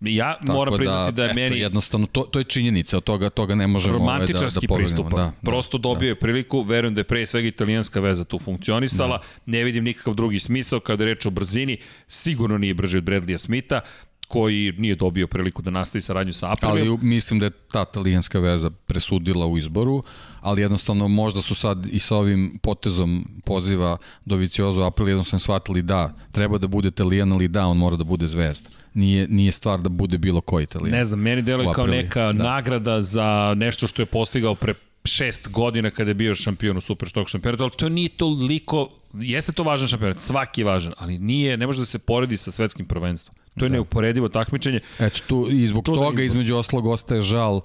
[0.02, 1.60] Ja Tako moram priznati da, da je eto, meni...
[1.60, 5.10] Jednostavno, to, to je činjenica, od toga, toga ne možemo ovaj, da, da pristup.
[5.10, 6.08] Da, da, Prosto dobio da.
[6.08, 9.24] je priliku, verujem da je pre svega italijanska veza tu funkcionisala, da.
[9.46, 11.78] ne vidim nikakav drugi smisao kada je reč o brzini,
[12.08, 13.82] sigurno nije brže od Bradleya Smitha,
[14.28, 16.98] koji nije dobio priliku da nastavi saradnju sa Aprilijom.
[17.00, 20.04] Ali mislim da je ta talijanska veza presudila u izboru,
[20.42, 26.14] ali jednostavno možda su sad i sa ovim potezom poziva Doviciozo Aprilija jednostavno shvatili da
[26.32, 28.70] treba da bude italijan, ali da on mora da bude zvezda
[29.00, 30.98] nije, nije stvar da bude bilo koji italijan.
[30.98, 32.44] Ne znam, meni deluje kao neka da.
[32.44, 34.74] nagrada za nešto što je postigao pre
[35.06, 39.64] šest godina kada je bio šampion u Superstock šampionatu, ali to nije toliko, jeste to
[39.64, 43.36] važan šampionat, svaki je važan, ali nije, ne može da se poredi sa svetskim prvenstvom.
[43.58, 43.74] To je da.
[43.74, 44.80] neuporedivo takmičenje.
[45.00, 46.26] Eto, tu, i zbog Čudan toga, izbog.
[46.26, 47.62] između oslog, ostaje žal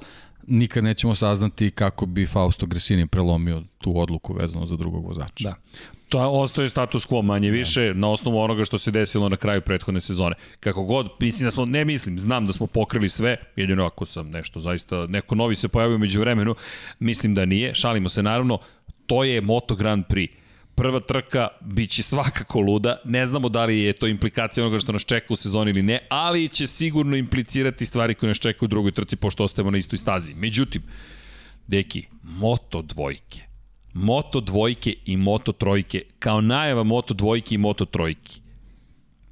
[0.46, 5.48] nikad nećemo saznati kako bi Fausto Gresini prelomio tu odluku vezano za drugog vozača.
[5.48, 5.54] Da.
[6.14, 7.56] To ostaje status quo manje da.
[7.56, 10.34] više na osnovu onoga što se desilo na kraju prethodne sezone.
[10.60, 14.30] Kako god, mislim da smo, ne mislim, znam da smo pokrili sve, jedino ako sam
[14.30, 16.54] nešto zaista, neko novi se pojavio među vremenu,
[16.98, 18.58] mislim da nije, šalimo se naravno,
[19.06, 20.28] to je Moto Grand Prix
[20.74, 25.04] prva trka biće svakako luda, ne znamo da li je to implikacija onoga što nas
[25.04, 28.92] čeka u sezoni ili ne, ali će sigurno implicirati stvari koje nas čekaju u drugoj
[28.92, 30.34] trci pošto ostajemo na istoj stazi.
[30.34, 30.82] Međutim,
[31.66, 33.53] deki, moto dvojke,
[33.94, 38.32] moto dvojke i moto trojke, kao najava moto dvojke i moto trojke.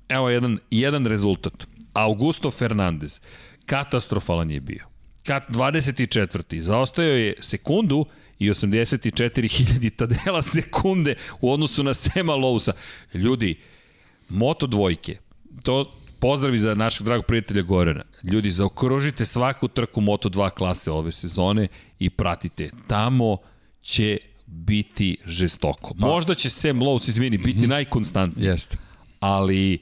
[0.08, 1.66] Evo jedan, jedan rezultat.
[1.92, 3.20] Augusto Fernandez,
[3.66, 4.86] katastrofalan je bio.
[5.26, 6.60] Kat 24.
[6.60, 8.06] Zaostao je sekundu
[8.38, 12.72] i 84.000 tadela sekunde u odnosu na Sema Lousa.
[13.14, 13.58] Ljudi,
[14.28, 15.18] moto dvojke,
[15.64, 18.04] to pozdravi za našeg dragog prijatelja Gorena.
[18.22, 21.68] Ljudi, zaokružite svaku trku Moto2 klase ove sezone
[21.98, 22.70] i pratite.
[22.86, 23.36] Tamo
[23.82, 25.94] će biti žestoko.
[26.00, 26.06] Pa.
[26.06, 27.68] Možda će Sam Lowe's, izvini, biti mm -hmm.
[27.68, 28.46] najkonstantniji.
[28.46, 28.76] Jeste.
[29.20, 29.78] Ali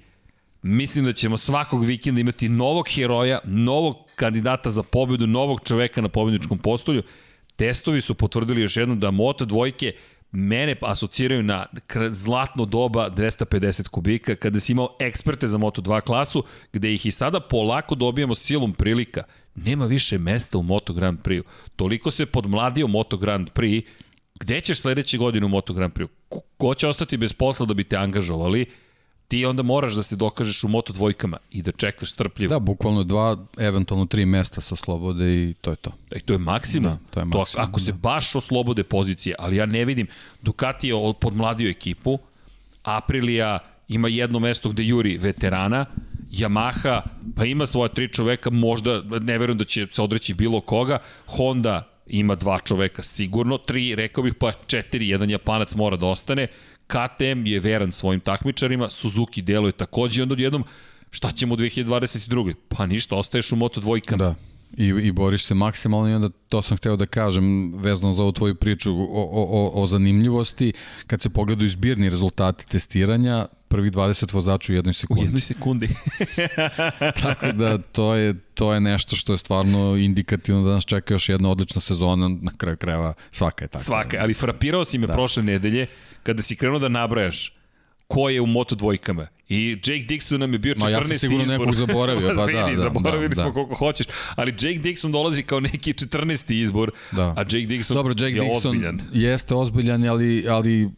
[0.63, 6.09] mislim da ćemo svakog vikenda imati novog heroja, novog kandidata za pobedu, novog čoveka na
[6.09, 7.03] pobedničkom postolju.
[7.57, 9.93] Testovi su potvrdili još jednom da Moto dvojke
[10.33, 11.67] mene asociraju na
[12.11, 17.41] zlatno doba 250 kubika, kada si imao eksperte za Moto2 klasu, gde ih i sada
[17.41, 19.23] polako dobijamo silom prilika.
[19.55, 21.43] Nema više mesta u Moto Grand Prix.
[21.77, 23.83] Toliko se podmladio Moto Grand Prix,
[24.41, 26.09] gde ćeš sledeće godine u Moto Grand Prix?
[26.59, 28.67] Ko će ostati bez posla da bi te angažovali?
[29.31, 32.51] ti onda moraš da se dokažeš u moto dvojkama i da čekaš strpljivo.
[32.51, 35.93] Da, bukvalno dva, eventualno tri mesta sa slobode i to je to.
[36.11, 36.91] E, to je maksimum.
[36.91, 37.65] Da, to je maksimum.
[37.65, 40.07] To, ako se baš oslobode pozicije, ali ja ne vidim,
[40.43, 42.19] Ducati je podmladio ekipu,
[42.83, 43.59] Aprilia
[43.89, 45.87] ima jedno mesto gde juri veterana,
[46.31, 47.01] Yamaha
[47.37, 51.89] pa ima svoje tri čoveka, možda ne verujem da će se odreći bilo koga, Honda
[52.11, 56.47] ima dva čoveka sigurno, tri, rekao bih pa četiri, jedan Japanac mora da ostane,
[56.87, 60.65] KTM je veran svojim takmičarima, Suzuki deluje takođe i onda odjednom
[61.11, 62.55] šta ćemo u 2022.
[62.69, 64.25] Pa ništa, ostaješ u Moto dvojkama.
[64.25, 64.50] Da.
[64.77, 68.33] I, i boriš se maksimalno i onda to sam hteo da kažem vezano za ovu
[68.33, 70.73] tvoju priču o, o, o, o zanimljivosti.
[71.07, 75.23] Kad se pogledaju zbirni rezultati testiranja, prvi 20 vozača u jednoj sekundi.
[75.23, 75.89] U jednoj sekundi.
[77.23, 81.29] Tako da to je, to je nešto što je stvarno indikativno da nas čeka još
[81.29, 83.85] jedna odlična sezona, na kraju krajeva svaka je tako.
[83.85, 85.13] Svaka, ali frapirao si me da.
[85.13, 85.87] prošle nedelje
[86.23, 87.60] kada si krenuo da nabrajaš
[88.11, 89.27] ko je u Moto dvojkama.
[89.49, 90.77] I Jake Dixon nam je bio 14.
[90.77, 90.91] izbor.
[90.91, 91.59] Ma ja sam sigurno izbor.
[91.59, 93.53] nekog zaboravio, pa da, da, zaboravili da, smo da.
[93.53, 96.53] koliko hoćeš, ali Jake Dixon dolazi kao neki 14.
[96.53, 97.35] izbor, da.
[97.37, 99.01] a Jake Dixon Dobro, Jake je Dixon ozbiljan.
[99.13, 100.91] Jeste ozbiljan, ali, ali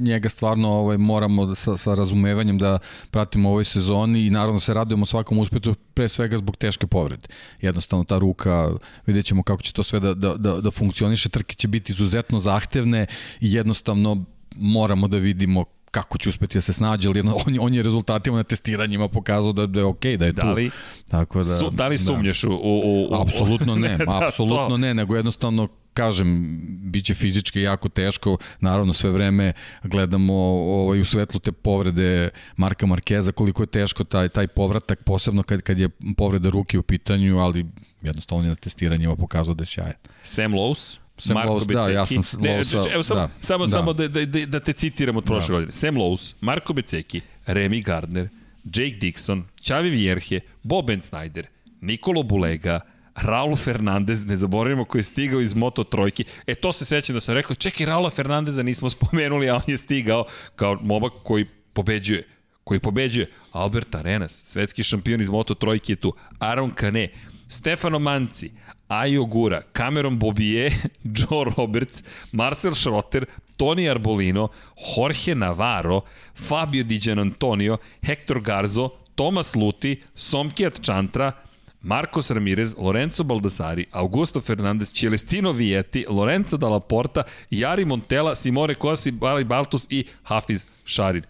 [0.00, 2.78] njega stvarno ovaj, moramo sa, sa razumevanjem da
[3.10, 7.28] pratimo ovoj sezoni i naravno se radujemo svakom uspetu pre svega zbog teške povrede.
[7.60, 8.70] Jednostavno ta ruka,
[9.06, 12.38] vidjet ćemo kako će to sve da, da, da, da funkcioniše, trke će biti izuzetno
[12.38, 13.06] zahtevne
[13.40, 14.24] i jednostavno
[14.56, 15.64] moramo da vidimo
[15.96, 19.66] kako će uspeti da se snađe, ali on, on je rezultatima na testiranjima pokazao da,
[19.66, 20.48] da je okej, okay, da je da tu.
[20.48, 20.70] Li,
[21.08, 22.02] Tako da, su, da li da.
[22.02, 22.48] sumnješ da.
[22.48, 23.14] u, u, u...
[23.22, 24.76] Apsolutno ne, da, apsolutno to.
[24.76, 29.52] ne, nego jednostavno kažem, bit će fizički jako teško, naravno sve vreme
[29.82, 35.42] gledamo ovaj, u svetlu te povrede Marka Markeza, koliko je teško taj, taj povratak, posebno
[35.42, 37.66] kad, kad je povreda ruke u pitanju, ali
[38.02, 39.94] jednostavno je na testiranjima pokazao da je sjajan.
[40.22, 41.05] Sam Lowe's?
[41.18, 43.70] Sam Marko Lowe's, da, ja sam ne, Lowe's, evo, samo, da, samo, da.
[43.70, 45.52] samo da, da, da, da te citiram od prošle da.
[45.52, 45.72] godine.
[45.72, 48.28] Sam Lowe's, Marko Beceki, Remy Gardner,
[48.64, 51.44] Jake Dixon, Xavi Vierge, Boben Snyder,
[51.80, 52.80] Nikolo Bulega,
[53.14, 56.24] Raul Fernandez, ne zaboravimo koji je stigao iz Moto Trojke.
[56.46, 59.76] E, to se sećam da sam rekao, čekaj, Raula Fernandeza nismo spomenuli, a on je
[59.76, 60.24] stigao
[60.56, 62.36] kao momak koji pobeđuje
[62.66, 67.08] koji pobeđuje Albert Arenas, svetski šampion iz Moto Trojke je tu, Aaron Kane,
[67.46, 68.52] Stefano Manci,
[68.88, 72.02] Ajo Gura, Cameron Bobije, Joe Roberts,
[72.32, 76.04] Marcel Schrotter, Toni Arbolino, Jorge Navarro,
[76.34, 81.32] Fabio Di Antonio, Hector Garzo, Tomas Luti, Somkijat Chantra,
[81.80, 89.12] Marcos Ramirez, Lorenzo Baldassari, Augusto Fernandez, Celestino Vietti, Lorenzo Dalla Porta, Jari Montella, Simone Corsi,
[89.12, 91.22] Bali Baltus i Hafiz Šarin.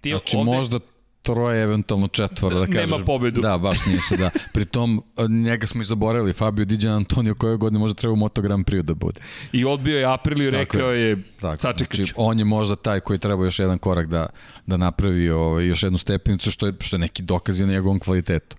[0.00, 0.50] Ti znači ovde...
[0.50, 0.78] možda
[1.22, 2.90] troje, eventualno četvora, da kažeš.
[2.90, 3.40] Nema pobedu.
[3.40, 4.30] Da, baš nisu, da.
[4.54, 8.66] Pritom, njega smo i zaboravili, Fabio Diđan Antonio koje godine možda treba u Moto Grand
[8.66, 9.20] Prix da bude.
[9.52, 11.22] I odbio je Aprilio i rekao je, je
[11.56, 14.26] sačekat znači, on je možda taj koji treba još jedan korak da,
[14.66, 18.56] da napravi ovaj, još jednu stepenicu, što je, što je neki dokaz na njegovom kvalitetu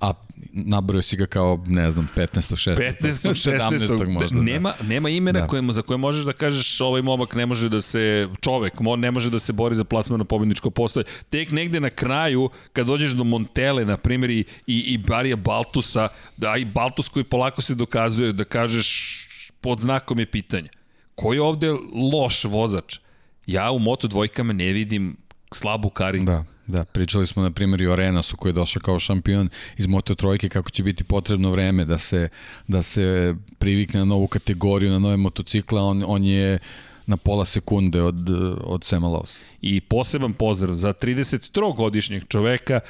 [0.00, 0.12] a
[0.52, 2.36] nabrojao si ga kao, ne znam, 15.
[2.36, 2.76] 16.
[3.00, 3.50] 15.
[3.90, 4.08] 17.
[4.08, 4.42] možda.
[4.42, 4.86] Nema, da.
[4.86, 5.46] nema imena da.
[5.46, 9.30] koje, za koje možeš da kažeš ovaj momak ne može da se, čovek ne može
[9.30, 11.04] da se bori za plasman na pobedničko postoje.
[11.30, 16.08] Tek negde na kraju, kad dođeš do Montele, na primjer, i, i, i Barija Baltusa,
[16.36, 19.24] da i Baltus koji polako se dokazuje, da kažeš
[19.60, 20.68] pod znakom je pitanja.
[21.14, 21.70] Ko je ovde
[22.12, 22.98] loš vozač?
[23.46, 25.16] Ja u Moto dvojkama ne vidim
[25.52, 26.24] slabu kariku.
[26.24, 26.44] Da.
[26.68, 30.14] Da, pričali smo na primjer i o Renasu koji je došao kao šampion iz Moto
[30.14, 32.28] Trojke, kako će biti potrebno vreme da se,
[32.66, 36.58] da se privikne na novu kategoriju, na nove motocikla, on, on je
[37.06, 38.30] na pola sekunde od,
[38.64, 39.42] od Sema Lowe's.
[39.60, 42.80] I poseban pozdrav za 33-godišnjeg čoveka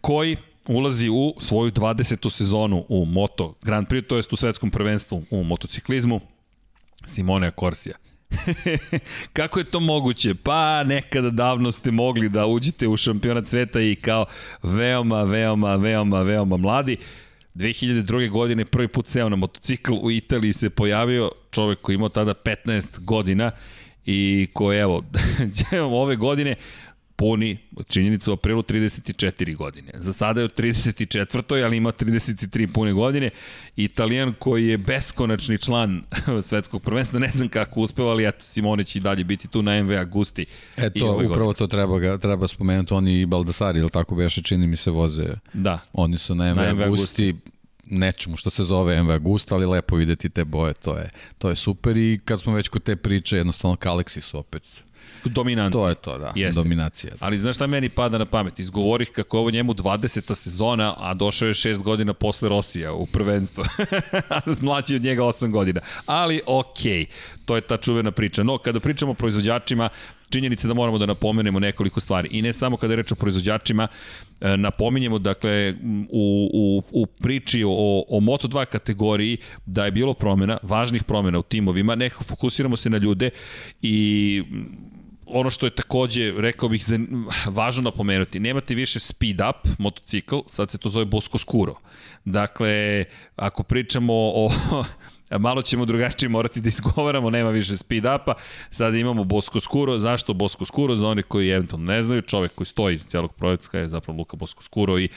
[0.00, 0.36] koji
[0.68, 2.30] ulazi u svoju 20.
[2.30, 6.20] sezonu u Moto Grand Prix, to jest u svetskom prvenstvu u motociklizmu,
[7.06, 7.96] Simone Korsija.
[9.32, 10.34] Kako je to moguće?
[10.34, 14.24] Pa nekada davno ste mogli da uđete u šampionat sveta i kao
[14.62, 16.96] veoma, veoma, veoma, veoma mladi.
[17.54, 18.30] 2002.
[18.30, 23.00] godine prvi put seo na motocikl u Italiji se pojavio čovek koji imao tada 15
[23.00, 23.50] godina
[24.06, 25.02] i ko evo
[26.02, 26.54] ove godine
[27.22, 27.58] puni
[27.88, 29.92] činjenicu u aprilu 34 godine.
[29.94, 31.64] Za sada je u 34.
[31.64, 33.30] ali ima 33 pune godine.
[33.76, 36.02] Italijan koji je beskonačni član
[36.48, 39.82] svetskog prvenstva, ne znam kako uspeva, ali eto, Simone će i dalje biti tu na
[39.82, 40.46] MV Agusti.
[40.76, 41.54] Eto, upravo godine.
[41.54, 45.26] to treba, ga, treba spomenuti, oni i Baldassari, ili tako beše, čini mi se voze.
[45.52, 45.78] Da.
[45.92, 46.84] Oni su na MV, na MV Agusti.
[46.84, 47.34] Agusti
[47.84, 51.56] nečemu što se zove MV Agusta, ali lepo videti te boje, to je, to je
[51.56, 54.62] super i kad smo već kod te priče, jednostavno Galaxy su opet
[55.28, 55.80] dominantni.
[55.80, 56.32] To je to, da.
[56.36, 56.60] Jeste.
[56.60, 57.12] Dominacija.
[57.20, 58.58] Ali znaš šta meni pada na pamet?
[58.58, 60.34] Izgovorih kako ovo njemu 20.
[60.34, 63.64] sezona, a došao je 6 godina posle Rosija u prvenstvo.
[64.62, 65.80] Mlađi od njega 8 godina.
[66.06, 67.06] Ali okej, okay.
[67.44, 68.42] to je ta čuvena priča.
[68.42, 69.88] No, kada pričamo o proizvođačima,
[70.32, 72.28] činjenica da moramo da napomenemo nekoliko stvari.
[72.32, 73.88] I ne samo kada je reč o proizvođačima,
[74.40, 75.74] e, napominjemo dakle
[76.10, 81.42] u, u, u priči o, o Moto2 kategoriji da je bilo promena, važnih promena u
[81.42, 83.30] timovima, nekako fokusiramo se na ljude
[83.82, 84.42] i
[85.32, 86.84] ono što je takođe, rekao bih,
[87.46, 91.74] važno napomenuti, nemate više speed up motocikl, sad se to zove Bosco Scuro.
[92.24, 93.04] Dakle,
[93.36, 94.50] ako pričamo o
[95.38, 98.34] malo ćemo drugačije morati da izgovaramo, nema više speed upa,
[98.70, 102.66] sada imamo Bosco Scuro, zašto Bosco Scuro, za one koji eventualno ne znaju, čovek koji
[102.66, 105.08] stoji iz celog projekta je zapravo Luka Bosco Scuro i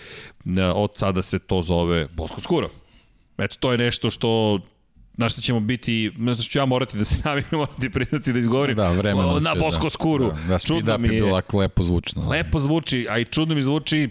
[0.57, 2.69] e, od sada se to zove Bosco Scuro.
[3.37, 4.59] Eto, to je nešto što
[5.17, 8.39] na što ćemo biti, na što ću ja morati da se navijem, morati priznati da
[8.39, 10.25] izgovorim da, vremeno na Bosko da, skuru.
[10.27, 12.29] Da, da speed up je bilo lepo zvučno.
[12.29, 14.09] Lepo zvuči, a i čudno mi zvuči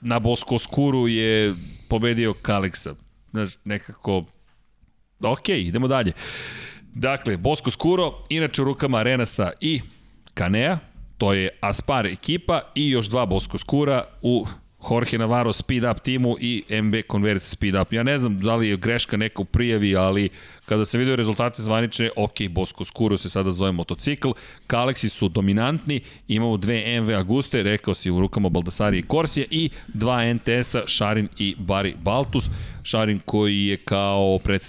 [0.00, 1.54] na Bosko skuru je
[1.88, 2.94] pobedio Kaleksa.
[3.30, 4.24] Znaš, nekako...
[5.20, 6.12] Ok, idemo dalje.
[6.94, 9.80] Dakle, Bosko Skuro, inače u rukama Renasa i
[10.34, 10.78] Kanea,
[11.18, 14.46] to je Aspar ekipa i još dva Bosko Skura u
[14.80, 17.92] Jorge Navarro speed up timu i MB Converse speed up.
[17.92, 20.28] Ja ne znam da li je greška neka u prijavi, ali
[20.66, 24.28] kada se vidio rezultate zvanične, ok, Bosko Skuro se sada zove motocikl,
[24.66, 29.70] Kaleksi su dominantni, imamo dve MV Aguste, rekao si u rukama Baldassari i Korsije i
[29.88, 32.50] dva NTS-a, Šarin i Bari Baltus.
[32.82, 34.62] Šarin koji je kao, pred,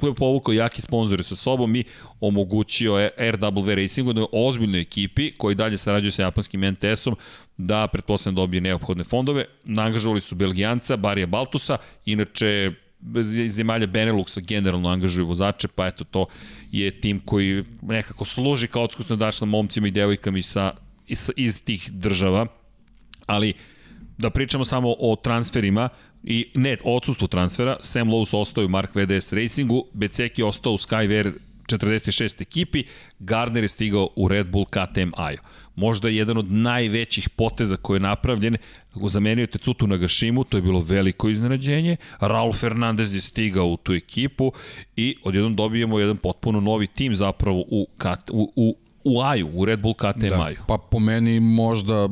[0.00, 1.84] koji je povukao jaki sponzore sa sobom i
[2.20, 7.16] omogućio RW Racingu, jednoj ozbiljnoj ekipi koji dalje sarađuje sa japanskim NTS-om
[7.56, 9.44] da pretpostavljam dobije neophodne fondove.
[9.76, 12.72] Angažovali su Belgijanca, Barija Baltusa, inače
[13.48, 16.26] zemalja Beneluxa generalno angažuju vozače, pa eto to
[16.72, 20.56] je tim koji nekako služi kao odskusno dašla momcima i devojkama iz,
[21.06, 22.46] iz, iz tih država,
[23.26, 23.52] ali
[24.18, 25.88] da pričamo samo o transferima,
[26.24, 31.32] i ne, odsustvu transfera, Sam Lowe's ostao u Mark VDS Racingu, Beceki ostao u Skyver
[31.66, 32.84] 46 ekipi,
[33.18, 35.38] Gardner je stigao u Red Bull KTM Ajo.
[35.76, 38.56] Možda je jedan od najvećih poteza koji je napravljen,
[39.08, 43.92] zamenio Tecutu na Gašimu, to je bilo veliko iznenađenje, Raul Fernandez je stigao u tu
[43.92, 44.52] ekipu
[44.96, 47.86] i odjednom dobijemo jedan potpuno novi tim zapravo u,
[48.32, 50.56] u, u, u Aju, u Red Bull KTM da, Aju.
[50.68, 52.08] Pa po meni možda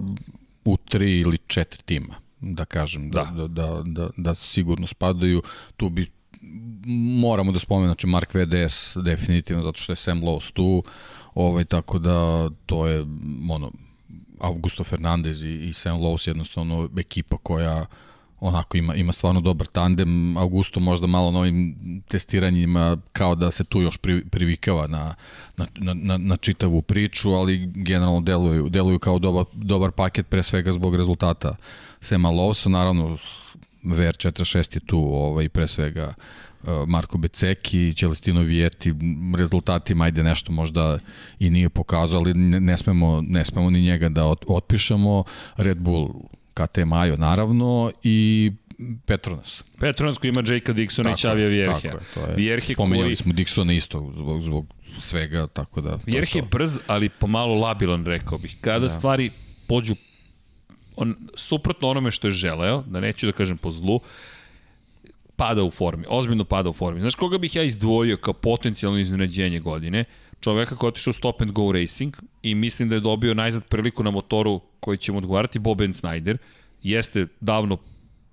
[0.64, 5.42] u tri ili četiri tima da kažem, da, da, da, da, da, da sigurno spadaju.
[5.76, 6.10] Tu bi
[7.20, 10.84] moramo da spomenemo, znači Mark VDS definitivno, zato što je Sam Lowe's tu,
[11.34, 13.06] ovaj, tako da to je
[13.50, 13.72] ono,
[14.40, 17.86] Augusto Fernandez i, i Sam Lowe's jednostavno ekipa koja
[18.42, 20.36] onako ima, ima stvarno dobar tandem.
[20.36, 21.76] Augusto možda malo novim
[22.08, 25.14] testiranjima kao da se tu još pri, privikava na,
[25.56, 30.72] na, na, na čitavu priču, ali generalno deluju, deluju kao dobar, dobar paket pre svega
[30.72, 31.56] zbog rezultata
[32.00, 33.16] Sema Lovsa, naravno
[33.84, 36.14] VR46 je tu ovaj, pre svega
[36.62, 38.94] uh, Marko Beceki, Celestino Vijeti,
[39.36, 40.98] rezultatima ajde nešto možda
[41.38, 45.24] i nije pokazao, ali ne, ne, smemo, ne smemo ni njega da ot, otpišemo.
[45.56, 46.08] Red Bull
[46.54, 48.52] KT Majo naravno i
[49.06, 49.64] Petronas.
[49.80, 51.90] Petronas koji ima Jakea Dixona i Čavija Vjerhe.
[51.90, 53.16] Tako je, Vjerhe Spomenjali koji...
[53.16, 54.66] smo Dixona isto zbog, zbog
[55.00, 55.98] svega, tako da...
[56.06, 58.56] Vjerhe je brz, ali pomalo labilan, rekao bih.
[58.60, 58.88] Kada da.
[58.88, 59.30] stvari
[59.66, 59.94] pođu
[60.96, 64.00] on, suprotno onome što je želeo, da neću da kažem po zlu,
[65.36, 67.00] pada u formi, ozbiljno pada u formi.
[67.00, 70.04] Znaš koga bih ja izdvojio kao potencijalno iznenađenje godine?
[70.42, 74.02] Čoveka koji je otišao Stop and Go Racing i mislim da je dobio najzad priliku
[74.02, 76.36] na motoru koji će mu odgovarati Bob and Snyder.
[76.82, 77.78] Jeste davno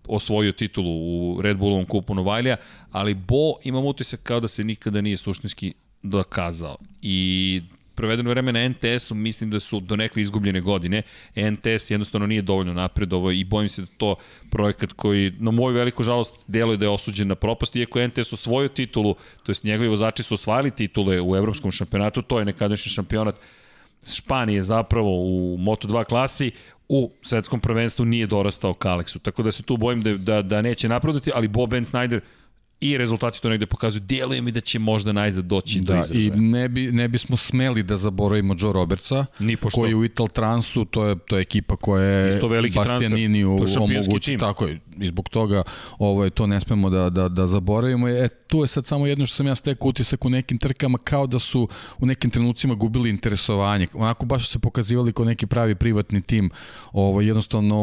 [0.08, 2.58] osvojio titulu u Red Bullovom kupu Novajlija,
[2.92, 5.74] ali Bo imam utisak kao da se nikada nije suštinski
[6.04, 6.78] dokazao.
[7.02, 7.62] I
[8.00, 11.02] provedeno vreme na NTS-u mislim da su do nekle izgubljene godine.
[11.36, 14.16] NTS jednostavno nije dovoljno napredovo i bojim se da to
[14.50, 18.70] projekat koji, na moju veliku žalost, deluje da je osuđen na propast, iako NTS osvojio
[18.70, 23.36] titulu, to jest njegovi vozači su osvajali titule u evropskom šampionatu, to je nekadašnji šampionat
[24.16, 26.52] Španije zapravo u Moto2 klasi,
[26.90, 29.20] u svetskom prvenstvu nije dorastao ka Aleksu.
[29.20, 32.20] Tako da se tu bojim da, da, da neće napredati, ali Bob Ben Snyder
[32.82, 34.04] i rezultati to negde pokazuju.
[34.06, 36.26] Deluje mi da će možda najzad doći da, do izražaja.
[36.26, 39.26] I ne, bi, ne bismo smeli da zaboravimo Joe Robertsa,
[39.62, 39.82] pošto.
[39.82, 42.42] koji u Ital Transu, to je, to je ekipa koja je
[42.76, 44.38] Bastianini u omogući.
[44.38, 45.64] Tako je, i zbog toga
[45.98, 48.10] ovaj, to ne smemo da, da, da zaboravimo.
[48.10, 51.28] E, tu je sad samo jedno što sam ja stekao utisak u nekim trkama kao
[51.28, 51.68] da su
[52.00, 53.88] u nekim trenucima gubili interesovanje.
[53.94, 56.50] Onako baš su se pokazivali kao neki pravi privatni tim.
[56.92, 57.76] Ovaj, jednostavno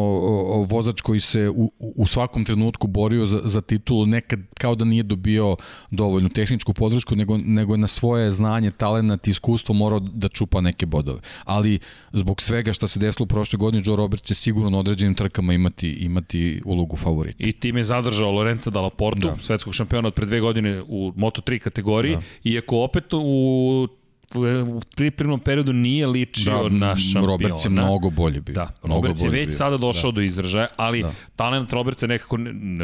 [0.69, 5.03] vozač koji se u, u svakom trenutku borio za, za titulu nekad kao da nije
[5.03, 5.57] dobio
[5.91, 10.61] dovoljnu tehničku podršku, nego, nego je na svoje znanje, talent i iskustvo morao da čupa
[10.61, 11.21] neke bodove.
[11.45, 11.79] Ali
[12.13, 15.53] zbog svega što se desilo u prošle godine, Joe Roberts će sigurno na određenim trkama
[15.53, 17.45] imati, imati ulogu favorita.
[17.45, 19.37] I tim je zadržao Lorenza Dalla Portu, da.
[19.41, 22.23] svetskog šampiona od pre dve godine u Moto3 kategoriji, da.
[22.45, 23.89] iako opet u
[24.35, 27.27] u pripremnom periodu nije ličio da, na šampiona.
[27.27, 28.55] Roberts je mnogo bolje bio.
[28.55, 29.55] Da, mnogo Roberts je već bio.
[29.55, 30.15] sada došao da.
[30.15, 31.13] do izražaja, ali da.
[31.37, 32.37] talent Robertsa nekako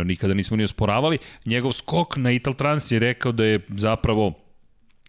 [0.05, 1.19] nikada nismo ni osporavali.
[1.47, 4.32] Njegov skok na Ital Trans je rekao da je zapravo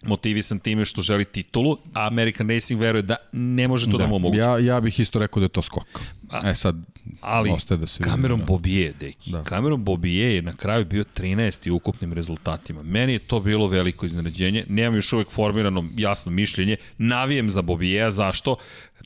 [0.06, 4.06] motivisan time što želi titulu, a American Racing veruje da ne može to da, da
[4.06, 4.38] mu omogući.
[4.38, 6.00] Ja, ja bih isto rekao da je to skok.
[6.30, 6.76] A, e sad,
[7.20, 8.44] ali ostaje da se Cameron da.
[8.44, 9.30] Bobije, deki.
[9.30, 9.44] Da.
[9.44, 11.70] Cameron Bobije je na kraju bio 13.
[11.70, 12.82] u ukupnim rezultatima.
[12.82, 14.64] Meni je to bilo veliko iznenađenje.
[14.68, 16.76] Nemam još uvek formirano jasno mišljenje.
[16.98, 18.56] Navijem za Bobijeja, zašto?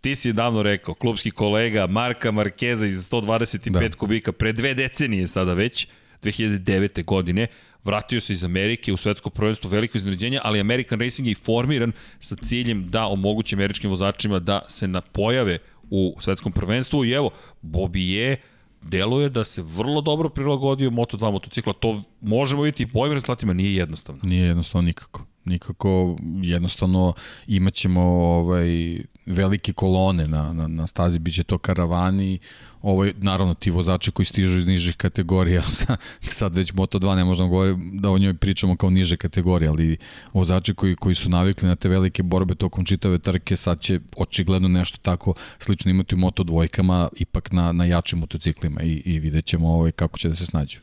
[0.00, 3.96] Ti si davno rekao, klubski kolega Marka Markeza iz 125 da.
[3.96, 5.88] kubika pre dve decenije sada već,
[6.22, 7.04] 2009.
[7.04, 7.46] godine,
[7.84, 12.36] vratio se iz Amerike u svetsko prvenstvo veliko iznenađenje, ali American Racing je formiran sa
[12.36, 15.58] ciljem da omogući američkim vozačima da se napojave
[15.90, 17.30] u svetskom prvenstvu i evo,
[17.62, 18.36] Bobby je
[18.82, 21.72] deluje da se vrlo dobro prilagodio Moto2 motocikla.
[21.72, 24.20] To možemo vidjeti i po ovim rezultatima, nije jednostavno.
[24.24, 25.24] Nije jednostavno nikako.
[25.44, 27.12] Nikako, jednostavno
[27.46, 28.98] imaćemo ovaj,
[29.28, 32.38] velike kolone na, na, na stazi, bit će to karavani,
[32.82, 35.62] ovo je, naravno, ti vozači koji stižu iz nižih kategorija,
[36.38, 39.96] sad već Moto2 ne možemo govoriti da o njoj pričamo kao niže kategorije, ali
[40.32, 44.68] vozači koji, koji su navikli na te velike borbe tokom čitave trke, sad će očigledno
[44.68, 49.44] nešto tako slično imati u Moto dvojkama, ipak na, na jačim motociklima i, i vidjet
[49.44, 50.78] ćemo ovaj, kako će da se snađu.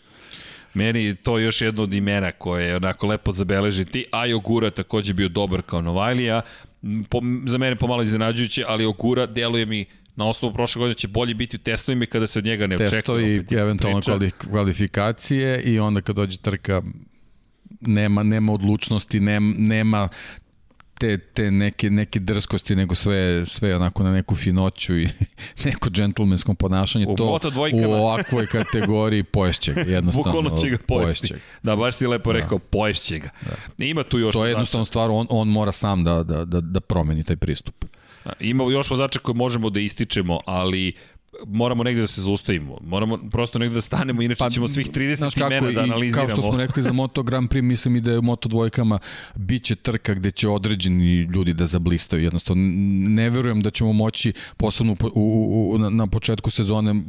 [0.74, 5.14] Meni to još jedno od imena koje je onako lepo zabeležiti, a i Ogura takođe
[5.14, 6.42] bio dobar kao Novajlija,
[7.10, 9.86] po, za mene pomalo iznenađujuće, ali Ogura deluje mi
[10.16, 12.96] na osnovu prošle godine će bolje biti u testovima kada se od njega ne očekuje.
[12.96, 14.02] Testovi i eventualno
[14.38, 16.82] kvalifikacije i onda kad dođe trka
[17.82, 20.10] nema, nema odlučnosti, nema, nema
[21.00, 25.08] te, te neke, neke drskosti, nego sve, sve onako na neku finoću i
[25.66, 27.06] neko džentlmensko ponašanje.
[27.10, 27.40] U to
[27.74, 30.32] u ovakvoj kategoriji poješće ga, jednostavno.
[30.32, 31.34] Bukvalno će ga pojesti.
[31.34, 31.40] Ga.
[31.64, 32.40] Da, baš si lepo da.
[32.40, 32.64] rekao, da.
[32.64, 33.30] poješće ga.
[33.78, 33.86] Da.
[33.86, 36.80] Ima tu još To je jednostavno stvar, on, on mora sam da, da, da, da
[36.80, 37.86] promeni taj pristup.
[38.40, 40.94] Ima još vozača koje možemo da ističemo, ali
[41.46, 42.78] moramo negde da se zaustavimo.
[42.82, 46.28] Moramo prosto negde da stanemo, inače pa, ćemo svih 30 kako, imena da analiziramo.
[46.28, 49.00] Kao što smo rekli za Moto Grand Prix, mislim i da je u Moto dvojkama
[49.36, 52.24] biće trka gde će određeni ljudi da zablistaju.
[52.24, 52.64] Jednostavno,
[53.10, 57.04] ne verujem da ćemo moći posebno u, u, u, na početku sezone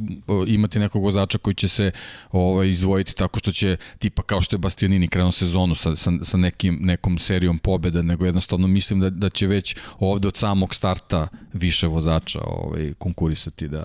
[0.47, 1.91] imati nekog vozača koji će se
[2.31, 6.37] ovaj, izdvojiti tako što će, tipa kao što je Bastianini krenuo sezonu sa, sa, sa
[6.37, 11.27] nekim, nekom serijom pobeda, nego jednostavno mislim da, da će već ovde od samog starta
[11.53, 13.83] više vozača ovaj, konkurisati da,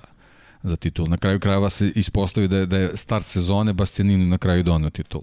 [0.62, 1.08] za titul.
[1.08, 4.90] Na kraju krajeva se ispostavi da je, da je start sezone Bastianini na kraju donio
[4.90, 5.22] titul.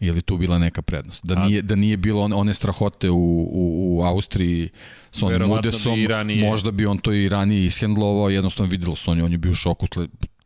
[0.00, 1.26] Je li tu bila neka prednost?
[1.26, 3.16] Da nije, da nije bilo one, one strahote u,
[3.52, 4.68] u, u Austriji
[5.12, 5.94] s onim Udesom,
[6.26, 9.52] bi možda bi on to i ranije ishendlovao, jednostavno videlo se on, on je bio
[9.52, 9.86] u šoku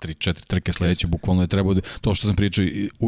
[0.01, 2.65] 3-4 trke sledeće, bukvalno je trebalo da, to što sam pričao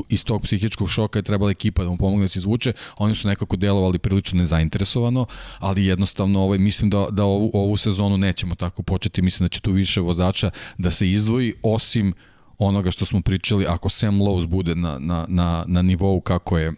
[0.09, 3.29] iz tog psihičkog šoka je trebala ekipa da mu pomogne da se izvuče, oni su
[3.29, 5.27] nekako delovali prilično nezainteresovano,
[5.59, 9.61] ali jednostavno ovaj, mislim da, da ovu, ovu sezonu nećemo tako početi, mislim da će
[9.61, 12.15] tu više vozača da se izdvoji, osim
[12.67, 16.73] onoga što smo pričali, ako Sam Lowe's bude na, na, na, na nivou kako je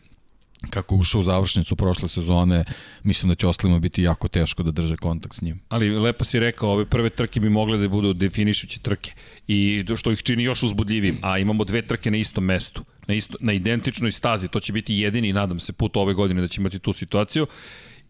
[0.70, 2.64] kako ušao u završnicu prošle sezone,
[3.02, 5.60] mislim da će ostalima biti jako teško da drže kontakt s njim.
[5.68, 9.12] Ali lepo si rekao, ove prve trke bi mogle da budu definišuće trke.
[9.48, 13.38] I što ih čini još uzbudljivim, a imamo dve trke na istom mestu, na, isto,
[13.40, 16.78] na identičnoj stazi, to će biti jedini, nadam se, put ove godine da će imati
[16.78, 17.46] tu situaciju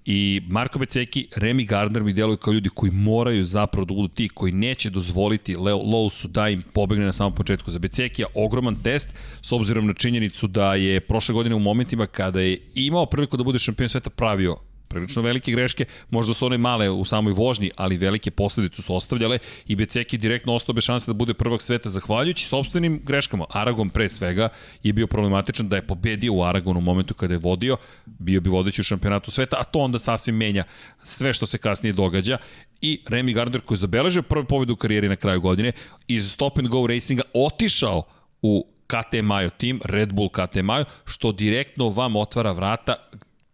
[0.04, 4.28] I Marko Beceki, Remy Gardner mi deluju kao ljudi koji moraju zapravo da budu ti
[4.28, 7.70] koji neće dozvoliti Leo Lowsu da im pobegne na samom početku.
[7.70, 9.08] Za Becekija ogroman test,
[9.42, 13.44] s obzirom na činjenicu da je prošle godine u momentima kada je imao priliku da
[13.44, 14.56] bude šampion sveta pravio
[14.92, 19.38] prilično velike greške, možda su one male u samoj vožnji, ali velike posledice su ostavljale.
[19.66, 23.44] I Beceki direktno ostao bez šanse da bude prvog sveta zahvaljujući sobstvenim greškama.
[23.50, 24.48] Aragon pre svega
[24.82, 28.50] je bio problematičan da je pobedio u Aragonu u momentu kada je vodio, bio bi
[28.50, 30.64] vodeći u šampionatu sveta, a to onda sasvim menja
[31.02, 32.38] sve što se kasnije događa.
[32.80, 35.72] I Remy Gardner koji je zabeležio prvu pobedu u karijeri na kraju godine
[36.08, 38.02] iz Stop and Go Racinga otišao
[38.42, 42.94] u KT Majo tim, Red Bull KT Majo, što direktno vam otvara vrata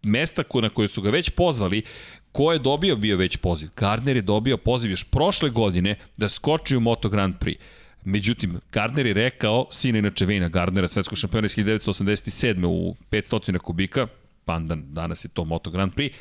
[0.03, 1.83] mesta na koje su ga već pozvali,
[2.31, 3.69] ko je dobio bio već poziv?
[3.77, 7.57] Gardner je dobio poziv još prošle godine da skoči u Moto Grand Prix.
[8.03, 12.65] Međutim, Gardner je rekao, sin inače Vejna Gardnera, svetskog šampiona iz 1987.
[12.65, 14.07] u 500 kubika,
[14.45, 16.13] pandan, danas je to Moto Grand Prix,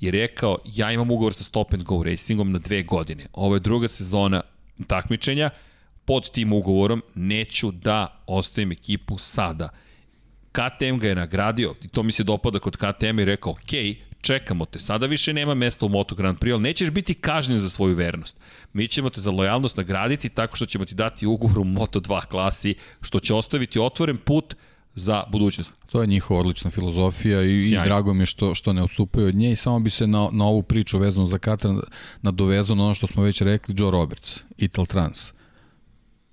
[0.00, 3.26] je rekao, ja imam ugovor sa Stop and Go Racingom na dve godine.
[3.32, 4.42] Ovo je druga sezona
[4.86, 5.50] takmičenja,
[6.04, 9.68] pod tim ugovorom neću da ostavim ekipu sada.
[10.56, 13.72] KTM ga je nagradio i to mi se dopada kod KTM i rekao, ok,
[14.20, 17.70] čekamo te, sada više nema mesta u Moto Grand Prix, ali nećeš biti kažnjen za
[17.70, 18.36] svoju vernost.
[18.72, 22.26] Mi ćemo te za lojalnost nagraditi tako što ćemo ti dati ugovor u Moto 2
[22.26, 24.54] klasi, što će ostaviti otvoren put
[24.94, 25.72] za budućnost.
[25.86, 29.34] To je njihova odlična filozofija i, i drago mi je što, što ne ustupaju od
[29.34, 31.70] nje i samo bi se na, na ovu priču vezano za Katar
[32.22, 35.35] nadovezano ono što smo već rekli, Joe Roberts, Ital Trans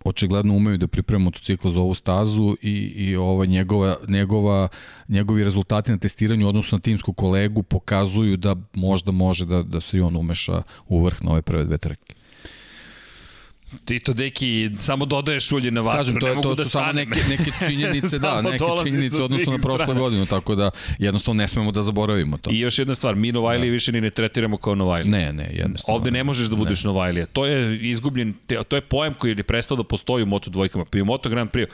[0.06, 4.68] očigledno umeju da pripreme motocikl za ovu stazu i, i ova njegova, njegova,
[5.08, 9.98] njegovi rezultati na testiranju odnosno na timsku kolegu pokazuju da možda može da, da se
[9.98, 12.23] i on umeša u vrh na ove prve dve trke.
[13.86, 17.20] Ti to, deki, samo dodaješ ulje na vatru, Kažem, to, mogu to, da samo neke,
[17.30, 21.84] neke činjenice, da, neke činjenice odnosno na prošlu godinu, tako da jednostavno ne smemo da
[21.84, 22.52] zaboravimo to.
[22.52, 23.74] I još jedna stvar, mi Novajlije da.
[23.74, 25.12] više ni ne tretiramo kao Novajlije.
[25.12, 25.98] Ne, ne, jednostavno.
[25.98, 26.88] Ovde ne možeš da budeš ne.
[26.88, 27.26] Novajlija.
[27.26, 28.34] To je izgubljen,
[28.68, 30.86] to je pojam koji je prestao da postoji u Moto dvojkama.
[30.86, 31.68] Pa i u Moto Grand Prix.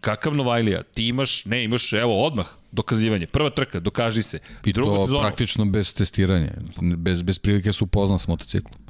[0.00, 0.82] Kakav Novajlija?
[0.82, 3.26] Ti imaš, ne, imaš, evo, odmah, dokazivanje.
[3.26, 4.38] Prva trka, dokaži se.
[4.64, 5.22] I Druga to sezona.
[5.22, 6.52] praktično bez testiranja.
[6.80, 8.83] Bez, bez prilike su upoznan s motociklom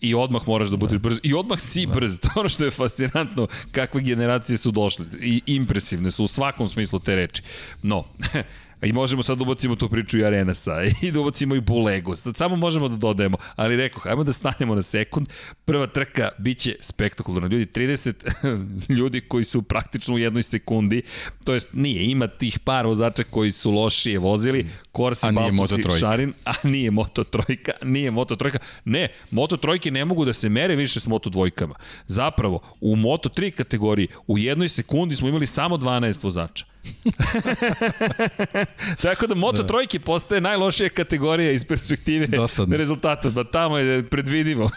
[0.00, 1.08] i odmah moraš da budeš da.
[1.08, 1.92] brz i odmah si da.
[1.92, 2.18] brz.
[2.22, 6.98] To ono što je fascinantno kakve generacije su došle i impresivne su u svakom smislu
[6.98, 7.42] te reči.
[7.82, 8.04] No,
[8.82, 10.72] I možemo sad da ubacimo tu priču i Arenasa
[11.02, 12.16] i da ubacimo i Bulegu.
[12.16, 15.28] Sad samo možemo da dodajemo, ali rekao, hajmo da stanemo na sekund.
[15.64, 17.48] Prva trka biće spektakularna.
[17.48, 18.14] Ljudi, 30
[18.98, 21.02] ljudi koji su praktično u jednoj sekundi,
[21.44, 26.32] to jest nije, ima tih par vozača koji su lošije vozili, Corsi, Baltus i Šarin,
[26.44, 28.58] a nije Moto Trojka, nije Moto Trojka.
[28.84, 31.74] Ne, Moto Trojke ne mogu da se mere više s Moto Dvojkama.
[32.06, 36.73] Zapravo, u Moto 3 kategoriji u jednoj sekundi smo imali samo 12 vozača.
[39.02, 39.68] Tako da Moto da.
[39.68, 42.76] trojke postaje najlošija kategorija iz perspektive Dosadno.
[42.76, 44.70] rezultata, da tamo je predvidivo.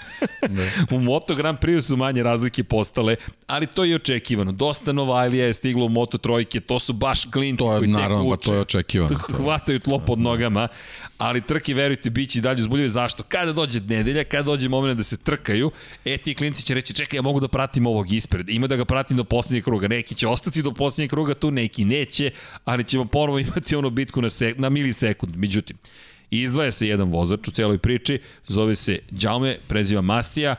[0.47, 0.63] da.
[0.95, 3.15] u Moto Grand Prix su manje razlike postale,
[3.47, 4.51] ali to je očekivano.
[4.51, 8.23] Dosta Novajlija je stiglo u Moto trojke, to su baš klinci to je, koji naravno,
[8.23, 8.43] tek uče.
[8.43, 9.17] Pa to je očekivano.
[9.17, 10.67] Hvataju tlo pod nogama,
[11.17, 12.89] ali trke, verujte, bit će dalje uzbuljive.
[12.89, 13.23] Zašto?
[13.23, 15.71] Kada dođe nedelja, kada dođe moment da se trkaju,
[16.05, 18.49] e ti klinci će reći, čekaj, ja mogu da pratim ovog ispred.
[18.49, 19.87] Ima da ga pratim do poslednjeg kruga.
[19.87, 22.31] Neki će ostati do poslednjeg kruga tu, neki ne neće,
[22.65, 25.35] ali ćemo ponovo imati ono bitku na, sek, na milisekund.
[25.35, 25.77] Međutim,
[26.29, 30.55] izdvaja se jedan vozač u celoj priči, zove se Đaume, preziva Masija,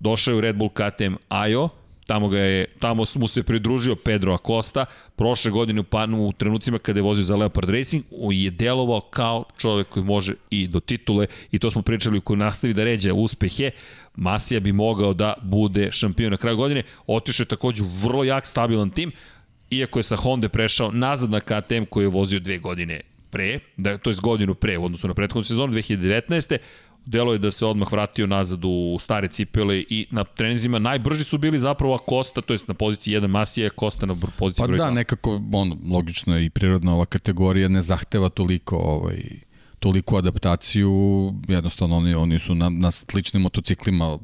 [0.00, 1.68] došao je u Red Bull KTM Ajo,
[2.06, 4.84] tamo ga je, tamo mu se pridružio Pedro Acosta,
[5.16, 9.44] prošle godine u panu u trenucima kada je vozio za Leopard Racing, je delovao kao
[9.58, 13.70] čovek koji može i do titule i to smo pričali koji nastavi da ređe uspehe,
[14.14, 18.46] Masija bi mogao da bude šampion na kraju godine, otišao je takođe u vrlo jak,
[18.46, 19.12] stabilan tim,
[19.70, 23.00] iako je sa Honda prešao nazad na KTM koji je vozio dve godine
[23.30, 26.58] pre, da, to je godinu pre u odnosu na prethodnu sezonu 2019.
[27.06, 31.38] Delo je da se odmah vratio nazad u stare cipele i na trenizima najbrži su
[31.38, 34.84] bili zapravo Acosta, to jest na poziciji 1 Masija, Acosta na poziciji pa broj Pa
[34.84, 39.22] da, nekako, on, logično je i prirodna ova kategorija ne zahteva toliko ovaj,
[39.78, 40.90] toliku adaptaciju,
[41.48, 44.18] jednostavno oni, oni su na, na sličnim motociklima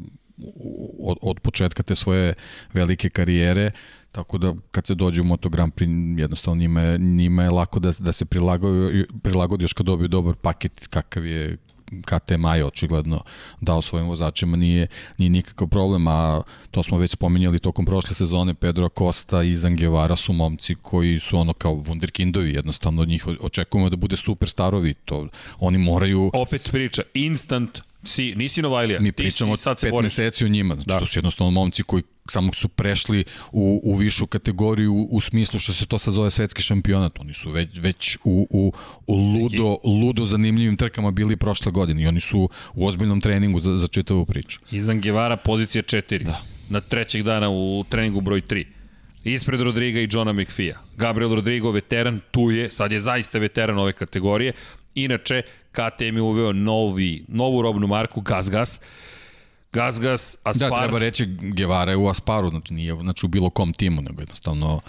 [1.01, 2.35] od, od početka te svoje
[2.73, 3.71] velike karijere,
[4.13, 7.81] Tako da kad se dođe u Moto Grand Prix jednostavno njima je, njima je lako
[7.81, 11.57] da, da se prilagodi, prilagodi još kad dobiju dobar paket kakav je
[12.01, 13.23] KTM je očigledno
[13.61, 14.87] dao svojim vozačima nije,
[15.19, 20.17] nije nikakav problem, a to smo već spominjali tokom prošle sezone, Pedro Costa i Zangevara
[20.17, 25.29] su momci koji su ono kao wunderkindovi, jednostavno od njih očekujemo da bude superstarovi, to
[25.59, 26.31] oni moraju...
[26.35, 29.01] Opet priča, instant Si, nisi Novajlija.
[29.01, 30.75] Mi pričamo sad pet meseci o njima.
[30.75, 30.99] Znači, da.
[30.99, 35.59] to su jednostavno momci koji samo su prešli u, u višu kategoriju u, u smislu
[35.59, 37.19] što se to sad zove svetski šampionat.
[37.19, 38.73] Oni su već, već u, u,
[39.07, 43.77] u ludo, ludo zanimljivim trkama bili prošle godine i oni su u ozbiljnom treningu za,
[43.77, 44.61] za čitavu priču.
[44.71, 46.25] Izan Gevara pozicija 4.
[46.25, 46.43] Da.
[46.69, 48.65] Na trećeg dana u treningu broj 3.
[49.25, 50.79] Ispred Rodriga i Johna McFee-a.
[50.97, 54.53] Gabriel Rodrigo, veteran, tu je, sad je zaista veteran ove kategorije.
[54.95, 55.43] Inače,
[55.73, 58.81] KTM je uveo novi, novu robnu marku GasGas.
[59.73, 60.71] GasGas, Aspar...
[60.71, 64.23] Da, treba reći Guevara je u Asparu, znači nije znači u bilo kom timu, nego
[64.23, 64.81] jednostavno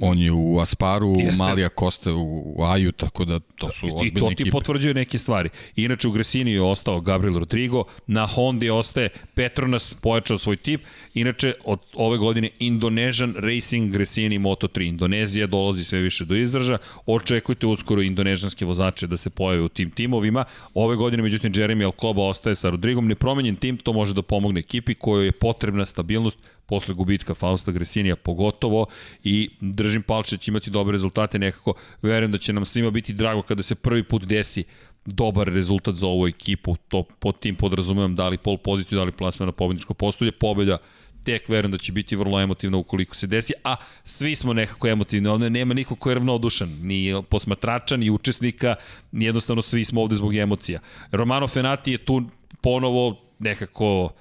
[0.00, 1.36] On je u Asparu, Jeste.
[1.38, 4.18] Malija Koste u Aju, tako da to su ozbiljne ekipe.
[4.18, 4.50] I to ti ekipe.
[4.50, 5.48] potvrđuje neke stvari.
[5.76, 10.80] Inače u Gresini je ostao Gabriel Rodrigo, na Hondi ostaje Petronas, pojačao svoj tip.
[11.14, 14.88] Inače od ove godine Indonesian Racing Gresini Moto3.
[14.88, 16.78] Indonezija dolazi sve više do izraža.
[17.06, 20.44] Očekujte uskoro indonežanske vozače da se pojave u tim timovima.
[20.74, 23.08] Ove godine, međutim, Jeremy Alcoba ostaje sa Rodrigom.
[23.08, 26.38] Nepromenjen tim, to može da pomogne ekipi kojoj je potrebna stabilnost
[26.70, 28.86] posle gubitka Fausta Gresinija pogotovo
[29.24, 31.74] i držim palče da će imati dobre rezultate nekako.
[32.02, 34.64] Verujem da će nam svima biti drago kada se prvi put desi
[35.04, 36.76] dobar rezultat za ovu ekipu.
[36.88, 40.32] To pod tim podrazumevam da li pol poziciju, da li plasma na pobedničko postolje.
[40.32, 40.78] Pobeda
[41.24, 45.28] tek verujem da će biti vrlo emotivna ukoliko se desi, a svi smo nekako emotivni,
[45.28, 48.74] ovde nema niko ko je ravnodušan, ni posmatrača, ni učesnika,
[49.12, 50.80] ni jednostavno svi smo ovde zbog emocija.
[51.12, 52.22] Romano Fenati je tu
[52.62, 54.12] ponovo nekako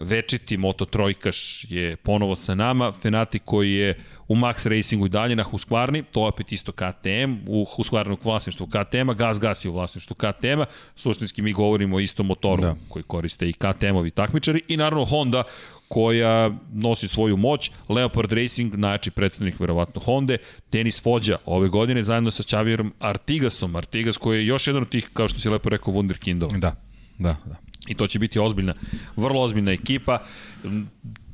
[0.00, 3.98] večiti Moto Trojkaš je ponovo sa nama, Fenati koji je
[4.28, 8.66] u Max Racingu i dalje na Husqvarni, to je opet isto KTM, u Husqvarnu vlasništvu
[8.66, 10.64] KTM-a, Gas Gas je u vlasništvu KTM-a,
[10.96, 12.76] suštinski mi govorimo o istom motoru da.
[12.88, 15.42] koji koriste i KTM-ovi takmičari i naravno Honda
[15.88, 20.36] koja nosi svoju moć, Leopard Racing, najjači predstavnik verovatno Honda,
[20.72, 25.10] Denis Fođa ove godine zajedno sa Čavirom Artigasom, Artigas koji je još jedan od tih,
[25.12, 26.58] kao što si lepo rekao, Wunderkindova.
[26.58, 26.74] Da,
[27.18, 27.65] da, da.
[27.86, 28.74] I to će biti ozbiljna,
[29.16, 30.18] vrlo ozbiljna ekipa.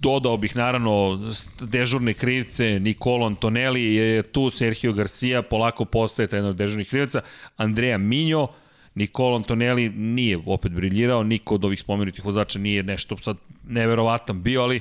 [0.01, 1.21] Dodao bih naravno
[1.61, 7.21] dežurne krivce, Nicolo Antonelli je tu, Sergio Garcia polako postaje taj jedan od dežurnih krivaca,
[7.57, 8.49] Andrea Minjo,
[8.95, 13.37] Nicolo Antonelli nije opet briljirao, niko od ovih spomenutih vozača nije nešto sad
[13.69, 14.81] neverovatan bio, ali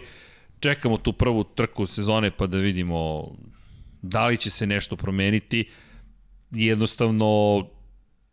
[0.59, 3.31] čekamo tu prvu trku sezone pa da vidimo
[4.01, 5.69] da li će se nešto promeniti.
[6.51, 7.65] Jednostavno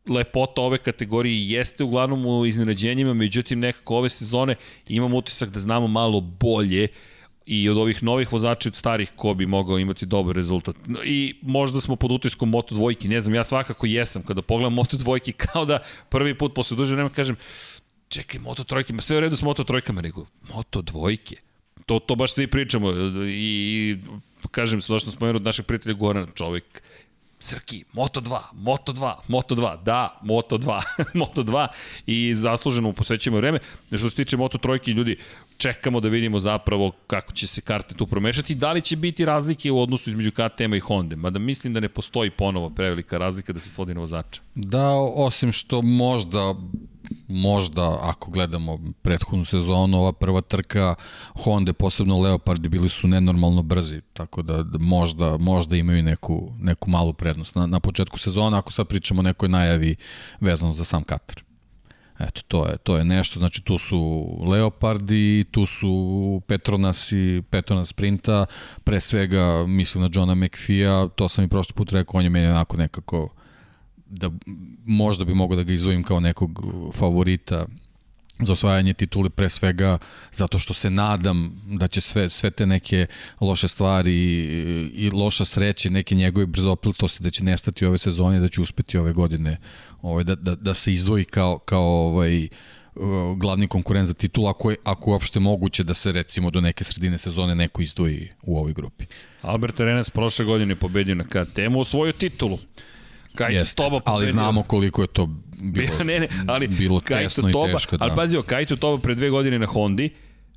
[0.08, 4.54] lepota ove kategorije jeste uglavnom u iznenađenjima, međutim nekako ove sezone
[4.88, 6.88] imam utisak da znamo malo bolje
[7.46, 10.76] i od ovih novih vozača od starih ko bi mogao imati dobar rezultat.
[11.04, 14.96] I možda smo pod utiskom Moto dvojki, ne znam, ja svakako jesam kada pogledam Moto
[14.96, 15.78] dvojki kao da
[16.08, 17.36] prvi put posle duže vremena kažem
[18.08, 21.36] čekaj, Moto trojke, ma sve u redu s Moto trojkama, nego Moto dvojke.
[21.86, 23.96] To, to baš svi pričamo i, i
[24.50, 26.82] kažem, što smo spomenuti od našeg prijatelja Gorana, čovek
[27.40, 30.80] Srki, Moto2, Moto2, Moto2, da, Moto2,
[31.24, 31.66] Moto2
[32.06, 33.58] i zasluženo mu posvećujemo vreme.
[33.96, 35.16] Što se tiče Moto3, ljudi,
[35.56, 39.70] čekamo da vidimo zapravo kako će se karte tu promešati, da li će biti razlike
[39.70, 43.60] u odnosu između KTM-a i Honda, mada mislim da ne postoji ponovo prevelika razlika da
[43.60, 44.40] se svodi na vozača.
[44.54, 46.54] Da, osim što možda
[47.28, 50.94] možda ako gledamo prethodnu sezonu, ova prva trka
[51.44, 56.90] Honda, posebno Leopardi, bili su nenormalno brzi, tako da, da možda, možda imaju neku, neku
[56.90, 57.54] malu prednost.
[57.54, 59.96] Na, na početku sezona, ako sad pričamo o nekoj najavi
[60.40, 61.42] vezano za sam Katar.
[62.18, 67.88] Eto, to je, to je nešto, znači tu su Leopardi, tu su Petronas i Petronas
[67.88, 68.46] Sprinta,
[68.84, 72.46] pre svega mislim na Johna McPhee-a, to sam i prošli put rekao, on je meni
[72.46, 73.28] onako nekako
[74.08, 74.30] da
[74.86, 76.64] možda bi mogao da ga izvojim kao nekog
[76.94, 77.66] favorita
[78.40, 79.98] za osvajanje titule pre svega
[80.32, 83.06] zato što se nadam da će sve, sve te neke
[83.40, 88.48] loše stvari i, i loša sreće, neke njegove brzoplitosti da će nestati ove sezone, da
[88.48, 89.56] će uspeti ove godine
[90.02, 92.48] ovaj, da, da, da se izdvoji kao, kao ovaj,
[93.36, 96.84] glavni konkurent za titul, ako je, ako je uopšte moguće da se recimo do neke
[96.84, 99.04] sredine sezone neko izdvoji u ovoj grupi.
[99.42, 102.58] Albert Arenas prošle godine pobedio na KTM-u svoju titulu.
[103.38, 104.12] Kajto Jeste, Toba pobedio.
[104.12, 105.28] ali znamo koliko je to
[105.76, 107.96] bilo, ne, ne, ali bilo tesno Toba, i teško.
[107.96, 108.04] Da.
[108.04, 110.10] Ali pazio, Kajto Toba pre dve godine na Hondi,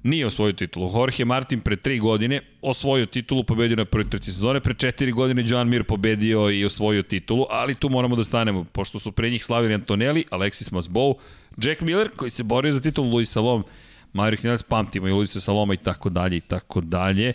[0.03, 0.91] nije osvojio titulu.
[0.95, 5.43] Jorge Martin pre tri godine osvojio titulu, pobedio na prvoj trci sezone, pre četiri godine
[5.45, 9.45] Joan Mir pobedio i osvojio titulu, ali tu moramo da stanemo, pošto su pre njih
[9.45, 11.13] slavili Antonelli, Alexis Masbow,
[11.57, 13.63] Jack Miller koji se borio za titulu, Luis Salom,
[14.13, 17.33] Mario Knjelac, pamtimo i Luisa Saloma i tako dalje i tako dalje.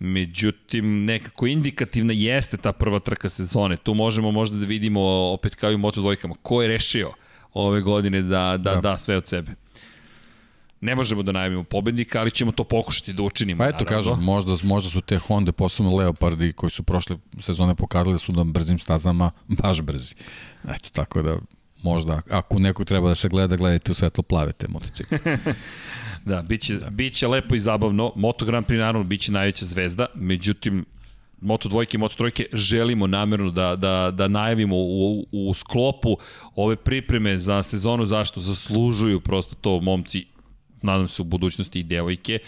[0.00, 3.76] Međutim, nekako indikativna jeste ta prva trka sezone.
[3.76, 5.00] Tu možemo možda da vidimo,
[5.32, 7.12] opet kao i u Moto dvojkama, ko je rešio
[7.52, 9.54] ove godine da, da, da, da sve od sebe.
[10.80, 13.58] Ne možemo da najavimo pobednika, ali ćemo to pokušati da učinimo.
[13.58, 14.10] Pa eto, naravno.
[14.10, 18.32] kažem, možda, možda su te Honda, posebno Leopardi, koji su prošle sezone pokazali da su
[18.32, 20.14] na brzim stazama baš brzi.
[20.64, 21.36] Eto, tako da
[21.82, 25.18] možda, ako neko treba da se gleda, gledajte u svetlo plave te motocikle.
[26.28, 26.90] Da, biće, da.
[26.90, 28.12] biće lepo i zabavno.
[28.16, 30.84] Moto Grand Prix naravno biće najveća zvezda, međutim,
[31.40, 36.16] Moto dvojke i Moto trojke želimo namerno da, da, da najavimo u, u sklopu
[36.54, 40.26] ove pripreme za sezonu zašto zaslužuju prosto to momci,
[40.82, 42.38] nadam se u budućnosti i devojke,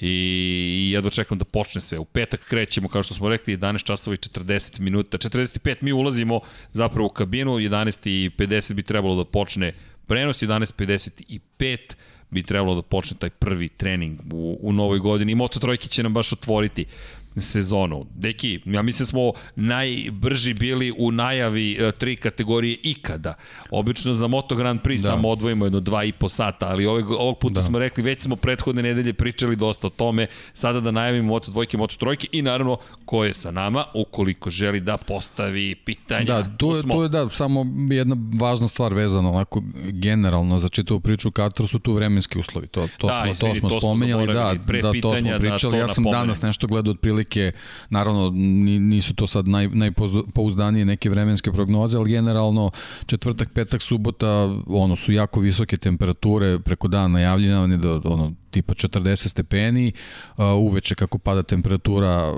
[0.00, 1.98] i jedva čekam da počne sve.
[1.98, 5.18] U petak krećemo, kao što smo rekli, 11 časova i 40 minuta.
[5.18, 6.40] 45 mi ulazimo
[6.72, 9.72] zapravo u kabinu, 11 i 50 bi trebalo da počne
[10.06, 11.78] prenos, 11.55
[12.32, 15.32] bi trebalo da počne taj prvi trening u, u novoj godini.
[15.32, 16.84] I Moto Trojke će nam baš otvoriti
[17.36, 18.06] sezonu.
[18.14, 23.34] Deki, ja mislim da smo najbrži bili u najavi e, tri kategorije ikada.
[23.70, 25.10] Obično za Moto Grand Prix da.
[25.10, 27.62] samo odvojimo jedno dva i po sata, ali ovog, ovog puta da.
[27.62, 31.76] smo rekli, već smo prethodne nedelje pričali dosta o tome, sada da najavimo Moto dvojke,
[31.76, 36.24] Moto trojke i naravno ko je sa nama, ukoliko želi da postavi pitanja.
[36.24, 36.94] Da, to je, smo...
[36.94, 41.78] to je da, samo jedna važna stvar vezana onako generalno za čitavu priču Katar su
[41.78, 42.66] tu vremenski uslovi.
[42.66, 44.32] To, to, da, smo, izvini, to smo spomenjali, da,
[44.82, 45.70] da, to smo da pričali.
[45.70, 47.52] Da, to ja sam danas nešto gledao otprilike otprilike,
[47.90, 48.30] naravno
[48.80, 52.70] nisu to sad naj, najpouzdanije neke vremenske prognoze, ali generalno
[53.06, 59.28] četvrtak, petak, subota, ono su jako visoke temperature preko dana najavljene do ono tipa 40
[59.28, 59.92] stepeni,
[60.38, 62.32] uveče kako pada temperatura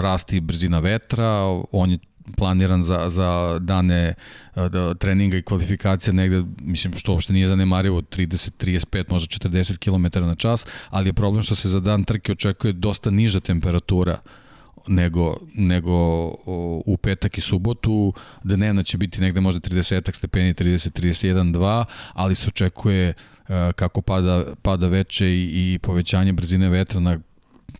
[0.00, 1.40] rasti brzina vetra,
[1.72, 1.98] on je
[2.36, 4.14] planiran za, za dane
[4.54, 10.20] da, treninga i kvalifikacija negde, mislim, što uopšte nije zanemarivo, 30, 35, možda 40 km
[10.26, 14.18] na čas, ali je problem što se za dan trke očekuje dosta niža temperatura
[14.86, 16.26] nego, nego
[16.86, 18.12] u petak i subotu.
[18.42, 23.14] Dnevno će biti negde možda 30 stepeni, 30, 31, 2, ali se očekuje
[23.76, 27.18] kako pada, pada veće i, i povećanje brzine vetra na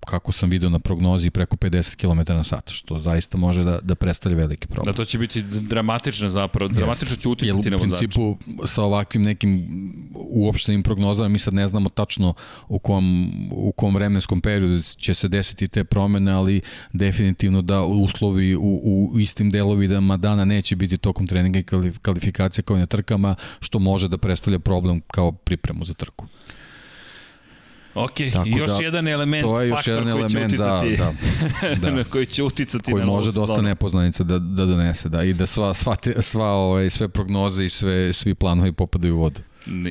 [0.07, 3.95] kako sam video na prognozi, preko 50 km na sat, što zaista može da, da
[3.95, 4.93] predstavlja veliki problem.
[4.93, 7.95] Da, to će biti dramatično zapravo, dramatično će uticati na vozača.
[7.95, 9.69] U principu, sa ovakvim nekim
[10.15, 12.35] uopštenim prognozama, mi sad ne znamo tačno
[12.69, 16.61] u kom, u kom vremenskom periodu će se desiti te promene, ali
[16.93, 18.81] definitivno da uslovi u,
[19.13, 21.65] u istim delovima dana neće biti tokom treninga i
[22.03, 26.27] kvalifikacija kao i na trkama, što može da predstavlja problem kao pripremu za trku.
[27.95, 30.83] Ok, Tako još da, jedan element, to je još jedan element, da,
[31.81, 32.05] da, da.
[32.05, 35.75] koji će uticati koji na može dosta nepoznanica da, da donese, da, i da sva,
[35.75, 39.41] sva, te, sva ovaj, sve prognoze i sve, svi planovi popadaju u vodu.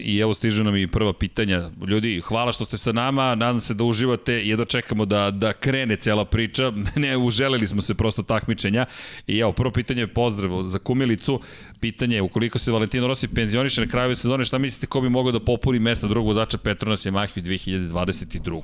[0.04, 1.70] I evo stižu nam i prva pitanja.
[1.88, 5.54] Ljudi, hvala što ste sa nama, nadam se da uživate i jedno čekamo da, da
[5.54, 6.72] krene cela priča.
[6.96, 8.86] Ne, uželili smo se prosto takmičenja.
[9.28, 11.40] I evo, prvo pitanje je pozdrav za Kumilicu.
[11.80, 15.32] Pitanje je, ukoliko se Valentino Rossi penzioniše na kraju sezone, šta mislite ko bi mogao
[15.32, 18.62] da popuni mesto drugog vozača Petronas Yamaha u 2022.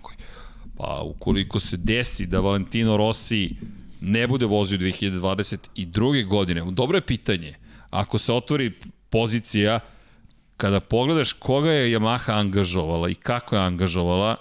[0.78, 3.56] Pa, ukoliko se desi da Valentino Rossi
[4.02, 6.28] ne bude vozio 2022.
[6.28, 7.56] godine, dobro je pitanje.
[7.90, 8.72] Ako se otvori
[9.10, 9.80] pozicija
[10.60, 14.36] kada pogledaš koga je Yamaha angažovala i kako je angažovala,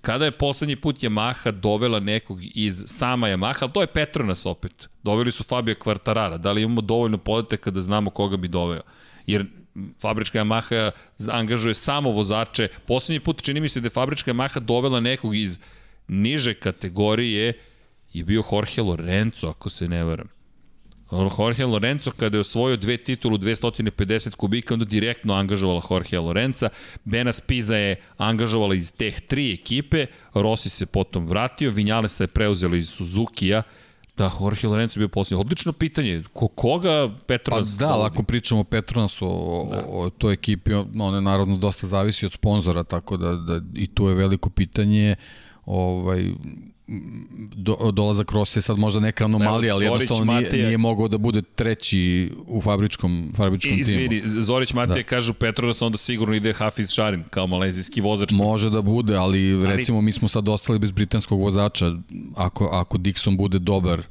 [0.00, 4.88] kada je poslednji put Yamaha dovela nekog iz sama Yamaha, ali to je Petronas opet.
[5.02, 6.36] Doveli su Fabio Quartarara.
[6.38, 8.82] Da li imamo dovoljno podataka da znamo koga bi doveo?
[9.26, 9.46] Jer
[10.00, 10.90] fabrička Yamaha
[11.30, 12.68] angažuje samo vozače.
[12.86, 15.58] Poslednji put čini mi se da je fabrička Yamaha dovela nekog iz
[16.08, 17.52] niže kategorije
[18.12, 20.33] je bio Jorge Lorenzo, ako se ne varam.
[21.12, 26.68] Jorge Lorenzo kada je osvojio dve titulu 250 kubika, onda direktno angažovala Jorge Lorenza.
[27.04, 32.76] Bena Spiza je angažovala iz teh tri ekipe, Rossi se potom vratio, Vinjalesa je preuzela
[32.76, 33.62] iz Suzuki-a,
[34.16, 35.40] Da, Jorge Lorenzo bio posljednji.
[35.40, 36.22] Odlično pitanje.
[36.32, 37.76] Ko, koga Petronas...
[37.78, 39.84] Pa da, ali ako pričamo o Petronasu, o, da.
[39.88, 43.86] o, o toj ekipi, ona je naravno dosta zavisi od sponzora, tako da, da i
[43.86, 45.16] tu je veliko pitanje.
[45.66, 46.30] Ovaj,
[47.56, 50.66] do, dolazak Rosije sad možda neka anomalija, ali jednostavno nije, Matija...
[50.66, 54.26] nije mogao da bude treći u fabričkom, fabričkom Izvini, timu.
[54.26, 55.02] Izvini, Zorić Matija da.
[55.02, 58.30] kažu Petronas, onda sigurno ide Hafiz Šarin kao malezijski vozač.
[58.32, 61.92] Može da bude, ali, ali recimo mi smo sad ostali bez britanskog vozača.
[62.36, 64.02] Ako, ako Dixon bude dobar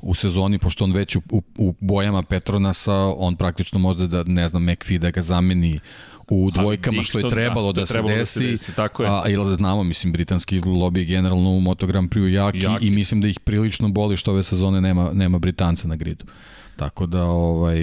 [0.00, 4.48] u sezoni, pošto on već u, u, u bojama Petronasa, on praktično možda da, ne
[4.48, 5.80] znam, McPhee da ga zameni
[6.28, 9.08] u dvojkama što je trebalo da, da, se desi, da se desi tako je.
[9.08, 12.90] a ili znamo, mislim, britanski lobby je generalno u Moto Grand Prix jaki, jaki, i
[12.90, 16.24] mislim da ih prilično boli što ove sezone nema, nema Britanca na gridu.
[16.76, 17.78] Tako da, ovaj,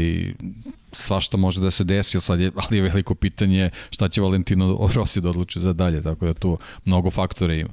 [0.92, 5.22] svašta može da se desi, sad je, ali je veliko pitanje šta će Valentino Rossi
[5.22, 7.70] da odluči za dalje, tako da tu mnogo faktore ima.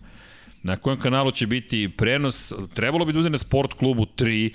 [0.63, 4.53] Na kojem kanalu će biti prenos, trebalo bi da bude na Sport klubu 3,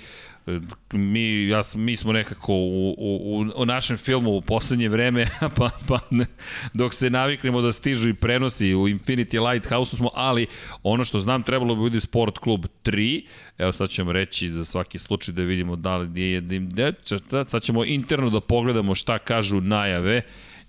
[0.92, 5.26] mi, ja, mi smo nekako u, u, u našem filmu u poslednje vreme,
[5.56, 6.26] pa, pa ne,
[6.74, 10.46] dok se naviknemo da stižu i prenosi u Infinity Lighthouse smo, ali
[10.82, 13.24] ono što znam trebalo bi biti Sport Klub 3,
[13.58, 16.92] evo sad ćemo reći za svaki slučaj da vidimo da li je, da,
[17.30, 20.22] da, sad ćemo interno da pogledamo šta kažu najave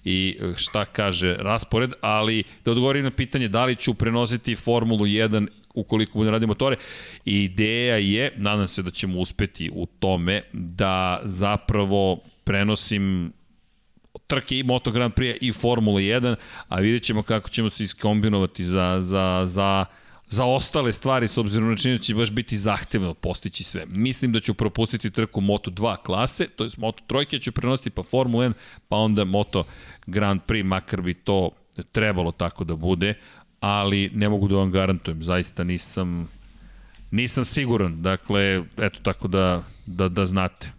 [0.04, 5.48] i šta kaže raspored, ali da odgovorim na pitanje da li ću prenositi Formulu 1
[5.74, 6.76] ukoliko budem radio motore.
[7.26, 13.34] Ideja je, nadam se da ćemo uspeti u tome, da zapravo prenosim
[14.28, 16.36] trke i Moto Grand Prix i Formula 1,
[16.68, 19.86] a vidjet ćemo kako ćemo se iskombinovati za, za, za
[20.30, 23.86] za ostale stvari, s obzirom na činjenju da će baš biti zahtevno postići sve.
[23.86, 28.46] Mislim da ću propustiti trku Moto2 klase, to je Moto trojke ću prenositi pa Formula
[28.46, 28.54] 1,
[28.88, 29.64] pa onda Moto
[30.06, 31.50] Grand Prix, makar bi to
[31.92, 33.14] trebalo tako da bude,
[33.60, 36.30] ali ne mogu da vam garantujem, zaista nisam
[37.12, 40.72] nisam siguran, dakle, eto tako da, da, da znate.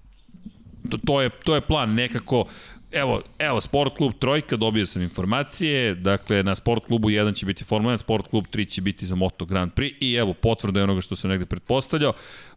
[0.90, 2.44] To, to, je, to je plan, nekako
[2.92, 7.64] Evo, evo, Sport klub Trojka, dobio sam informacije, dakle, na Sport klubu 1 će biti
[7.64, 10.84] Formula 1, Sport klub 3 će biti za Moto Grand Prix i evo, potvrda je
[10.84, 12.12] onoga što sam negde pretpostavljao.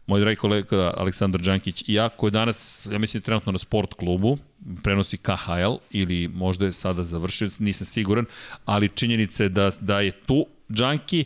[0.06, 4.38] Moj dragi kolega Aleksandar Đankić i ja, koji danas, ja mislim, trenutno na Sport klubu,
[4.82, 8.24] prenosi KHL ili možda je sada završio, nisam siguran,
[8.64, 11.24] ali činjenica je da, da je tu Đanki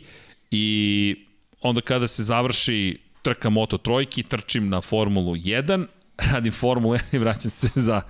[0.51, 1.15] i
[1.61, 5.85] onda kada se završi trka Moto Trojki, trčim na Formulu 1,
[6.31, 8.01] radim Formulu 1 i vraćam se za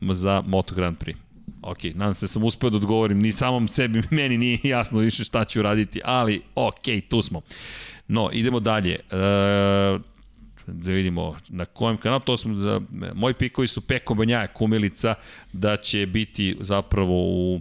[0.00, 1.16] za Moto Grand Prix.
[1.62, 5.24] Ok, nadam se da sam uspeo da odgovorim, ni samom sebi, meni nije jasno više
[5.24, 7.40] šta ću raditi, ali ok, tu smo.
[8.08, 8.94] No, idemo dalje.
[8.94, 8.98] E,
[10.66, 12.80] da vidimo na kojem kanalu, to smo za,
[13.14, 15.14] moji pikovi su Peko Banjaja Kumilica,
[15.52, 17.60] da će biti zapravo u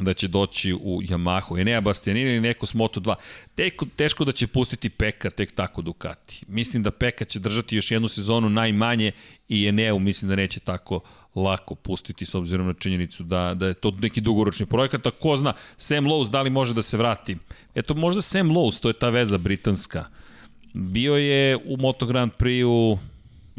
[0.00, 1.60] da će doći u Yamahu.
[1.60, 3.14] Enea Bastianini ili neko s Moto2.
[3.54, 6.44] Teko, teško da će pustiti Peka tek tako Ducati.
[6.48, 9.12] Mislim da Peka će držati još jednu sezonu najmanje
[9.48, 11.00] i Eneu mislim da neće tako
[11.34, 15.36] lako pustiti s obzirom na činjenicu da, da je to neki dugoročni projekat, a ko
[15.36, 17.36] zna, Sam Lowe's da li može da se vrati?
[17.74, 20.04] Eto, možda Sam Lowe's, to je ta veza britanska.
[20.74, 22.98] Bio je u Moto Grand Prix-u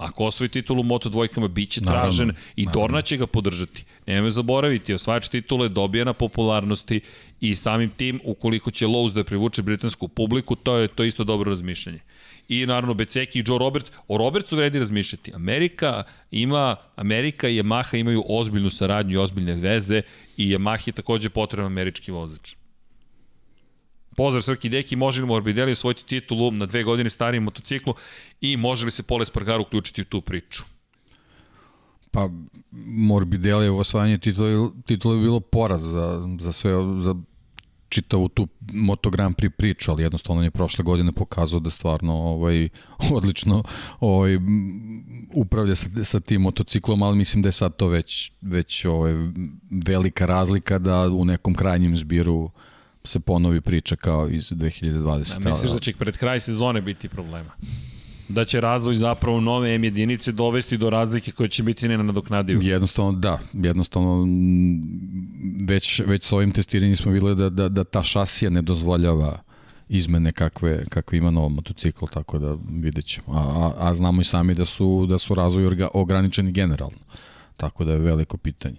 [0.02, 3.86] Ako osvoji titulu Moto dvojkama, bit će tražen naravno, i Dorna će ga podržati.
[4.08, 7.02] Nemoj zaboraviti, osvajač titule dobija na popularnosti
[7.42, 11.50] i samim tim, ukoliko će Lowe's da privuče britansku publiku, to je to isto dobro
[11.50, 12.00] razmišljanje
[12.50, 13.92] i naravno Beceki i Joe Roberts.
[14.08, 15.34] O Robertsu vredi razmišljati.
[15.36, 20.02] Amerika ima, Amerika i Yamaha imaju ozbiljnu saradnju i ozbiljne veze
[20.38, 22.56] i Yamaha je takođe potreban američki vozač.
[24.20, 27.94] Pozdrav Srki Deki, može li Morbidelli osvojiti titulu na dve godine starijem motociklu
[28.42, 30.64] i može li se Pole Spargaru uključiti u tu priču?
[32.12, 32.30] Pa
[32.86, 36.72] Morbidelli osvajanje titula, titula je bilo poraz za, za sve,
[37.02, 37.16] za
[37.90, 42.14] čitavu tu Moto Grand Prix priču, ali jednostavno on je prošle godine pokazao da stvarno
[42.14, 42.70] ovaj,
[43.18, 43.64] odlično
[44.00, 44.38] ovaj,
[45.34, 49.14] upravlja sa, sa tim motociklom, ali mislim da je sad to već, već ovaj,
[49.86, 52.52] velika razlika da u nekom krajnjem zbiru
[53.04, 55.40] se ponovi priča kao iz 2020.
[55.40, 57.52] Da, misliš da će pred kraj sezone biti problema?
[58.30, 62.66] da će razvoj zapravo nove M jedinice dovesti do razlike koje će biti nenadoknadive.
[62.66, 64.28] Jednostavno da, jednostavno
[65.68, 69.40] već, već s ovim testiranjem smo videli da, da, da ta šasija ne dozvoljava
[69.90, 73.28] izmene kakve, kakve ima novo motocikl, tako da vidjet ćemo.
[73.28, 77.00] A, a, a znamo i sami da su, da su razvoj ograničeni generalno,
[77.58, 78.78] tako da je veliko pitanje.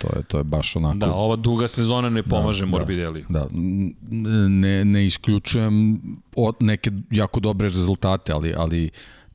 [0.00, 0.98] To je, to je baš onako...
[0.98, 3.24] Da, ova duga sezona ne pomaže da, Morbidelli.
[3.28, 3.48] Da, da,
[4.48, 6.00] ne, ne isključujem
[6.36, 8.90] od neke jako dobre rezultate, ali, ali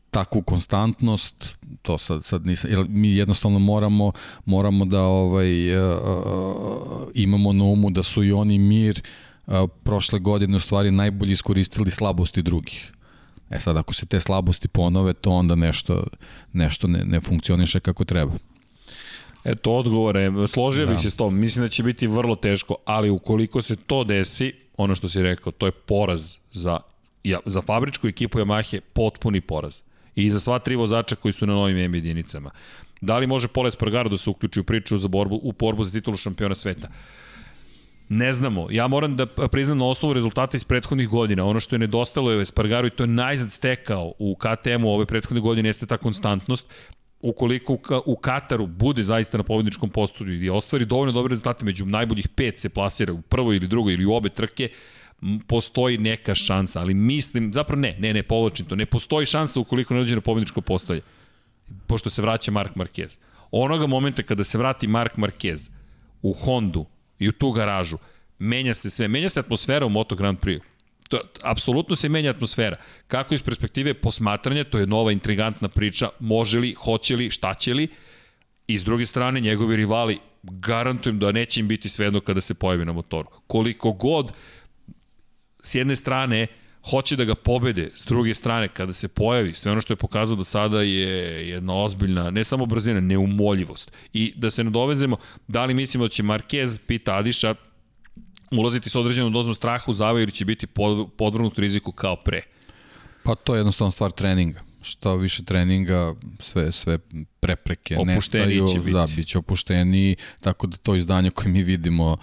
[0.09, 4.11] takvu konstantnost, to sad, sad nisam, jer mi jednostavno moramo,
[4.45, 9.01] moramo da ovaj, uh, uh, imamo na umu da su i oni mir
[9.47, 12.91] uh, prošle godine u stvari najbolje iskoristili slabosti drugih.
[13.49, 16.03] E sad, ako se te slabosti ponove, to onda nešto,
[16.53, 18.33] nešto ne, ne funkcioniše kako treba.
[19.45, 20.91] Eto, odgovore, složio da.
[20.91, 24.53] bih se s tom, mislim da će biti vrlo teško, ali ukoliko se to desi,
[24.77, 26.79] ono što si rekao, to je poraz za,
[27.23, 29.81] ja, za fabričku ekipu Yamahe, potpuni poraz.
[30.15, 32.51] I za sva tri vozača koji su na novim M jedinicama.
[33.01, 35.91] Da li može Pole Spargaro da se uključi u priču za borbu, u borbu za
[35.91, 36.87] titulu šampiona sveta?
[38.09, 38.67] Ne znamo.
[38.71, 41.45] Ja moram da priznam na osnovu rezultata iz prethodnih godina.
[41.45, 45.41] Ono što je nedostalo je Espargaro i to je najzad stekao u KTM-u ove prethodne
[45.41, 46.73] godine jeste ta konstantnost
[47.25, 52.27] ukoliko u Kataru bude zaista na pobedničkom postolju i ostvari dovoljno dobre rezultate, među najboljih
[52.27, 54.69] pet se plasira u prvoj ili drugoj ili u obe trke,
[55.47, 59.93] postoji neka šansa, ali mislim, zapravo ne, ne, ne, povlačim to, ne postoji šansa ukoliko
[59.93, 61.01] ne dođe na pobedničko postolje,
[61.87, 63.17] pošto se vraća Mark Marquez.
[63.51, 65.69] Onoga momenta kada se vrati Mark Marquez
[66.21, 66.85] u Hondu
[67.19, 67.97] i u tu garažu,
[68.39, 70.61] menja se sve, menja se atmosfera u Moto Grand Prix
[71.09, 72.77] to, apsolutno se menja atmosfera.
[73.07, 77.73] Kako iz perspektive posmatranja, to je nova intrigantna priča, može li, hoće li, šta će
[77.73, 77.87] li,
[78.67, 82.85] i s druge strane njegovi rivali, garantujem da neće im biti svejedno kada se pojavi
[82.85, 83.27] na motoru.
[83.47, 84.31] Koliko god,
[85.61, 86.47] s jedne strane,
[86.89, 90.37] hoće da ga pobede, s druge strane, kada se pojavi, sve ono što je pokazao
[90.37, 93.91] do sada je jedna ozbiljna, ne samo brzina, neumoljivost.
[94.13, 95.17] I da se nadovezemo,
[95.47, 97.55] da li mislimo da će Marquez, pita Adiša,
[98.51, 100.67] ulaziti sa određenom dozom straha u zavoj ili će biti
[101.17, 102.41] podvrnut riziku kao pre?
[103.23, 104.59] Pa to je jednostavno stvar treninga.
[104.81, 106.97] Što više treninga, sve, sve
[107.39, 108.73] prepreke opušteniji nestaju.
[108.73, 108.93] Će biti.
[108.93, 112.17] Da, bit će opušteniji, tako da to izdanje koje mi vidimo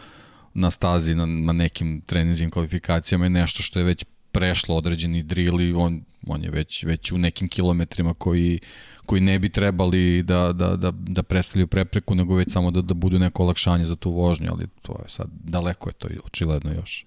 [0.55, 5.60] na stazi, na, na nekim treninzim kvalifikacijama je nešto što je već prešlo određeni drill
[5.60, 8.60] i on, on je već, već u nekim kilometrima koji,
[9.06, 12.94] koji ne bi trebali da, da, da, da predstavljaju prepreku, nego već samo da, da
[12.94, 17.04] budu neko olakšanje za tu vožnju, ali to je sad, daleko je to očiledno još.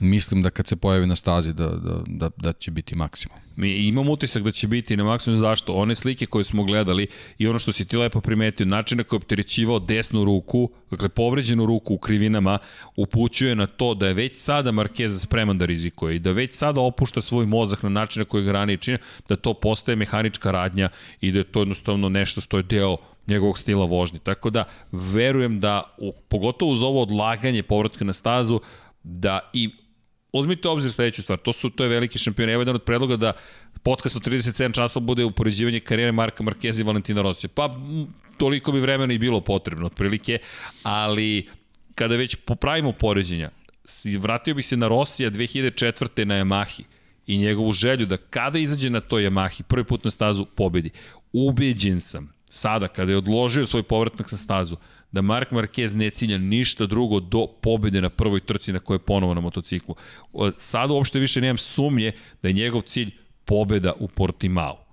[0.00, 3.38] Mislim da kad se pojavi na stazi da, da, da, da će biti maksimum.
[3.56, 5.72] Mi imamo utisak da će biti na maksimum zašto?
[5.74, 7.06] One slike koje smo gledali
[7.38, 11.08] i ono što si ti lepo primetio, način na koji je opterećivao desnu ruku, dakle
[11.08, 12.58] povređenu ruku u krivinama,
[12.96, 16.80] upućuje na to da je već sada Marquez spreman da rizikuje i da već sada
[16.80, 18.98] opušta svoj mozak na način na koji ga ranije čine,
[19.28, 20.88] da to postaje mehanička radnja
[21.20, 22.96] i da je to jednostavno nešto što je deo
[23.26, 24.18] njegovog stila vožnje.
[24.18, 28.60] Tako da verujem da, u, pogotovo uz ovo odlaganje povratka na stazu,
[29.02, 29.70] da i
[30.38, 32.50] uzmite obzir sledeću stvar, to su to je veliki šampion.
[32.50, 33.32] Evo jedan od predloga da
[33.82, 37.50] podcast od 37 časova bude upoređivanje karijere Marka Markeza i Valentina Rosija.
[37.54, 37.76] Pa
[38.36, 40.38] toliko bi vremena i bilo potrebno otprilike,
[40.82, 41.48] ali
[41.94, 43.50] kada već popravimo poređenja,
[44.18, 46.24] vratio bih se na Rosija 2004.
[46.24, 46.82] na Yamahi
[47.26, 50.90] i njegovu želju da kada izađe na toj Yamahi, prvi put na stazu pobedi.
[51.32, 54.76] Ubeđen sam, sada kada je odložio svoj povratnak na stazu,
[55.14, 59.06] da Mark Marquez ne cilja ništa drugo do pobede na prvoj trci na kojoj je
[59.06, 59.94] ponovo na motociklu.
[60.56, 62.12] Sada uopšte više nemam sumnje
[62.42, 63.10] da je njegov cilj
[63.44, 64.84] pobeda u Portimao.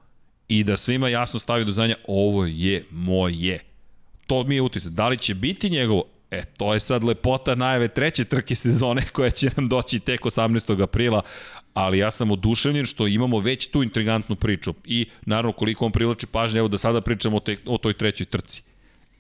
[0.48, 3.60] I da svima jasno stavi do znanja ovo je moje.
[4.28, 4.92] To mi je utisak.
[4.92, 6.04] Da li će biti njegovo?
[6.32, 10.84] E, to je sad lepota najave treće trke sezone koja će nam doći tek 18.
[10.84, 11.22] aprila,
[11.74, 16.28] ali ja sam oduševljen što imamo već tu intrigantnu priču i naravno koliko on privlači
[16.28, 18.64] pažnje, evo da sada pričamo o, te, o toj trećoj trci.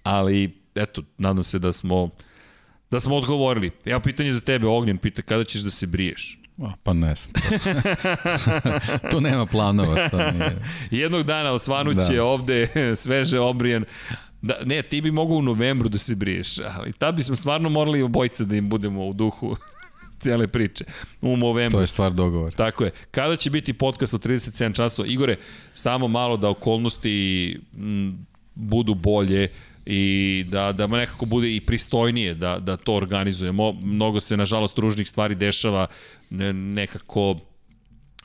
[0.03, 2.09] Ali eto, nadam se da smo
[2.91, 3.71] da smo odgovorili.
[3.85, 6.39] Evo pitanje za tebe, Ognjen, pita kada ćeš da se briješ?
[6.57, 7.33] A, pa ne znam.
[9.11, 10.09] tu nema planova.
[10.09, 10.61] To nije.
[10.91, 12.23] Jednog dana osvanuće da.
[12.23, 12.67] ovde
[13.03, 13.85] sveže obrijen.
[14.41, 18.01] Da, ne, ti bi mogao u novembru da se briješ, ali tad bismo stvarno morali
[18.01, 19.55] obojice da im budemo u duhu
[20.21, 20.83] cijele priče.
[21.21, 21.77] U novembru.
[21.77, 22.53] To je stvar dogovor.
[22.53, 22.91] Tako je.
[23.11, 25.07] Kada će biti podcast od 37 časova?
[25.07, 25.35] Igore,
[25.73, 28.25] samo malo da okolnosti m,
[28.55, 29.49] budu bolje
[29.85, 33.71] i da, da nekako bude i pristojnije da, da to organizujemo.
[33.73, 35.87] Mnogo se, nažalost, ružnih stvari dešava
[36.29, 37.39] ne, nekako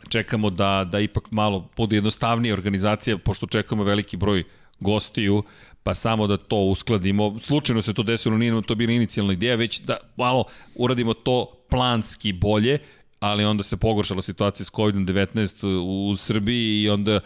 [0.08, 4.44] čekamo da, da ipak malo bude jednostavnije organizacija, pošto čekamo veliki broj
[4.80, 5.42] gostiju,
[5.82, 7.38] pa samo da to uskladimo.
[7.40, 12.32] Slučajno se to desilo, nije to bila inicijalna ideja, već da malo uradimo to planski
[12.32, 12.78] bolje,
[13.20, 15.66] ali onda se pogoršala situacija s COVID-19
[16.10, 17.20] u Srbiji i onda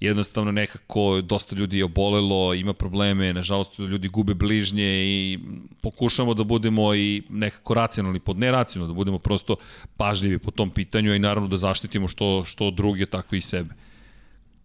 [0.00, 5.38] jednostavno nekako dosta ljudi je obolelo, ima probleme, nažalost ljudi gube bližnje i
[5.80, 9.56] pokušamo da budemo i nekako racionalni, pod neracionalno, da budemo prosto
[9.96, 13.74] pažljivi po tom pitanju i naravno da zaštitimo što, što druge, tako i sebe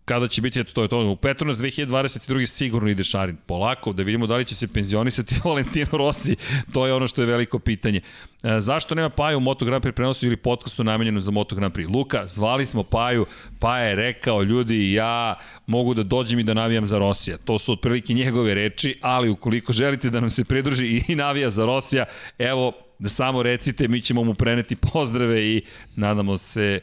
[0.06, 2.46] kada će biti, eto to je to, u Petronas 2022.
[2.46, 3.38] sigurno ide Šarin.
[3.46, 6.36] Polako, da vidimo da li će se penzionisati Valentino Rossi,
[6.74, 8.02] to je ono što je veliko pitanje.
[8.44, 11.74] E, zašto nema Paju u Moto Grand Prix prenosu ili podcastu namenjenu za Moto Grand
[11.74, 11.96] Prix?
[11.96, 13.26] Luka, zvali smo Paju,
[13.60, 15.36] Paja je rekao, ljudi, ja
[15.68, 17.38] mogu da dođem i da navijam za Rosija.
[17.38, 21.66] To su otprilike njegove reči, ali ukoliko želite da nam se pridruži i navija za
[21.66, 22.06] Rosija,
[22.38, 25.62] evo, da samo recite, mi ćemo mu preneti pozdrave i
[25.96, 26.80] nadamo se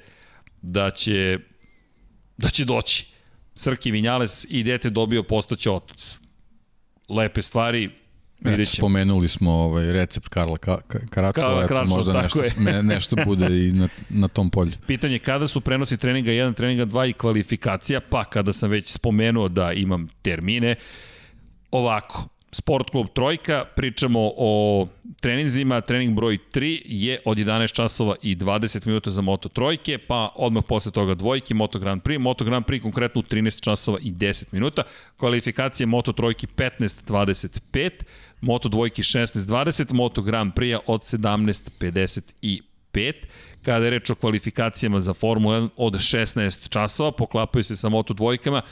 [0.62, 1.38] da će
[2.39, 3.06] da će doći.
[3.55, 6.19] Srki Vinjales i dete dobio postaće otac.
[7.09, 7.90] Lepe stvari,
[8.44, 10.78] Eto, spomenuli smo ovaj recept Karla Ka
[11.10, 12.82] Karatova, eto, možda nešto, je.
[12.82, 14.73] nešto bude i na, na tom polju.
[14.86, 19.48] Pitanje kada su prenosi treninga 1, treninga 2 i kvalifikacija, pa kada sam već spomenuo
[19.48, 20.74] da imam termine,
[21.70, 24.86] ovako, Sport klub Trojka, pričamo o
[25.20, 30.32] treninzima, trening broj 3 je od 11 časova i 20 minuta za Moto Trojke, pa
[30.36, 34.12] odmah posle toga dvojke, Moto Grand Prix, Moto Grand Prix konkretno u 13 časova i
[34.12, 34.82] 10 minuta,
[35.16, 37.90] kvalifikacije Moto Trojke 15.25,
[38.40, 43.12] Moto Dvojke 16.20, Moto Grand Prix od 17.55,
[43.62, 48.14] kada je reč o kvalifikacijama za Formula 1 od 16 časova, poklapaju se sa Moto
[48.14, 48.62] Dvojkama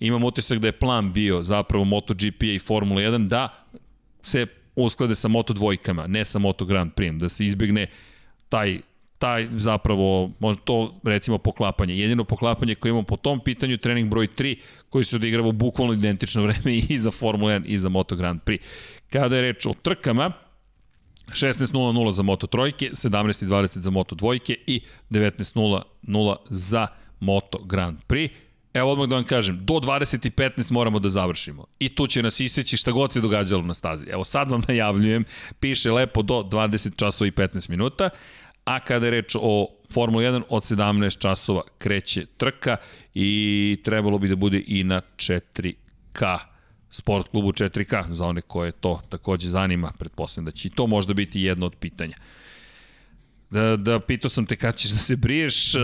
[0.00, 3.66] imam utisak da je plan bio zapravo MotoGP i Formula 1 da
[4.22, 4.46] se
[4.76, 7.86] usklade sa Moto dvojkama, ne sa Moto Grand Prix, da se izbegne
[8.48, 8.78] taj
[9.18, 11.98] taj zapravo, možda to recimo poklapanje.
[11.98, 14.56] Jedino poklapanje koje imamo po tom pitanju, trening broj 3,
[14.88, 18.40] koji se odigrava u bukvalno identično vreme i za Formula 1 i za Moto Grand
[18.42, 18.60] Prix.
[19.10, 20.32] Kada je reč o trkama,
[21.28, 26.86] 16.00 za Moto trojke, 17.20 za Moto dvojke i 19.00 za
[27.20, 28.30] Moto Grand Prix.
[28.76, 31.66] Evo odmah da vam kažem, do 20.15 moramo da završimo.
[31.78, 34.06] I tu će nas iseći šta god se događalo na stazi.
[34.10, 35.24] Evo sad vam najavljujem,
[35.60, 38.10] piše lepo do 20 časova i 15 minuta,
[38.64, 42.76] a kada je reč o Formula 1 od 17 časova kreće trka
[43.14, 46.38] i trebalo bi da bude i na 4K
[46.90, 51.14] sport klubu 4K, za one koje to takođe zanima, pretpostavljam da će i to možda
[51.14, 52.16] biti jedno od pitanja.
[53.50, 55.82] Da, da pitao sam te kada ćeš da se briješ, uh,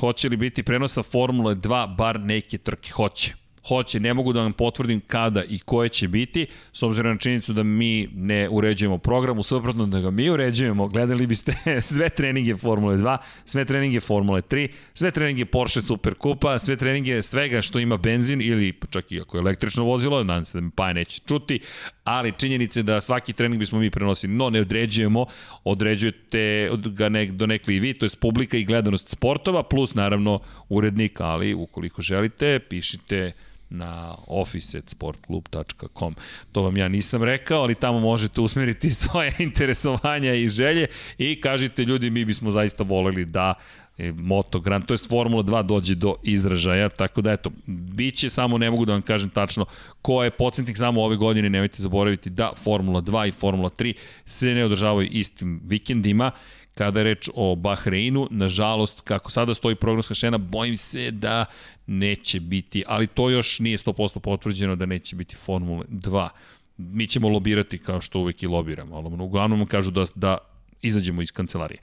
[0.00, 2.90] hoće li biti prenosa Formule 2, bar neke trke?
[2.92, 7.18] Hoće hoće, ne mogu da vam potvrdim kada i koje će biti, s obzirom na
[7.18, 11.52] činjenicu da mi ne uređujemo program, suprotno da ga mi uređujemo, gledali biste
[11.92, 17.62] sve treninge Formule 2, sve treninge Formule 3, sve treninge Porsche Superkupa, sve treninge svega
[17.62, 20.92] što ima benzin ili čak i ako je električno vozilo, nadam se da mi pa
[20.92, 21.60] neće čuti,
[22.04, 25.26] ali činjenice da svaki trening bismo mi prenosili, no ne određujemo,
[25.64, 30.40] određujete ga nek, do nekli i vi, to je publika i gledanost sportova, plus naravno
[30.68, 33.32] urednika, ali ukoliko želite, pišite
[33.74, 36.14] na office.sportklub.com.
[36.52, 40.86] To vam ja nisam rekao, ali tamo možete usmeriti svoje interesovanja i želje
[41.18, 43.54] i kažite ljudi, mi bismo zaista voleli da
[43.98, 48.30] e, Moto Grand, to je Formula 2 dođe do izražaja, tako da eto, bit će
[48.30, 49.66] samo, ne mogu da vam kažem tačno
[50.02, 53.94] ko je podsjetnik samo ove godine, nemojte zaboraviti da Formula 2 i Formula 3
[54.26, 56.30] se ne održavaju istim vikendima,
[56.74, 61.44] kada je reč o Bahreinu, nažalost, kako sada stoji programska šena, bojim se da
[61.86, 66.28] neće biti, ali to još nije 100% potvrđeno da neće biti Formule 2.
[66.76, 70.38] Mi ćemo lobirati kao što uvek i lobiramo, ali uglavnom kažu da, da
[70.82, 71.78] izađemo iz kancelarije.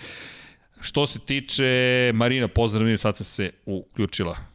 [0.81, 4.50] Što se tiče Marina, pozdravim, sad sam se uključila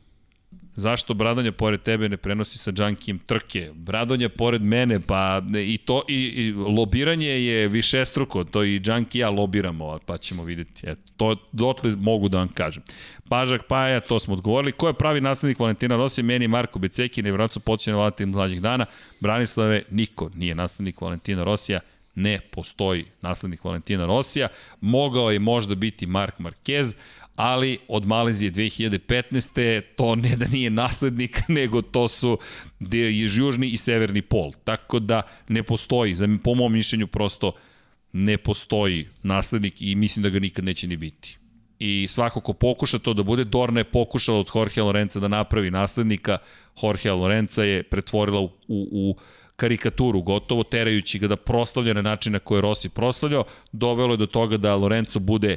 [0.77, 3.71] Zašto Bradonja pored tebe ne prenosi sa Džankijem trke?
[3.75, 9.31] Bradonja pored mene, pa i to i, i lobiranje je višestruko, to i Džanki ja
[9.31, 10.87] lobiramo, pa ćemo videti.
[10.87, 12.83] Eto, to dotle mogu da vam kažem.
[13.29, 14.73] Pažak Paja, to smo odgovorili.
[14.73, 16.25] Ko je pravi naslednik Valentina Rosija?
[16.25, 18.87] Meni Marko Beceki, nevjerojatno počinje Valentin mlađih dana.
[19.21, 21.81] Branislave, niko nije naslednik Valentina Rosija
[22.17, 24.49] ne postoji naslednik Valentina Rosija.
[24.81, 26.97] Mogao je možda biti Mark Marquez,
[27.37, 29.83] ali od Malezije 2015.
[29.97, 32.39] to ne da nije naslednik, nego to su
[33.37, 34.53] južni i severni pol.
[34.65, 37.53] Tako da ne postoji, za, po mom mišljenju prosto
[38.13, 41.39] ne postoji naslednik i mislim da ga nikad neće ni biti.
[41.79, 45.71] I svako ko pokuša to da bude, Dorna je pokušala od Jorge Lorenza da napravi
[45.71, 46.39] naslednika,
[46.83, 49.17] Jorge Lorenza je pretvorila u, u, u
[49.57, 54.17] karikaturu, gotovo terajući ga da proslavlja na način na koji je Rossi proslavljao, dovelo je
[54.17, 55.57] do toga da Lorenzo bude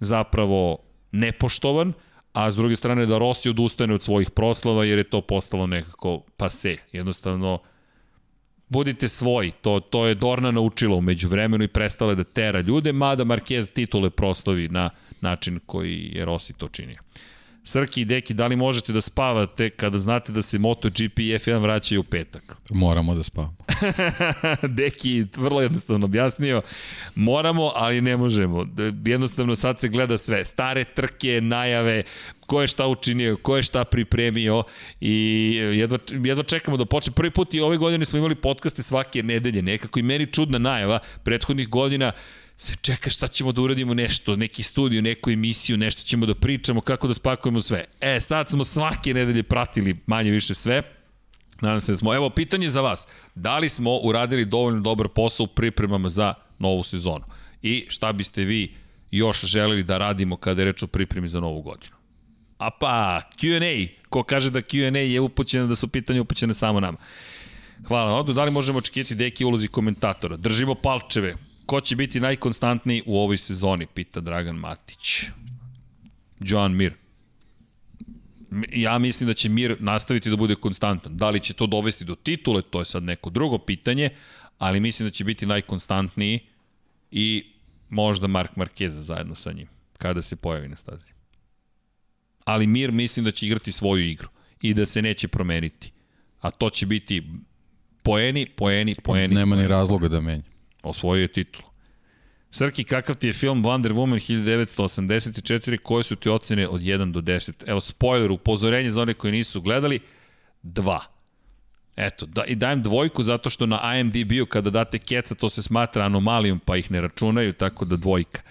[0.00, 1.92] zapravo nepoštovan,
[2.32, 6.22] a s druge strane da Rossi odustane od svojih proslava jer je to postalo nekako
[6.36, 6.76] pase.
[6.92, 7.58] Jednostavno,
[8.68, 13.24] budite svoji, to, to je Dorna naučila umeđu vremenu i prestala da tera ljude, mada
[13.24, 14.90] Marquez titule proslavi na
[15.20, 16.98] način koji je Rossi to činio.
[17.68, 21.60] Srki i Deki, da li možete da spavate kada znate da se MotoGP i F1
[21.60, 22.56] vraćaju u petak?
[22.70, 23.56] Moramo da spavamo.
[24.78, 26.62] Deki vrlo jednostavno objasnio,
[27.14, 28.66] moramo, ali ne možemo.
[29.04, 30.44] Jednostavno sad se gleda sve.
[30.44, 32.02] Stare trke, najave,
[32.46, 34.62] ko je šta učinio, ko je šta pripremio
[35.00, 37.12] i jedva, jedva čekamo da počne.
[37.12, 40.98] Prvi put i ove godine smo imali podcaste svake nedelje, nekako i meni čudna najava
[41.24, 42.12] prethodnih godina
[42.60, 46.80] sve čeka šta ćemo da uradimo nešto, neki studiju, neku emisiju, nešto ćemo da pričamo,
[46.80, 47.84] kako da spakujemo sve.
[48.00, 50.82] E, sad smo svake nedelje pratili manje više sve,
[51.60, 52.14] Nadam se da smo.
[52.14, 53.08] Evo, pitanje za vas.
[53.34, 57.24] Da li smo uradili dovoljno dobar posao u pripremama za novu sezonu?
[57.62, 58.74] I šta biste vi
[59.10, 61.96] još želeli da radimo kada je reč o pripremi za novu godinu?
[62.58, 63.88] A pa, Q&A.
[64.08, 66.98] Ko kaže da Q&A je upućeno, da su pitanje upućene samo nama.
[67.88, 70.36] Hvala na Da li možemo očekivati deki ulozi komentatora?
[70.36, 71.34] Držimo palčeve.
[71.68, 73.86] Ko će biti najkonstantniji u ovoj sezoni?
[73.86, 75.24] Pita Dragan Matić.
[76.40, 76.94] Joan Mir.
[78.72, 81.16] Ja mislim da će Mir nastaviti da bude konstantan.
[81.16, 84.10] Da li će to dovesti do titule, to je sad neko drugo pitanje,
[84.58, 86.40] ali mislim da će biti najkonstantniji
[87.10, 87.52] i
[87.88, 89.68] možda Mark Marquez zajedno sa njim,
[89.98, 91.12] kada se pojavi na stazi.
[92.44, 94.28] Ali Mir mislim da će igrati svoju igru
[94.62, 95.92] i da se neće promeniti.
[96.40, 97.22] A to će biti
[98.02, 99.34] poeni, poeni, poeni.
[99.34, 100.57] Nema ni razloga da menja
[100.88, 101.62] osvojio je titul.
[102.50, 107.20] Srki, kakav ti je film Wonder Woman 1984, koje su ti ocene od 1 do
[107.20, 107.52] 10?
[107.66, 110.00] Evo, spoiler, upozorenje za one koji nisu gledali,
[110.62, 110.98] 2.
[111.96, 116.04] Eto, da, i dajem dvojku zato što na IMDb-u kada date keca to se smatra
[116.04, 118.42] anomalijom pa ih ne računaju, tako da dvojka.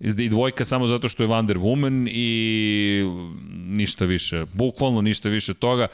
[0.00, 3.04] I dvojka samo zato što je Wonder Woman i
[3.54, 5.88] ništa više, bukvalno ništa više toga.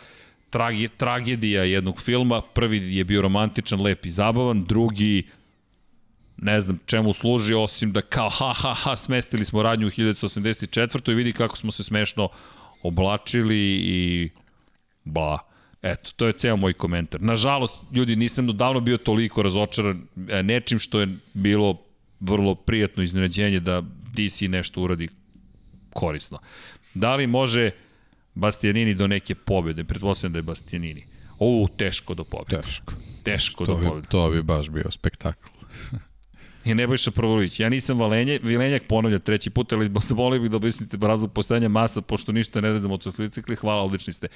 [0.50, 5.22] Tragi, tragedija jednog filma, prvi je bio romantičan, lep i zabavan, drugi
[6.42, 11.12] ne znam čemu služi, osim da kao ha ha ha smestili smo radnju u 1984.
[11.12, 12.28] i vidi kako smo se smešno
[12.82, 14.30] oblačili i
[15.04, 15.38] bla.
[15.82, 17.20] Eto, to je ceo moj komentar.
[17.20, 21.80] Nažalost, ljudi, nisam davno bio toliko razočaran e, nečim što je bilo
[22.20, 23.82] vrlo prijatno iznenađenje da
[24.16, 25.08] DC nešto uradi
[25.92, 26.38] korisno.
[26.94, 27.70] Da li može
[28.34, 29.84] Bastianini do neke pobjede?
[29.84, 31.06] Pretpostavljam da je Bastianini.
[31.38, 32.62] O, teško do pobjede.
[32.62, 32.92] Teško.
[33.22, 34.00] Teško to do pobjede.
[34.00, 35.48] Bi, to bi baš bio spektakl.
[36.64, 37.60] I Nebojša Prvolović.
[37.60, 42.00] Ja nisam Valenje, Vilenjak ponavlja treći put, ali volio bih da objasnite razlog postojanja masa,
[42.00, 43.56] pošto ništa ne rezamo od motocikli.
[43.56, 44.28] Hvala, odlični ste.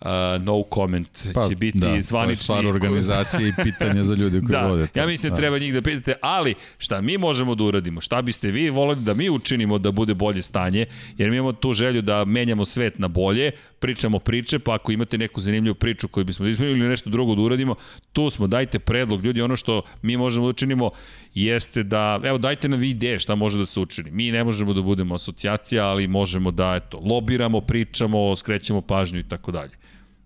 [0.00, 0.06] Uh,
[0.42, 2.46] no comment pa, će biti da, zvanični.
[2.46, 4.88] To je organizacije i pitanja za ljudi koji da, vode.
[4.94, 8.00] Ja mislim da treba njih da pitate, ali šta mi možemo da uradimo?
[8.00, 10.86] Šta biste vi voleli da mi učinimo da bude bolje stanje?
[11.18, 15.18] Jer mi imamo tu želju da menjamo svet na bolje, pričamo priče, pa ako imate
[15.18, 17.74] neku zanimljivu priču koju bismo ispunili ili nešto drugo da uradimo,
[18.12, 19.24] tu smo, dajte predlog.
[19.24, 20.90] Ljudi, ono što mi možemo da učinimo
[21.34, 24.10] jeste da, evo, dajte nam vi ideje šta može da se učini.
[24.10, 29.28] Mi ne možemo da budemo asocijacija, ali možemo da, eto, lobiramo, pričamo, skrećemo pažnju i
[29.28, 29.72] tako dalje.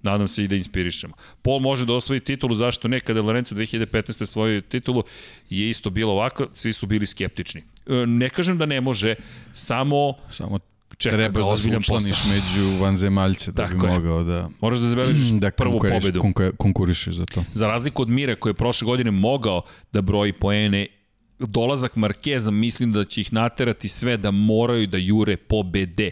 [0.02, 1.14] Nadam se i da inspirišemo.
[1.42, 3.00] Pol može da osvoji titulu, zašto ne?
[3.00, 4.26] Kada je Lorenzo 2015.
[4.26, 5.02] svojio titulu,
[5.50, 7.60] je isto bilo ovako, svi su bili skeptični.
[7.86, 9.14] E, ne kažem da ne može,
[9.54, 10.14] samo...
[10.30, 10.58] Samo
[10.98, 13.92] Čeka Trebaš da se učlaniš među vanzemaljce da Tako bi je.
[13.92, 14.48] mogao da...
[14.60, 16.22] Moraš da zabeležiš da prvu pobedu.
[16.56, 17.44] konkurišeš za to.
[17.54, 19.62] Za razliku od Mire koji je prošle godine mogao
[19.92, 20.86] da broji poene,
[21.38, 26.10] dolazak Markeza mislim da će ih naterati sve da moraju da jure pobede.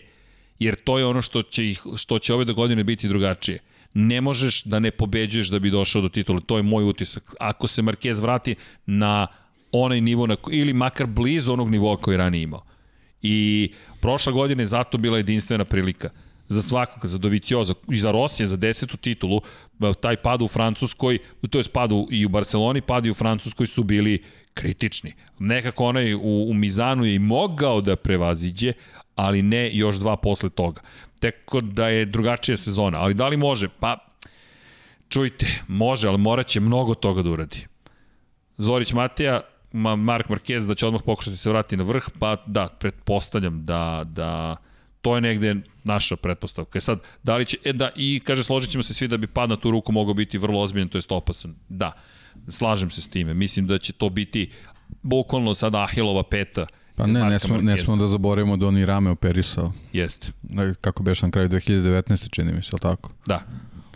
[0.58, 3.58] Jer to je ono što će, ih, što će ove godine biti drugačije
[3.94, 6.40] ne možeš da ne pobeđuješ da bi došao do titula.
[6.40, 7.34] To je moj utisak.
[7.40, 8.54] Ako se Marquez vrati
[8.86, 9.26] na
[9.72, 12.62] onaj nivo, na, ili makar blizu onog nivoa koji je ranije imao.
[13.22, 13.70] I
[14.00, 16.10] prošla godina je zato bila jedinstvena prilika
[16.48, 19.40] za svakog, za Dovicioza i za Rosija, za desetu titulu,
[20.00, 21.18] taj pad u Francuskoj,
[21.50, 24.22] to je pad i u Barceloni, pad i u Francuskoj su bili
[24.54, 25.14] kritični.
[25.38, 28.72] Nekako onaj u, u Mizanu je i mogao da prevaziđe,
[29.14, 30.80] ali ne još dva posle toga.
[31.20, 32.98] Teko da je drugačija sezona.
[32.98, 33.68] Ali da li može?
[33.68, 33.96] Pa,
[35.08, 37.66] čujte, može, ali morat će mnogo toga da uradi.
[38.58, 39.40] Zorić Matija,
[39.72, 44.04] Mark Marquez da će odmah pokušati da se vrati na vrh, pa da, pretpostavljam da,
[44.06, 44.56] da
[45.00, 46.78] to je negde naša pretpostavka.
[46.78, 49.26] E sad, da li će, e da, i kaže, složit ćemo se svi da bi
[49.26, 51.54] pad na tu ruku mogao biti vrlo ozbiljan, to je opasan.
[51.68, 51.92] Da,
[52.48, 53.34] slažem se s time.
[53.34, 54.50] Mislim da će to biti
[55.02, 56.66] bukvalno sada Ahilova peta
[56.96, 59.72] Pa ne, ne smo, ne smo da zaboravimo da on i rame operisao.
[59.92, 60.32] Jeste.
[60.80, 62.30] Kako beš na kraju 2019.
[62.30, 63.10] čini mi se, ali tako?
[63.26, 63.42] Da.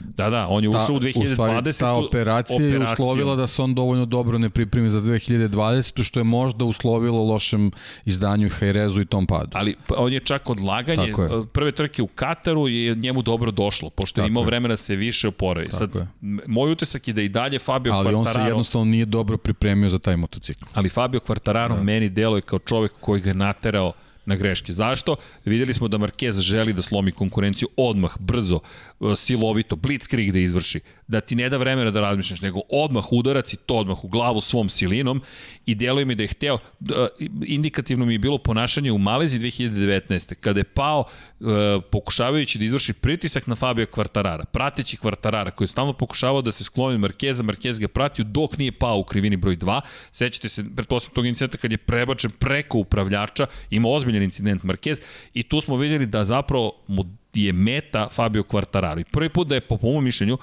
[0.01, 1.31] Da, da, on je ušao u 2020.
[1.31, 6.02] U stvari, ta operacija je uslovila da se on dovoljno dobro ne pripremi za 2020.
[6.02, 7.70] što je možda uslovilo lošem
[8.05, 9.51] izdanju Hajrezu i tom padu.
[9.52, 11.47] Ali pa, on je čak odlaganje, je.
[11.52, 15.28] prve trke u Kataru je njemu dobro došlo, pošto je imao vremena da se više
[15.28, 15.68] oporavi.
[15.70, 16.06] Sad, je.
[16.47, 18.09] moj utisak je da i dalje Fabio Ali Quartararo...
[18.09, 20.64] Ali on se jednostavno nije dobro pripremio za taj motocikl.
[20.74, 21.82] Ali Fabio Quartararo da.
[21.82, 23.93] meni deluje kao čovek koji ga naterao
[24.26, 24.72] na greške.
[24.72, 25.16] Zašto?
[25.44, 30.80] Videli smo da Marquez želi da slomi konkurenciju odmah, brzo, e, silovito, blitzkrieg da izvrši.
[31.08, 34.40] Da ti ne da vremena da razmišljaš, nego odmah udarac i to odmah u glavu
[34.40, 35.22] svom silinom
[35.66, 37.08] i djeluje mi da je hteo, da,
[37.46, 40.34] indikativno mi je bilo ponašanje u Malezi 2019.
[40.34, 41.44] kada je pao e,
[41.90, 46.64] pokušavajući da izvrši pritisak na Fabio Kvartarara, prateći Kvartarara koji je stalno pokušavao da se
[46.64, 49.80] skloni Markeza, Markez ga pratio dok nije pao u krivini broj 2.
[50.12, 55.00] Sećate se, pretpostavljam tog incidenta kad je prebačen preko upravljača, ima ozbiljan incident Marquez
[55.34, 57.04] i tu smo vidjeli da zapravo mu
[57.34, 59.00] je meta Fabio Quartararo.
[59.00, 60.38] I prvi put da je, po mojom mišljenju,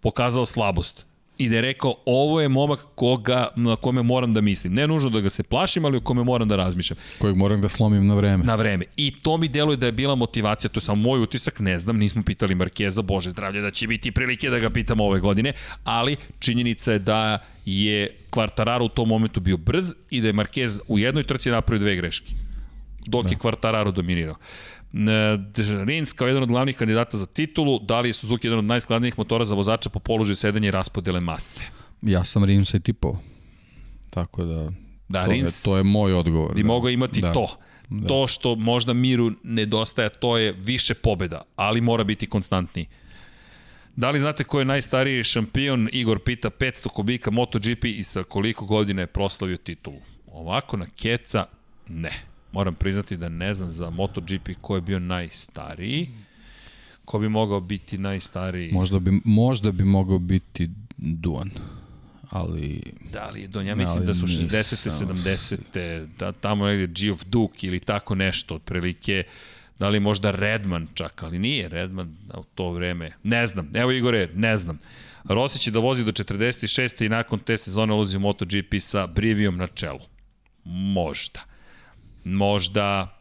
[0.00, 1.08] pokazao slabost
[1.38, 4.74] i da je rekao ovo je momak koga, na kome moram da mislim.
[4.74, 6.98] Ne nužno da ga se plašim, ali o kome moram da razmišljam.
[7.18, 8.44] Kojeg moram da slomim na vreme.
[8.44, 8.84] Na vreme.
[8.96, 11.96] I to mi deluje da je bila motivacija, to je samo moj utisak, ne znam,
[11.96, 15.52] nismo pitali Markeza, bože zdravlje, da će biti prilike da ga pitamo ove godine,
[15.84, 20.80] ali činjenica je da je Quartararo u tom momentu bio brz i da je Marquez
[20.88, 22.32] u jednoj trci napravio dve greške
[23.06, 23.30] dok da.
[23.30, 24.36] je Quartararo dominirao.
[25.84, 29.18] Rins kao jedan od glavnih kandidata za titulu, da li je Suzuki jedan od najskladnijih
[29.18, 31.62] motora za vozača po položaju sedenja i raspodele mase?
[32.02, 33.18] Ja sam Rinsa i tipao.
[34.10, 34.70] Tako da,
[35.08, 36.54] da to, Rins, je, to je moj odgovor.
[36.54, 36.66] Bi da.
[36.66, 37.32] mogao imati da.
[37.32, 37.48] to.
[37.88, 38.08] Da.
[38.08, 42.86] To što možda Miru nedostaje, to je više pobeda, ali mora biti konstantniji.
[43.96, 45.88] Da li znate ko je najstariji šampion?
[45.92, 49.96] Igor pita 500 kubika MotoGP i sa koliko godina je proslavio titulu?
[50.26, 51.46] Ovako na keca,
[51.88, 52.12] ne.
[52.58, 56.08] Moram priznati da ne znam za MotoGP ko je bio najstariji.
[57.04, 58.72] Ko bi mogao biti najstariji?
[58.72, 61.50] Možda bi, možda bi mogao biti Duan
[62.30, 62.82] ali...
[63.12, 63.66] Da li je Duan?
[63.66, 65.04] Ja mislim da su 60.
[65.04, 66.06] 70.
[66.18, 69.24] Da, tamo negde Geoff Duke ili tako nešto, otprilike.
[69.78, 73.12] Da li možda Redman čak, ali nije Redman u to vreme.
[73.22, 73.70] Ne znam.
[73.74, 74.78] Evo Igore, ne znam.
[75.24, 77.04] Rossi će da vozi do 46.
[77.04, 80.00] i nakon te sezone ulazi u MotoGP sa Brivijom na čelu.
[80.64, 81.57] Možda
[82.24, 83.18] možda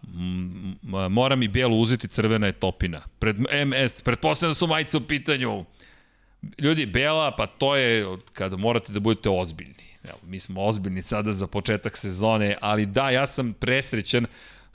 [1.10, 3.02] moram i bijelu uzeti, crvena je topina.
[3.19, 5.65] Pred MS, pretpostavljam da su majice u pitanju.
[6.60, 9.88] Ljudi, bela, pa to je kada morate da budete ozbiljni.
[10.03, 14.26] Evo, mi smo ozbiljni sada za početak sezone, ali da, ja sam presrećan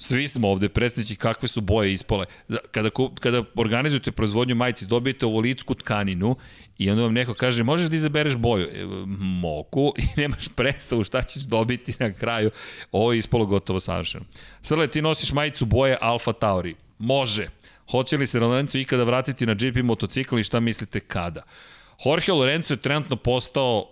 [0.02, 2.26] Svi smo ovde presreći kakve su boje ispole.
[2.70, 6.36] Kada, kada organizujete proizvodnju majici, dobijete ovolitsku tkaninu
[6.78, 8.68] i onda vam neko kaže, možeš da izabereš boju?
[8.72, 8.84] E,
[9.16, 12.50] mogu i nemaš predstavu šta ćeš dobiti na kraju.
[12.92, 14.24] Ovo je ispolo gotovo savršeno.
[14.62, 16.74] Srle, ti nosiš majicu boje Alfa Tauri.
[16.98, 17.48] Može.
[17.90, 21.42] Hoće li se Lorenzo ikada vratiti na GP motocikl i šta mislite kada?
[22.04, 23.88] Jorge Lorenzo je trenutno postao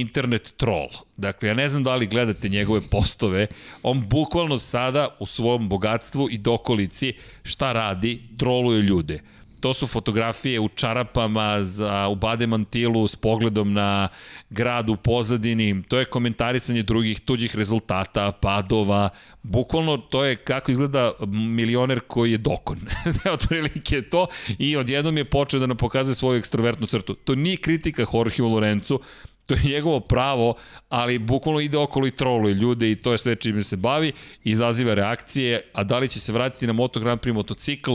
[0.00, 0.88] internet troll.
[1.16, 3.46] Dakle, ja ne znam da li gledate njegove postove,
[3.82, 7.12] on bukvalno sada u svom bogatstvu i dokolici
[7.42, 9.22] šta radi, troluje ljude.
[9.60, 14.08] To su fotografije u čarapama, za, u bademantilu s pogledom na
[14.50, 19.08] grad u pozadini, to je komentarisanje drugih tuđih rezultata, padova,
[19.42, 22.80] bukvalno to je kako izgleda milioner koji je dokon.
[23.34, 24.26] Otprilike to
[24.58, 27.14] i odjednom je počeo da nam pokazuje svoju ekstrovertnu crtu.
[27.14, 29.00] To nije kritika Jorge Lorenzu,
[29.46, 30.54] To je njegovo pravo,
[30.88, 34.12] ali bukvalno ide okolo i troluje ljude i to je sve čime se bavi,
[34.44, 37.94] izaziva reakcije, a da li će se vratiti na Moto Grand Prix motocikl,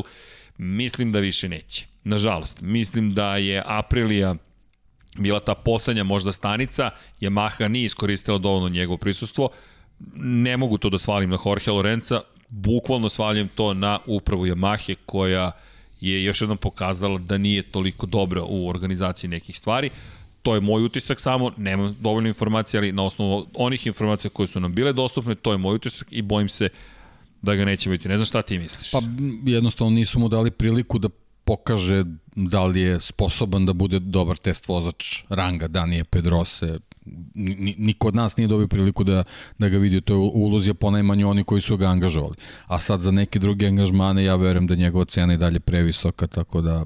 [0.58, 1.86] mislim da više neće.
[2.04, 4.36] Nažalost, mislim da je Aprilija
[5.18, 6.90] bila ta poslednja možda stanica,
[7.22, 9.50] Yamaha nije iskoristila dovoljno njegovo prisustvo,
[10.16, 15.52] ne mogu to da svalim na Jorge Lorenza, bukvalno svaljam to na upravu Yamahe koja
[16.02, 19.90] je još jednom pokazala da nije toliko dobra u organizaciji nekih stvari.
[20.42, 24.60] To je moj utisak samo, nemam dovoljno informacija, ali na osnovu onih informacija koje su
[24.60, 26.70] nam bile dostupne, to je moj utisak i bojim se
[27.42, 28.08] da ga neće biti.
[28.08, 28.92] Ne znam šta ti misliš?
[28.92, 29.00] Pa
[29.46, 31.10] jednostavno nisu mu dali priliku da
[31.46, 32.06] pokaže
[32.36, 36.80] da li je sposoban da bude dobar test vozač ranga Danije Pedrose.
[37.78, 39.24] Niko od nas nije dobio priliku da,
[39.58, 40.02] da ga vidi.
[40.02, 42.36] To je ulozija ponajmanje oni koji su ga angažovali.
[42.68, 46.62] A sad za neke druge angažmane ja verujem da njegova cena je dalje previsoka, tako
[46.62, 46.86] da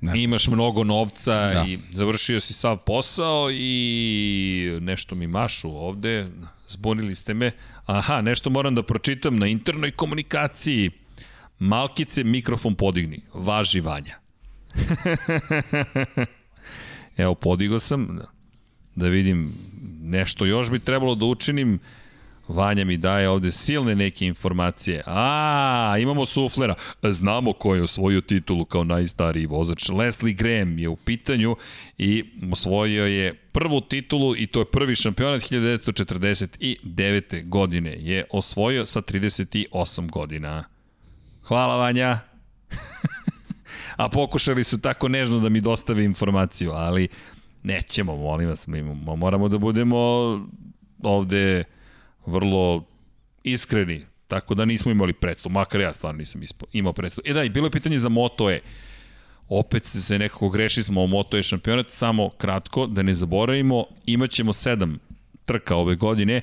[0.00, 0.24] Nešto.
[0.24, 1.64] Imaš mnogo novca da.
[1.68, 6.28] i završio si sav posao i nešto mi mašu ovde,
[6.68, 7.52] zbunili ste me.
[7.86, 10.90] Aha, nešto moram da pročitam na internoj komunikaciji.
[11.58, 13.20] Malkice, mikrofon podigni.
[13.34, 14.14] Važi Vanja.
[17.16, 18.18] Evo, podigao sam
[18.94, 19.54] da vidim
[20.02, 21.78] nešto još bi trebalo da učinim.
[22.48, 25.02] Vanja mi daje ovde silne neke informacije.
[25.06, 26.74] A, imamo suflera.
[27.02, 29.88] Znamo ko je osvojio titulu kao najstariji vozač.
[29.88, 31.56] Leslie Graham je u pitanju
[31.98, 37.48] i osvojio je prvu titulu i to je prvi šampionat 1949.
[37.48, 37.96] godine.
[37.98, 40.64] Je osvojio sa 38 godina.
[41.42, 42.18] Hvala Vanja.
[43.96, 47.08] A pokušali su tako nežno da mi dostave informaciju, ali
[47.62, 48.82] nećemo, molim vas, mi
[49.16, 49.96] moramo da budemo
[51.02, 51.64] ovde
[52.26, 52.84] vrlo
[53.44, 56.40] iskreni, tako da nismo imali predstavu, makar ja stvarno nisam
[56.72, 57.22] imao predstavu.
[57.26, 58.60] E da, i bilo je pitanje za Moto E.
[59.48, 64.52] Opet se nekako greši smo o Moto E šampionat, samo kratko, da ne zaboravimo, imaćemo
[64.52, 64.98] sedam
[65.44, 66.40] trka ove godine,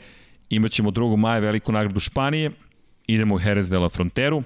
[0.50, 1.16] imaćemo 2.
[1.18, 2.52] maja veliku nagradu Španije,
[3.08, 4.44] idemo u Jerez de la Fronteru,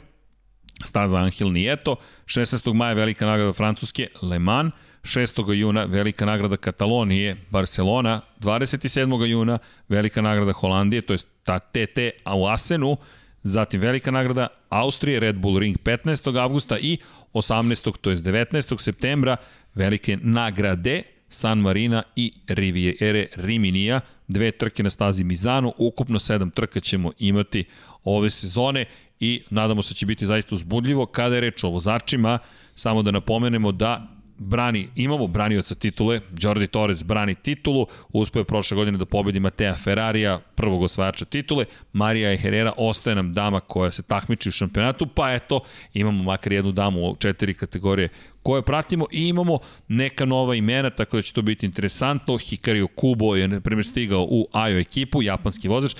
[0.84, 1.96] staza Angel Nieto,
[2.26, 2.74] 16.
[2.74, 5.54] maja velika nagrada Francuske, Le Mans, 6.
[5.54, 9.26] juna velika nagrada Katalonije, Barcelona, 27.
[9.26, 9.60] juna
[9.90, 12.00] velika nagrada Holandije, to je ta TT
[12.36, 12.98] u Asenu,
[13.44, 16.40] zatim velika nagrada Austrije, Red Bull Ring 15.
[16.42, 16.98] avgusta i
[17.34, 17.98] 18.
[18.02, 18.82] to je 19.
[18.82, 19.38] septembra
[19.76, 26.80] velike nagrade San Marina i Riviere Riminija, dve trke na stazi Mizanu, ukupno sedam trka
[26.80, 27.66] ćemo imati
[28.04, 28.86] ove sezone
[29.20, 31.06] i nadamo se da će biti zaista uzbudljivo.
[31.06, 32.40] Kada je reč o vozačima,
[32.76, 34.08] samo da napomenemo da
[34.38, 39.74] brani, imamo branioca titule, Jordi Torres brani titulu, uspeo je prošle godine da pobedi Matea
[39.76, 45.32] Ferrarija, prvog osvajača titule, Marija Herrera ostaje nam dama koja se takmiči u šampionatu, pa
[45.32, 45.60] eto,
[45.94, 48.10] imamo makar jednu damu u četiri kategorije
[48.48, 52.38] koje pratimo i imamo neka nova imena, tako da će to biti interesantno.
[52.38, 55.96] Hikario Kubo je, na primjer, stigao u AJO ekipu, japanski vozač.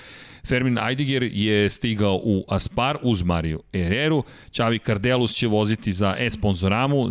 [0.48, 4.24] Fermin Eidiger je stigao u Aspar uz Mariju Ereru.
[4.52, 7.08] Čavi Cardelus će voziti za e-sponzoramu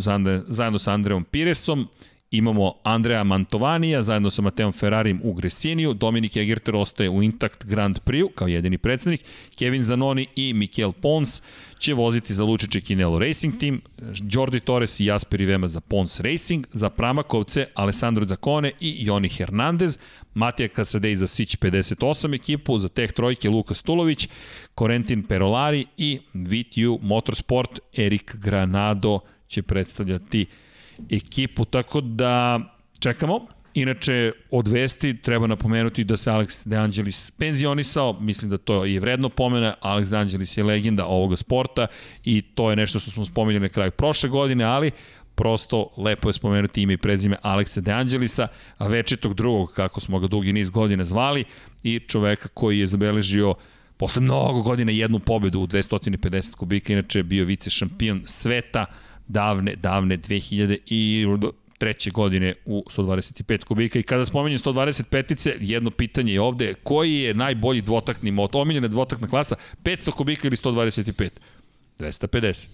[0.47, 1.89] zajedno sa Andreom Piresom.
[2.31, 7.99] Imamo Andrea Mantovanija zajedno sa Mateom Ferrarim u Gresiniju, Dominik Egerter ostaje u Intact Grand
[8.05, 9.25] Prix kao jedini predsednik,
[9.59, 11.43] Kevin Zanoni i Mikel Pons
[11.79, 13.81] će voziti za Lučiće Kinelo Racing Team,
[14.31, 19.99] Jordi Torres i Jasper Ivema za Pons Racing, za Pramakovce Alessandro Zacone i Joni Hernandez,
[20.35, 24.29] Matija Kasadej za Sić 58 ekipu, za Teh Trojke Luka Stulović,
[24.79, 30.66] Corentin Perolari i VTU Motorsport Erik Granado će predstavljati ekipu,
[31.71, 32.61] tako da
[32.99, 33.47] čekamo.
[33.75, 39.01] Inače, od vesti treba napomenuti da se Alex De Angelis penzionisao, mislim da to je
[39.01, 41.87] vredno pomena, Alex De Angelis je legenda ovoga sporta
[42.25, 44.91] i to je nešto što smo spomenuli na kraju prošle godine, ali
[45.35, 48.49] prosto lepo je spomenuti ime i prezime Aleksa De Angelisa,
[48.79, 51.45] a večetog drugog, kako smo ga dugi niz godina zvali,
[51.83, 53.55] i čoveka koji je zabeležio
[53.97, 58.87] posle mnogo godina jednu pobedu u 250 kubika, inače je bio vice šampion sveta
[59.29, 61.27] davne, davne 2000 i
[61.79, 63.99] treće godine u 125 kubika.
[63.99, 69.29] I kada spomenjem 125-ice, jedno pitanje je ovde, koji je najbolji dvotakni motor, omiljena dvotakna
[69.29, 71.31] klasa, 500 kubika ili 125?
[71.99, 72.67] 250.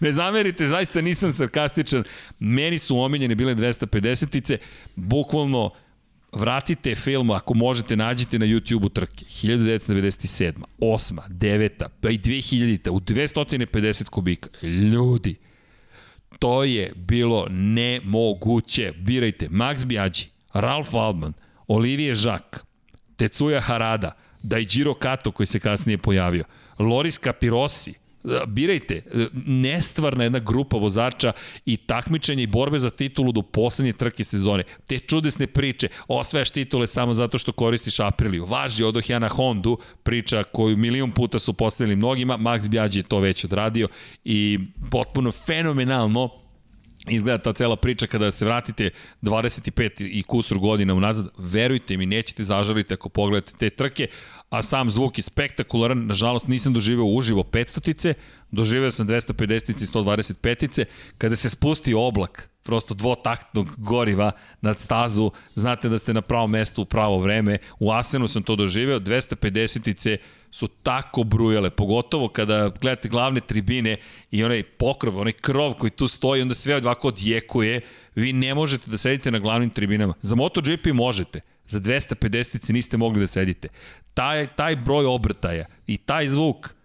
[0.00, 2.04] ne zamerite, zaista nisam sarkastičan.
[2.38, 4.58] Meni su omiljene bile 250-ice,
[4.96, 5.70] bukvalno
[6.32, 9.24] vratite film, ako možete, nađite na YouTube-u trke.
[9.24, 14.66] 1997, 8, 9, pa i 2000, u 250 kubika.
[14.66, 15.36] Ljudi,
[16.38, 18.92] to je bilo nemoguće.
[18.98, 21.32] Birajte, Max Biaggi, Ralf Waldman,
[21.68, 22.62] Olivier Jacques,
[23.16, 26.44] Tetsuya Harada, Daijiro Kato koji se kasnije pojavio,
[26.78, 27.94] Loris Capirosi,
[28.46, 29.02] birajte,
[29.46, 31.32] nestvarna jedna grupa vozača
[31.66, 34.62] i takmičenja i borbe za titulu do poslednje trke sezone.
[34.86, 38.46] Te čudesne priče, osvajaš titule samo zato što koristiš Apriliju.
[38.46, 43.02] Važi odoh ja na Hondu, priča koju milion puta su postavili mnogima, Max Bjađi je
[43.02, 43.88] to već odradio
[44.24, 44.58] i
[44.90, 46.39] potpuno fenomenalno
[47.10, 48.90] izgleda ta cela priča kada se vratite
[49.22, 54.08] 25 i kusur godina unazad, verujte mi, nećete zažaliti ako pogledate te trke,
[54.50, 58.14] a sam zvuk je spektakularan, nažalost nisam doživeo uživo 500-tice,
[58.50, 60.84] doživeo sam 250-tice i 125-tice,
[61.18, 66.82] kada se spusti oblak, prosto dvotaktnog goriva nad stazu, znate da ste na pravom mestu
[66.82, 70.18] u pravo vreme, u Asenu sam to doživeo, 250-tice
[70.50, 73.96] su tako brujale, pogotovo kada gledate glavne tribine
[74.30, 77.80] i onaj pokrov, onaj krov koji tu stoji, onda sve ovako odjekuje,
[78.14, 80.14] vi ne možete da sedite na glavnim tribinama.
[80.22, 83.68] Za MotoGP možete, za 250 niste mogli da sedite.
[84.14, 86.79] Taj, taj broj obrtaja i taj zvuk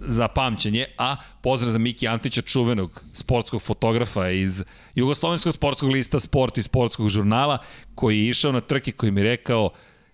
[0.00, 4.62] za pamćenje, a pozdrav za Miki Antića, čuvenog sportskog fotografa iz
[4.94, 7.58] Jugoslovenskog sportskog lista Sport i sportskog žurnala,
[7.94, 9.70] koji je išao na trke koji mi rekao,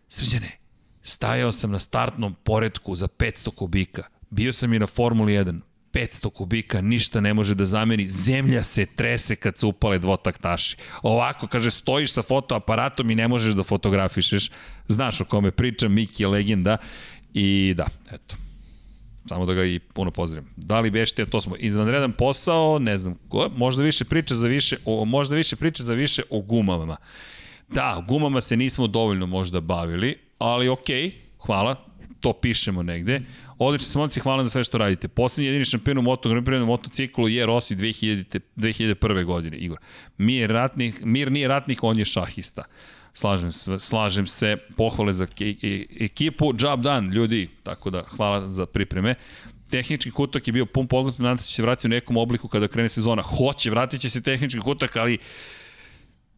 [0.08, 0.58] srđane,
[1.02, 5.60] stajao sam na startnom poredku za 500 kubika, bio sam i na Formuli 1,
[5.92, 10.76] 500 kubika, ništa ne može da zameni, zemlja se trese kad se upale dvotaktaši.
[11.02, 14.50] Ovako, kaže, stojiš sa fotoaparatom i ne možeš da fotografišeš.
[14.88, 16.76] Znaš o kome pričam, Miki je legenda.
[17.34, 18.36] I da, eto,
[19.27, 20.49] samo da ga i puno pozdravim.
[20.57, 24.77] Da li bešte, to smo izvanredan posao, ne znam, ko, možda više priča za više,
[24.85, 26.97] o, možda više priča za više o gumama.
[27.69, 31.77] Da, gumama se nismo dovoljno možda bavili, ali okej, okay, hvala,
[32.20, 33.20] to pišemo negde.
[33.59, 35.09] Odlično se momci, hvala za sve što radite.
[35.09, 39.24] Poslednji jedini šampion u moto, na motociklu je Rossi 2000, 2001.
[39.24, 39.78] godine, Igor.
[40.19, 42.62] Mir, ratnih, mir nije ratnik, on je šahista.
[43.14, 45.26] Slažem se, slažem se, pohvale za
[46.01, 49.14] ekipu, job done, ljudi, tako da hvala za pripreme.
[49.70, 52.68] Tehnički kutak je bio pun pogled, nadam se će se vratiti u nekom obliku kada
[52.68, 53.22] krene sezona.
[53.22, 55.18] Hoće, vratit će se tehnički kutak, ali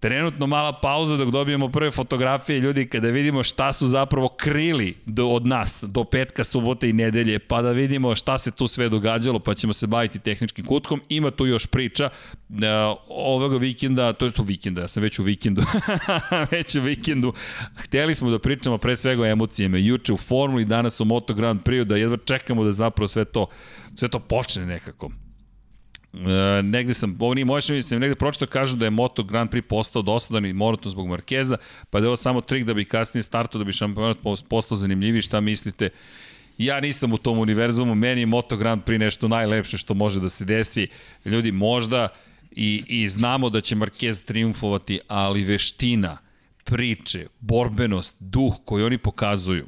[0.04, 5.28] Trenutno mala pauza dok dobijemo prve fotografije ljudi kada vidimo šta su zapravo krili do,
[5.28, 9.38] od nas do petka, subote i nedelje pa da vidimo šta se tu sve događalo
[9.38, 11.00] pa ćemo se baviti tehničkim kutkom.
[11.08, 12.10] Ima tu još priča
[12.48, 12.56] uh,
[13.08, 15.62] ovoga vikenda, to je to vikenda, ja sam već u vikendu,
[16.52, 17.32] već u vikendu.
[17.76, 19.78] Hteli smo da pričamo pre svega o emocijama.
[19.78, 23.46] Juče u Formuli, danas u Moto Grand Prix, da jedva čekamo da zapravo sve to,
[23.94, 25.10] sve to počne nekako.
[26.14, 29.62] E, negde sam, ovo nije moje sam negde pročito kažu da je Moto Grand Prix
[29.62, 31.56] postao dosadan i monoton zbog Markeza,
[31.90, 34.18] pa da je ovo samo trik da bi kasnije startao, da bi šampionat
[34.48, 35.90] postao zanimljiviji, šta mislite?
[36.58, 40.28] Ja nisam u tom univerzumu, meni je Moto Grand Prix nešto najlepše što može da
[40.28, 40.88] se desi.
[41.24, 42.08] Ljudi, možda
[42.50, 46.18] i, i znamo da će Marquez triumfovati, ali veština,
[46.64, 49.66] priče, borbenost, duh koji oni pokazuju,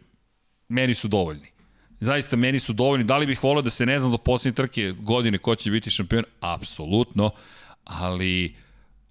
[0.69, 1.56] meni su dovoljni.
[2.01, 3.05] Zaista meni su dovoljni.
[3.05, 5.91] Da li bih volao da se ne znam do poslednje trke godine ko će biti
[5.91, 6.25] šampion?
[6.41, 7.31] Apsolutno.
[7.85, 8.55] Ali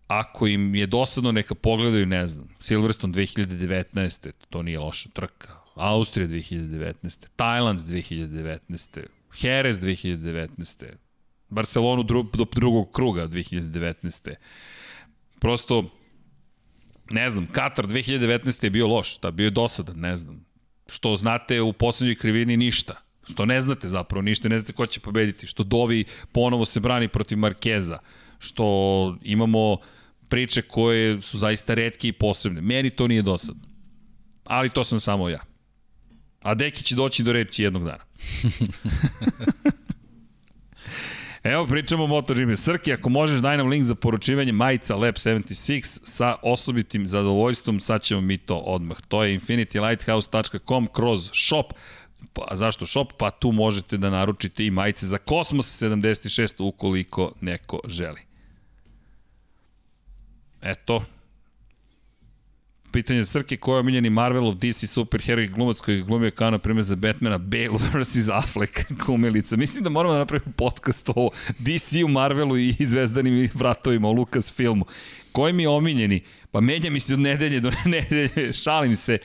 [0.08, 4.32] ako im je dosadno, neka pogledaju, ne znam, Silverstone 2019.
[4.50, 5.56] To nije loša trka.
[5.76, 7.28] Austrija 2019.
[7.36, 9.06] Tajland 2019.
[9.42, 10.86] Jerez 2019.
[11.50, 14.34] Barcelonu dru, do drugog kruga 2019.
[15.40, 15.90] Prosto,
[17.12, 18.64] ne znam, Katar 2019.
[18.64, 20.45] je bio loš, da bio je dosadan, ne znam
[20.88, 22.96] što znate u poslednjoj krivini ništa.
[23.32, 25.48] Što ne znate zapravo ništa, ne znate ko će pobediti.
[25.48, 28.00] Što Dovi ponovo se brani protiv Markeza.
[28.40, 29.78] Što imamo
[30.30, 32.62] priče koje su zaista redke i posebne.
[32.62, 33.64] Meni to nije dosadno.
[34.46, 35.40] Ali to sam samo ja.
[36.42, 38.04] A Deki će doći do reči jednog dana.
[41.46, 42.56] Evo pričamo o MotoGP.
[42.56, 48.02] Srki, ako možeš, daj nam link za poručivanje majica Lab 76 sa osobitim zadovoljstvom, sad
[48.02, 48.98] ćemo mi to odmah.
[49.08, 51.74] To je infinitylighthouse.com kroz shop
[52.34, 53.14] Pa, zašto shop?
[53.18, 58.22] Pa tu možete da naručite i majice za Kosmos 76 ukoliko neko želi.
[60.62, 61.06] Eto,
[62.96, 66.96] pitanje Srke, ko je omiljeni Marvelov DC superheroj glumac koji glumio kao na primjer za
[66.96, 68.30] Batmana Bale vs.
[68.32, 68.72] Affleck
[69.06, 69.58] kumilica.
[69.58, 74.86] Mislim da moramo da napravimo podcast o DC-u, Marvelu i zvezdanim vratovima, o Lucas filmu.
[75.32, 76.22] Koji mi je omiljeni?
[76.52, 79.18] Pa menja mi se od nedelje do nedelje, šalim se.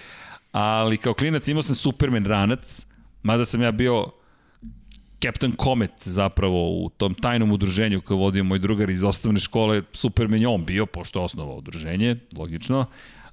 [0.52, 2.86] Ali kao klinac imao sam Superman ranac,
[3.22, 4.06] mada sam ja bio
[5.22, 10.40] Captain Comet zapravo u tom tajnom udruženju koje vodio moj drugar iz osnovne škole, Superman
[10.40, 12.86] je on bio, pošto je osnovao udruženje, logično,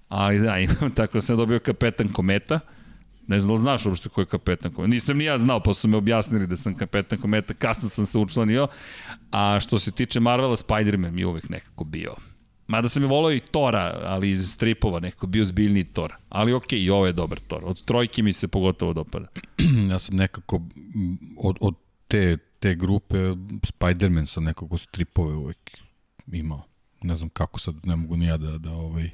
[0.07, 2.59] ali da, imam, tako sam dobio kapetan Kometa,
[3.27, 5.73] ne znam da li znaš uopšte ko je kapetan Kometa, nisam ni ja znao, pa
[5.73, 8.67] su me objasnili da sam kapetan Kometa, kasno sam se učlanio,
[9.31, 12.15] a što se tiče Marvela, Spider-Man je uvek nekako bio.
[12.67, 16.13] Mada sam je volao i Tora, ali iz stripova, nekako bio zbiljni Thor.
[16.29, 17.61] Ali okej, okay, i ovo je dobar Thor.
[17.65, 19.27] Od trojke mi se pogotovo dopada.
[19.91, 20.61] ja sam nekako
[21.37, 21.75] od, od
[22.07, 23.15] te, te grupe
[23.63, 25.77] Spider-Man sam nekako stripove uvek
[26.31, 26.63] imao.
[27.01, 29.09] Ne znam kako sad, ne mogu ni ja da, da ovaj,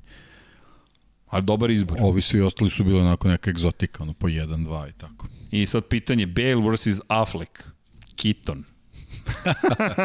[1.34, 1.98] Ali dobar izbor.
[2.02, 5.28] Ovi svi ostali su bili onako neka egzotika, ono po 1, 2 i tako.
[5.52, 6.88] I sad pitanje, Bale vs.
[7.08, 7.64] Affleck,
[8.16, 8.64] Keaton.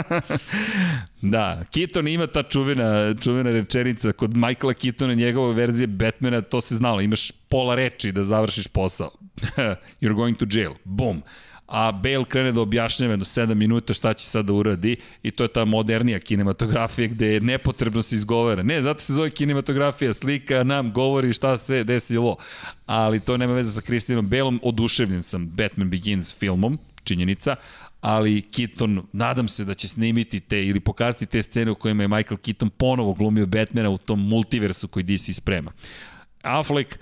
[1.22, 6.76] da, Keaton ima ta čuvena, čuvena rečenica kod Michaela Keatona, njegove verzije Batmana, to se
[6.76, 9.10] znalo, imaš pola reči da završiš posao.
[10.00, 10.72] You're going to jail.
[10.84, 11.22] Boom
[11.68, 15.44] a Bale krene da objašnjava do 7 minuta šta će sad da uradi i to
[15.44, 18.62] je ta modernija kinematografija gde je nepotrebno se izgovara.
[18.62, 22.36] Ne, zato se zove kinematografija, slika nam govori šta se desilo,
[22.86, 27.56] ali to nema veze sa Kristinom Baleom, oduševljen sam Batman Begins filmom, činjenica,
[28.00, 32.08] ali Keaton, nadam se da će snimiti te ili pokazati te scene u kojima je
[32.08, 35.72] Michael Keaton ponovo glumio Batmana u tom multiversu koji DC sprema.
[36.42, 36.98] Affleck,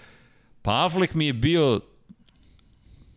[0.62, 1.80] pa Affleck mi je bio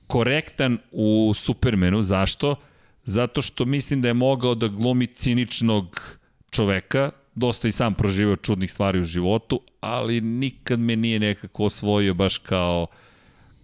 [0.09, 2.01] korektan u Supermanu.
[2.03, 2.55] Zašto?
[3.03, 6.17] Zato što mislim da je mogao da glumi ciničnog
[6.49, 12.13] čoveka, dosta i sam proživao čudnih stvari u životu, ali nikad me nije nekako osvojio
[12.13, 12.87] baš kao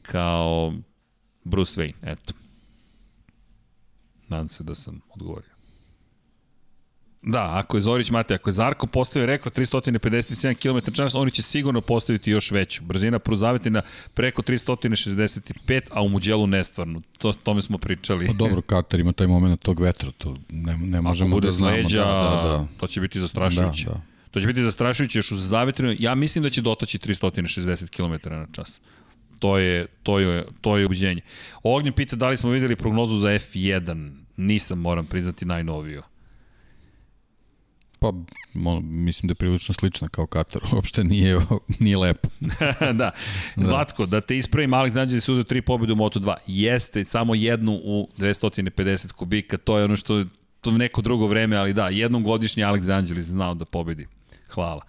[0.02, 0.74] kao
[1.44, 2.34] Bruce Wayne, eto.
[4.28, 5.55] Nadam se da sam odgovorio.
[7.26, 11.42] Da, ako je Zorić Mate, ako je Zarko postavio rekord 357 km čas, oni će
[11.42, 12.84] sigurno postaviti još veću.
[12.84, 13.82] Brzina pruzaviti na
[14.14, 17.02] preko 365, a u Muđelu nestvarno.
[17.18, 18.28] To, tome smo pričali.
[18.28, 21.76] Pa dobro, Katar ima taj moment tog vetra, to ne, ne možemo da znamo.
[21.76, 22.68] Leđa, da, da, da.
[22.78, 23.86] To će biti zastrašujuće.
[23.86, 24.02] Da, da.
[24.32, 25.96] To će biti zastrašujuće još u zavetrinu.
[26.00, 28.80] Ja mislim da će dotaći 360 km na čas.
[29.40, 31.22] To je, to je, to je ubeđenje.
[31.64, 34.12] Ognjen pita da li smo videli prognozu za F1.
[34.38, 36.02] Nisam, moram priznati, najnoviju.
[38.00, 38.14] Pa,
[38.84, 41.40] mislim da je prilično slična kao Katar, uopšte nije,
[41.80, 42.30] nije lepo.
[42.94, 43.12] da.
[43.56, 44.20] Zlatko, da.
[44.20, 46.36] da te ispravim, Alex Danđeli se uzeo tri pobjede u Moto2.
[46.48, 50.24] Jeste, samo jednu u 250 kubika, to je ono što
[50.62, 54.08] to neko drugo vreme, ali da, jednom godišnje Alex Danđeli znao da pobedi.
[54.50, 54.82] Hvala.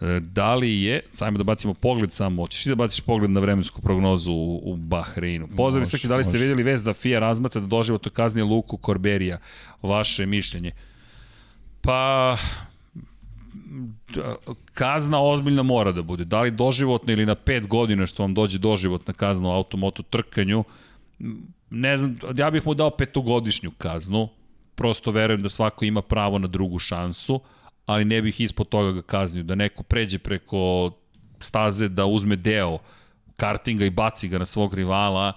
[0.00, 3.40] E, da li je, sajmo da bacimo pogled samo, hoćeš ti da baciš pogled na
[3.40, 5.48] vremensku prognozu u, u Bahreinu?
[5.56, 6.42] Pozdrav sve, da li ste može.
[6.42, 9.38] vidjeli vez da FIA razmatra da doživotno kazni Luku Korberija?
[9.82, 10.72] Vaše mišljenje?
[11.84, 12.36] Pa,
[14.74, 16.24] kazna ozbiljna mora da bude.
[16.24, 20.64] Da li doživotna ili na 5 godina što vam dođe doživotna kazna u automotu trkanju,
[21.70, 24.28] ne znam, ja bih mu dao petogodišnju kaznu,
[24.74, 27.40] prosto verujem da svako ima pravo na drugu šansu,
[27.86, 30.90] ali ne bih ispod toga ga kaznio, da neko pređe preko
[31.38, 32.78] staze da uzme deo
[33.36, 35.32] kartinga i baci ga na svog rivala,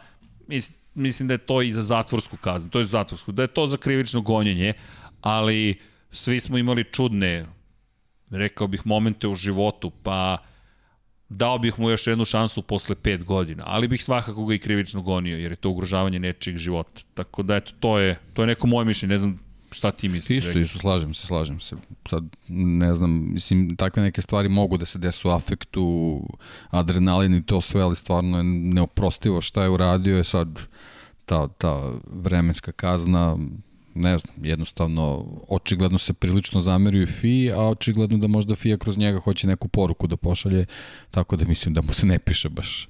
[0.94, 3.68] mislim da je to i za zatvorsku kaznu, to je za zatvorsku, da je to
[3.68, 4.74] za krivično gonjenje,
[5.22, 5.80] ali
[6.12, 7.46] svi smo imali čudne,
[8.30, 10.38] rekao bih, momente u životu, pa
[11.30, 15.02] dao bih mu još jednu šansu posle pet godina, ali bih svakako ga i krivično
[15.02, 17.02] gonio, jer je to ugrožavanje nečijeg života.
[17.14, 20.46] Tako da, eto, to je, to je neko moje mišljenje, ne znam šta ti misliš.
[20.46, 21.76] Isto, isto, slažem se, slažem se.
[22.10, 26.22] Sad, ne znam, mislim, takve neke stvari mogu da se desu afektu,
[26.70, 30.60] adrenalin i to sve, ali stvarno je neoprostivo šta je uradio, je sad
[31.26, 33.38] ta, ta vremenska kazna,
[33.98, 39.20] ne znam, jednostavno, očigledno se prilično zameruju FI, a očigledno da možda FIA kroz njega
[39.20, 40.66] hoće neku poruku da pošalje,
[41.12, 42.88] tako da mislim da mu se ne piše baš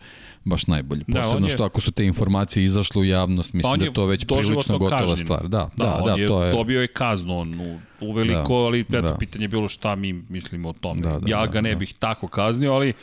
[0.47, 1.03] baš najbolje.
[1.07, 3.93] Da, Posebno je, što ako su te informacije izašle u javnost, mislim pa da je
[3.93, 5.17] to već prilično gotova kažnjen.
[5.17, 5.47] stvar.
[5.47, 6.51] Da, da, da, da je, to je...
[6.51, 9.15] dobio je kaznu on u, u veliko, da, ali eto, da.
[9.19, 11.01] pitanje je bilo šta mi mislimo o tome.
[11.01, 12.93] Da, da, ja ga ne da, bih tako kaznio, ali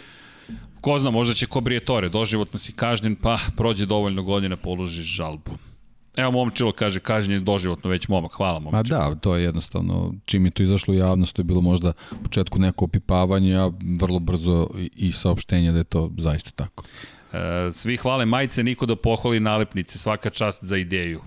[0.81, 5.51] ko zna, možda će ko Brijetore, doživotno si kažnjen, pa prođe dovoljno godina, položiš žalbu.
[6.17, 8.99] Evo Momčilo kaže, kažnjen je doživotno već momak, hvala Momčilo.
[8.99, 11.93] Ma da, to je jednostavno, čim je to izašlo u javnost, to je bilo možda
[12.13, 13.71] u početku neko opipavanje, a
[14.01, 16.85] vrlo brzo i saopštenje da je to zaista tako.
[17.33, 21.23] E, svi hvale majice, niko da pohvali nalepnice, svaka čast za ideju.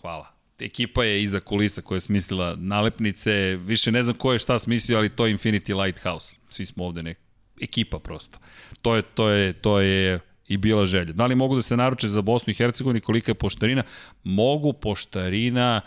[0.00, 0.26] Hvala.
[0.60, 4.98] Ekipa je iza kulisa koja je smislila nalepnice, više ne znam ko je šta smislio,
[4.98, 6.36] ali to je Infinity Lighthouse.
[6.48, 7.18] Svi smo ovde nek
[7.60, 8.38] ekipa prosto.
[8.82, 11.12] To je, to je, to je i bila želja.
[11.12, 13.82] Da li mogu da se naruče za Bosnu i Hercegovini, kolika je poštarina?
[14.24, 15.80] Mogu, poštarina,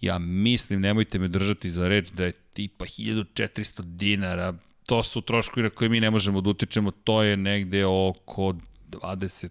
[0.00, 4.54] ja mislim, nemojte me držati za reč da je tipa 1400 dinara,
[4.86, 8.54] to su troškovi na koje mi ne možemo da utičemo, to je negde oko
[8.90, 9.48] 20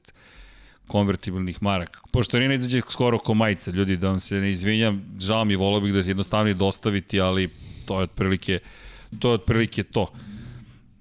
[0.88, 2.00] konvertibilnih maraka.
[2.12, 5.94] Poštarina izađe skoro ko majica, ljudi, da vam se ne izvinjam, žao mi, volao bih
[5.94, 7.50] da je jednostavnije dostaviti, ali
[7.86, 8.60] to je otprilike
[9.20, 9.30] to.
[9.30, 10.12] Je otprilike to.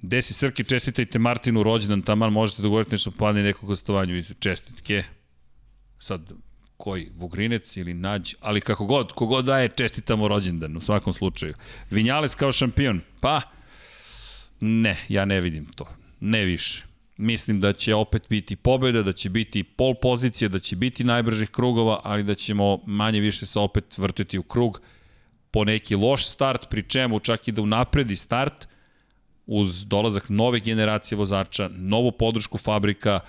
[0.06, 4.24] Desi Srke, čestitajte Martinu rođendan, taman možete da govorite nešto padne nekog gostovanju.
[4.38, 5.04] Čestitke.
[5.98, 6.32] Sad,
[6.76, 11.54] koji, Vugrinec ili Nađ, ali kako god, kogod daje, čestitamo rođendan u svakom slučaju.
[11.90, 13.40] Vinjales kao šampion, pa,
[14.60, 15.86] ne, ja ne vidim to,
[16.20, 16.84] ne više.
[17.16, 21.50] Mislim da će opet biti pobeda, da će biti pol pozicija, da će biti najbržih
[21.50, 24.80] krugova, ali da ćemo manje više se opet vrtiti u krug
[25.50, 28.68] po neki loš start, pri čemu čak i da unapredi start,
[29.46, 33.20] uz dolazak nove generacije vozača, novu podršku fabrika,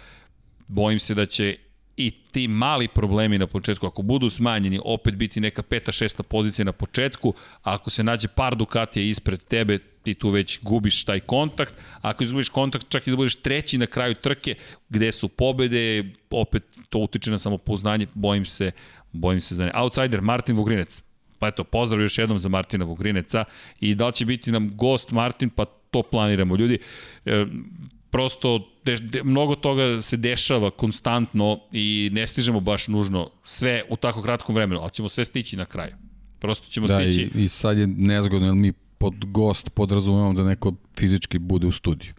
[0.67, 1.57] bojim se da će
[1.97, 6.65] i ti mali problemi na početku, ako budu smanjeni, opet biti neka peta, šesta pozicija
[6.65, 11.19] na početku, a ako se nađe par Ducatija ispred tebe, ti tu već gubiš taj
[11.19, 14.55] kontakt, ako izgubiš kontakt, čak i da budeš treći na kraju trke,
[14.89, 18.71] gde su pobede, opet to utiče na samopouznanje, bojim se,
[19.11, 19.71] bojim se za ne.
[19.75, 21.01] Outsider, Martin Vugrinec.
[21.39, 23.43] Pa eto, pozdrav još jednom za Martina Vugrineca.
[23.79, 25.65] I da li će biti nam gost Martin, pa
[25.95, 26.55] to planiramo.
[26.55, 26.77] Ljudi,
[27.25, 27.45] e,
[28.09, 33.95] prosto de, de, mnogo toga se dešava konstantno i ne stižemo baš nužno sve u
[33.95, 35.95] tako kratkom vremenu, ali ćemo sve stići na kraju.
[36.39, 37.21] Prosto ćemo da, stići.
[37.35, 41.71] I, i sad je nezgodno, jer mi pod gost podrazumemo da neko fizički bude u
[41.71, 42.13] studiju.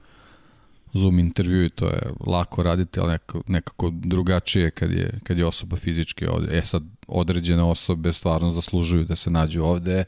[0.92, 5.46] Zoom intervju i to je lako raditi, ali nekako, nekako drugačije kad je, kad je
[5.46, 6.58] osoba fizički ovde.
[6.58, 10.04] E sad, određene osobe stvarno zaslužuju da se nađu ovde,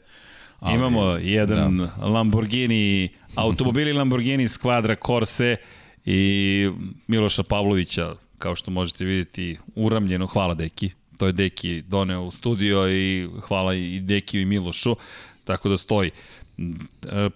[0.59, 2.05] Ali, Imamo jedan da.
[2.05, 5.55] Lamborghini, automobili Lamborghini Squadra Corse
[6.05, 6.69] i
[7.07, 10.27] Miloša Pavlovića, kao što možete vidjeti, uramljeno.
[10.27, 10.91] Hvala Deki.
[11.17, 14.95] To je Deki doneo u studio i hvala i Dekiju i Milošu.
[15.43, 16.11] Tako da stoji.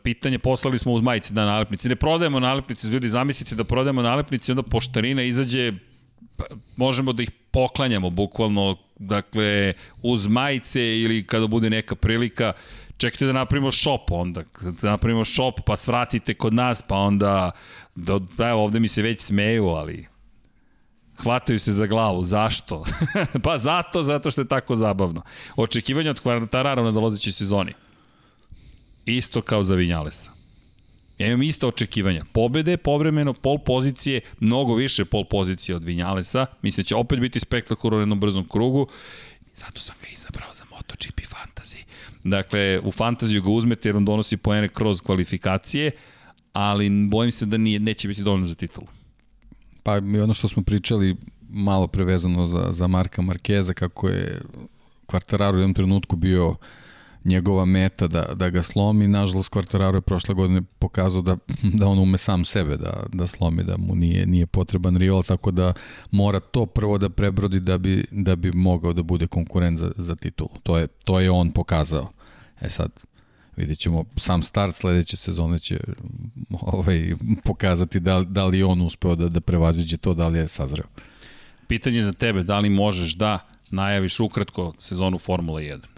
[0.03, 1.89] Pitanje poslali smo uz majice da nalepnici.
[1.89, 5.73] Ne prodajemo nalepnice, ljudi zamislite da prodajemo nalepnice, onda poštarina izađe
[6.37, 6.43] pa,
[6.75, 12.53] možemo da ih poklanjamo bukvalno, dakle, uz majice ili kada bude neka prilika,
[12.97, 14.43] čekajte da napravimo shop onda,
[14.81, 17.51] da napravimo shop pa svratite kod nas, pa onda,
[17.95, 20.07] do, evo ovde mi se već smeju, ali
[21.17, 22.23] hvataju se za glavu.
[22.23, 22.83] Zašto?
[23.43, 25.21] pa zato, zato što je tako zabavno.
[25.55, 27.73] Očekivanje od Kvartarara na dolazećoj sezoni.
[29.05, 30.31] Isto kao za Vinjalesa.
[31.17, 32.25] Ja imam isto očekivanja.
[32.33, 36.45] Pobede, povremeno, pol pozicije, mnogo više pol pozicije od Vinjalesa.
[36.61, 38.87] Mislim da će opet biti spektakularno u jednom brzom krugu.
[39.55, 41.52] Zato sam ga izabrao za MotoGP Fantasy.
[42.23, 45.91] Dakle, u fantaziju ga uzmete jer on donosi poene kroz kvalifikacije,
[46.53, 48.87] ali bojim se da nije, neće biti dovoljno za titulu.
[49.83, 51.15] Pa mi ono što smo pričali
[51.49, 54.41] malo prevezano za, za Marka Markeza, kako je
[55.07, 56.55] Quartararo u jednom trenutku bio
[57.25, 59.07] njegova meta da, da ga slomi.
[59.07, 61.37] Nažalost, Quartararo je prošle godine pokazao da,
[61.79, 65.51] da on ume sam sebe da, da slomi, da mu nije, nije potreban rival, tako
[65.51, 65.73] da
[66.11, 70.15] mora to prvo da prebrodi da bi, da bi mogao da bude konkurent za, za
[70.15, 70.49] titulu.
[70.63, 72.09] To je, to je on pokazao.
[72.61, 72.91] E sad,
[73.55, 75.79] vidjet ćemo sam start sledeće sezone će
[76.61, 80.85] ovaj, pokazati da, da li on uspeo da, da prevaziđe to, da li je sazreo.
[81.67, 83.39] Pitanje za tebe, da li možeš da
[83.71, 85.92] najaviš ukratko sezonu Formula 1?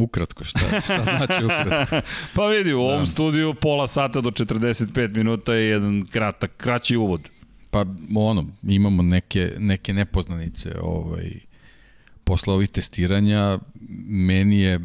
[0.00, 1.96] Ukratko, šta, šta znači ukratko?
[2.36, 3.06] pa vidi, u ovom da.
[3.06, 7.28] studiju pola sata do 45 minuta je jedan kratak, kraći uvod.
[7.70, 7.84] Pa
[8.16, 11.30] ono, imamo neke, neke nepoznanice ovaj,
[12.24, 13.58] posle ovih testiranja
[14.08, 14.80] meni je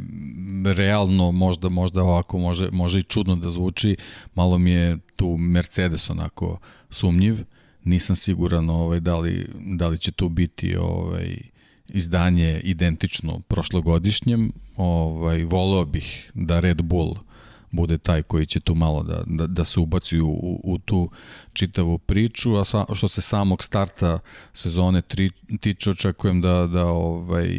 [0.76, 3.96] realno možda možda ovako može može i čudno da zvuči
[4.36, 7.36] malo mi je tu Mercedes onako sumnjiv
[7.84, 11.36] nisam siguran ovaj da li da li će tu biti ovaj
[11.88, 17.16] izdanje identično prošlogodišnjem ovaj voleo bih da Red Bull
[17.76, 21.10] bude taj koji će tu malo da, da, da se ubaci u, u, tu
[21.54, 24.20] čitavu priču, a sa, što se samog starta
[24.54, 27.50] sezone tri, tiče, očekujem da, da ovaj,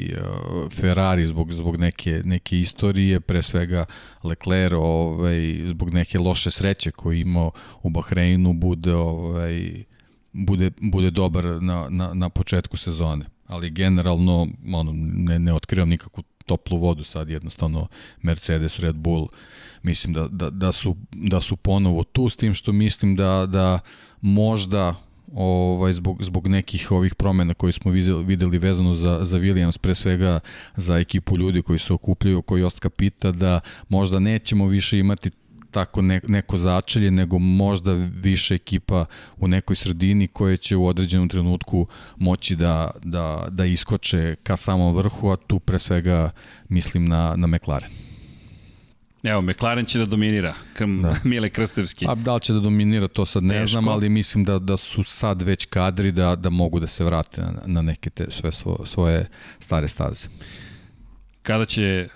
[0.71, 3.85] Ferrari zbog, zbog neke, neke istorije, pre svega
[4.25, 7.51] Leclerc ovaj, zbog neke loše sreće koje imao
[7.83, 9.85] u Bahreinu bude, ovaj,
[10.33, 13.36] bude, bude dobar na, na, na početku sezone.
[13.47, 17.89] Ali generalno ono, ne, ne otkrivam nikakvu toplu vodu sad jednostavno
[18.23, 19.29] Mercedes, Red Bull
[19.83, 23.79] mislim da, da, da, su, da su ponovo tu s tim što mislim da, da
[24.21, 24.95] možda
[25.35, 27.91] ovaj, zbog, zbog nekih ovih promena koje smo
[28.27, 30.41] videli, vezano za, za Williams, pre svega
[30.77, 35.31] za ekipu ljudi koji se okupljaju, koji Ostka pita da možda nećemo više imati
[35.77, 39.05] tako ne, neko začelje, nego možda više ekipa
[39.37, 44.97] u nekoj sredini koje će u određenom trenutku moći da, da, da iskoče ka samom
[44.97, 46.31] vrhu, a tu pre svega
[46.69, 47.91] mislim na, na McLaren.
[49.23, 51.17] Evo, McLaren će da dominira, krm, da.
[51.31, 52.07] Mile Krstevski.
[52.09, 53.67] A da li će da dominira, to sad ne Teško.
[53.67, 57.43] znam, ali mislim da, da su sad već kadri da, da mogu da se vrate
[57.43, 60.29] na, na neke te sve svo, svoje stare staze.
[61.43, 62.09] Kada će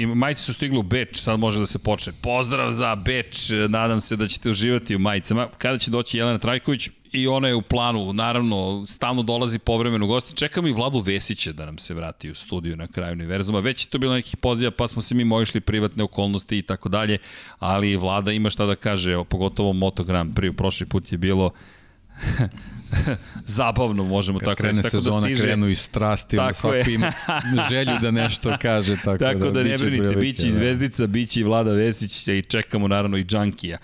[0.00, 2.12] I majice su stigle u Beč, sad može da se počne.
[2.22, 5.48] Pozdrav za Beč, nadam se da ćete uživati u majicama.
[5.58, 6.88] Kada će doći Jelena Trajković?
[7.12, 10.36] I ona je u planu, naravno, stalno dolazi povremeno gosti.
[10.36, 13.60] Čekamo i Vladu Vesića da nam se vrati u studiju na kraju univerzuma.
[13.60, 16.88] Već je to bilo nekih poziva, pa smo se mi mojišli privatne okolnosti i tako
[16.88, 17.18] dalje,
[17.58, 21.50] ali Vlada ima šta da kaže, pogotovo Moto Grand Prix, prošli put je bilo
[23.56, 24.76] zabavno možemo Kad tako reći.
[24.76, 25.42] Tako da sezona, da stiže...
[25.42, 26.94] krenu i strasti, tako svako je.
[26.94, 27.12] ima
[27.70, 28.96] želju da nešto kaže.
[28.96, 30.54] Tako, tako da, da ne brinite, biće i da.
[30.54, 33.78] Zvezdica, biće i Vlada Vesić i čekamo naravno i Džankija.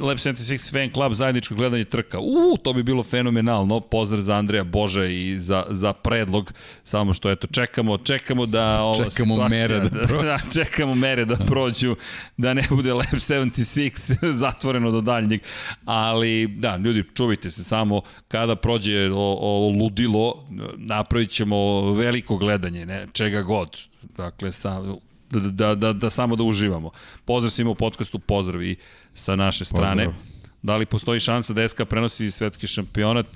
[0.00, 2.18] Lab 76 Fan Club, zajedničko gledanje trka.
[2.18, 3.80] U, to bi bilo fenomenalno.
[3.80, 6.52] Pozdrav za Andreja Boža i za, za predlog.
[6.84, 10.22] Samo što, eto, čekamo, čekamo da ova čekamo situacija, mere da, prođu.
[10.22, 11.96] da, čekamo mere da prođu,
[12.36, 15.40] da ne bude Lab 76 zatvoreno do daljnjeg.
[15.84, 22.86] Ali, da, ljudi, čuvajte se samo kada prođe o, o ludilo, napravit ćemo veliko gledanje,
[22.86, 23.80] ne, čega god.
[24.16, 24.82] Dakle, sa,
[25.30, 26.90] da, da, da, da samo da uživamo.
[27.24, 28.76] Pozdrav svima u podcastu, pozdrav i
[29.14, 30.04] sa naše strane.
[30.04, 30.22] Pozdrav.
[30.62, 33.26] Da li postoji šansa da SK prenosi svetski šampionat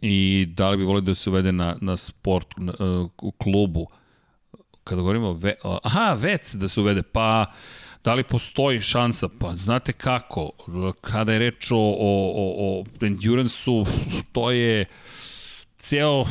[0.00, 2.72] i da li bi volio da se uvede na, na sport na,
[3.22, 3.86] u klubu?
[4.84, 7.46] Kada govorimo, ve, aha, vec da se uvede, pa
[8.04, 9.28] da li postoji šansa?
[9.40, 10.50] Pa znate kako,
[11.00, 13.86] kada je reč o, o, o, o endurance-u,
[14.32, 14.84] to je
[15.86, 16.24] ceo,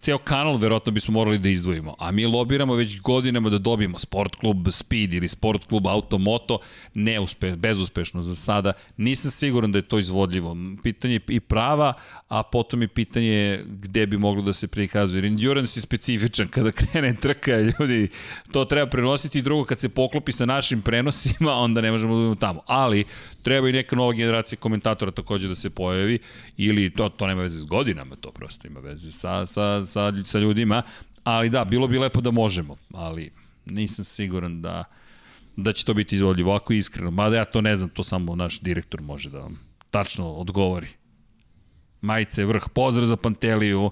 [0.00, 1.94] ceo kanal verovatno bismo morali da izdvojimo.
[1.98, 6.58] A mi lobiramo već godinama da dobijemo sport klub Speed ili sport klub Automoto,
[6.94, 8.72] neuspe, bezuspešno za sada.
[8.96, 10.56] Nisam siguran da je to izvodljivo.
[10.82, 11.92] Pitanje i prava,
[12.28, 15.18] a potom je pitanje gde bi moglo da se prikazuje.
[15.18, 18.08] Jer endurance je specifičan kada krene trka, ljudi,
[18.52, 22.16] to treba prenositi i drugo kad se poklopi sa našim prenosima, onda ne možemo da
[22.16, 22.62] budemo tamo.
[22.66, 23.04] Ali
[23.42, 26.18] treba i neka nova generacija komentatora takođe da se pojavi
[26.56, 30.38] ili to, to nema veze s godinama, to prosto ima veze sa, sa, sa, sa
[30.38, 30.82] ljudima,
[31.24, 33.30] ali da, bilo bi lepo da možemo, ali
[33.66, 34.84] nisam siguran da,
[35.56, 38.60] da će to biti izvodljivo, ovako iskreno, mada ja to ne znam, to samo naš
[38.60, 40.88] direktor može da vam tačno odgovori.
[42.00, 43.90] Majice vrh, pozdrav za Panteliju,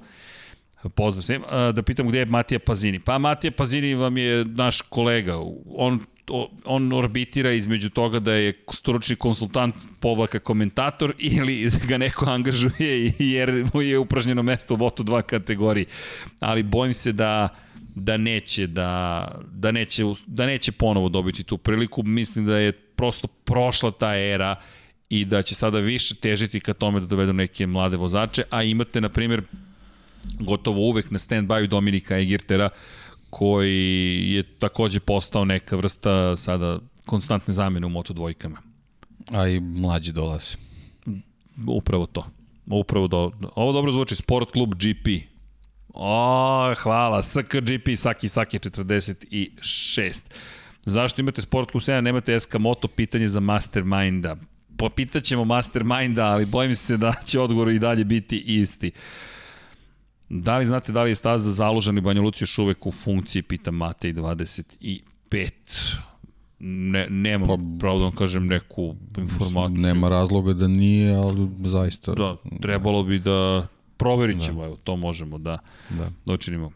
[0.94, 1.42] pozdrav svim.
[1.74, 2.98] Da pitam gde je Matija Pazini.
[2.98, 5.36] Pa Matija Pazini vam je naš kolega.
[5.66, 6.00] On
[6.64, 13.66] on orbitira između toga da je stručni konsultant povlaka komentator ili ga neko angažuje jer
[13.74, 15.86] mu je upražnjeno mesto u Moto2 kategoriji.
[16.40, 17.48] Ali bojim se da
[17.94, 22.02] da neće da, da neće da neće ponovo dobiti tu priliku.
[22.02, 24.56] Mislim da je prosto prošla ta era
[25.08, 29.00] i da će sada više težiti ka tome da dovedu neke mlade vozače, a imate
[29.00, 29.42] na primjer
[30.40, 32.68] gotovo uvek na stand-by Dominika Egirtera
[33.30, 38.58] koji je takođe postao neka vrsta sada konstantne zamene u Moto dvojkama.
[39.32, 40.56] A i mlađi dolazi.
[41.66, 42.26] Upravo to.
[42.66, 45.30] Upravo do, ovo dobro zvuči, Sport klub GP.
[45.94, 50.22] O, hvala, SKGP, Saki Saki 46.
[50.84, 54.36] Zašto imate Sport klub 7, nemate SK Moto, pitanje za Masterminda.
[54.78, 58.92] Popitaćemo Masterminda, ali bojim se da će odgovor i dalje biti isti.
[60.30, 63.42] Da li znate da li je staza založen i Banja Luci još uvek u funkciji,
[63.42, 65.50] pita Matej 25.
[66.58, 69.82] Ne, nemam, pa, pravda da kažem, neku informaciju.
[69.82, 72.14] Nema razloga da nije, ali zaista...
[72.14, 74.66] Da, trebalo bi da proverit ćemo, da.
[74.66, 75.58] evo, to možemo da,
[75.90, 76.10] da.
[76.26, 76.70] da učinimo.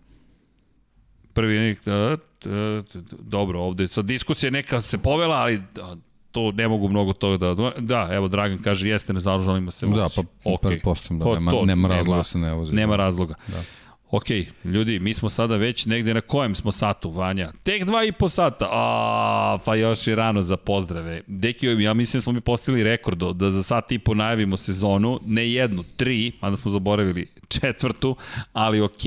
[1.33, 2.83] Prvi, da, da,
[3.20, 5.97] dobro, ovde sad diskusija neka se povela, ali da,
[6.35, 7.71] to ne mogu mnogo toga da...
[7.79, 9.97] Da, evo, Dragan kaže, jeste, ne založalima se vozi.
[9.97, 10.09] Da,
[10.45, 10.59] pa okay.
[10.63, 12.73] pretpostavljam da, nema, to, nema razloga da se ne vozi.
[12.73, 13.35] Nema razloga.
[13.49, 13.63] Da.
[14.11, 14.25] Ok,
[14.65, 17.53] ljudi, mi smo sada već negde na kojem smo satu, Vanja?
[17.63, 18.69] Tek dva i po sata.
[18.71, 21.23] A, pa još je rano za pozdrave.
[21.27, 25.21] Deki, ja mislim da smo mi postavili rekord da za sat i po najavimo sezonu,
[25.27, 28.17] ne jednu, tri, mada smo zaboravili četvrtu,
[28.53, 29.03] ali ok,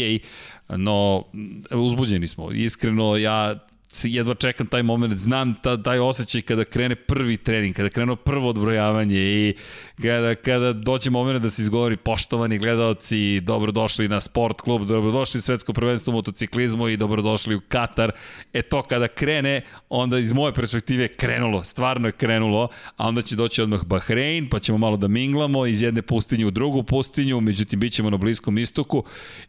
[0.69, 1.23] no
[1.71, 2.51] uzbuđeni smo.
[2.51, 3.66] Iskreno, ja
[4.03, 8.49] jedva čekam taj moment, znam ta, taj osjećaj kada krene prvi trening, kada krene prvo
[8.49, 9.53] odbrojavanje i
[10.01, 15.41] kada, kada dođe moment da se izgovori poštovani gledalci, dobrodošli na sport klub, dobrodošli u
[15.41, 18.11] svetsko prvenstvo u motociklizmu i dobrodošli u Katar.
[18.53, 23.35] E to kada krene, onda iz moje perspektive krenulo, stvarno je krenulo, a onda će
[23.35, 27.79] doći odmah Bahrein, pa ćemo malo da minglamo iz jedne pustinje u drugu pustinju, međutim
[27.79, 29.03] bit ćemo na Bliskom istoku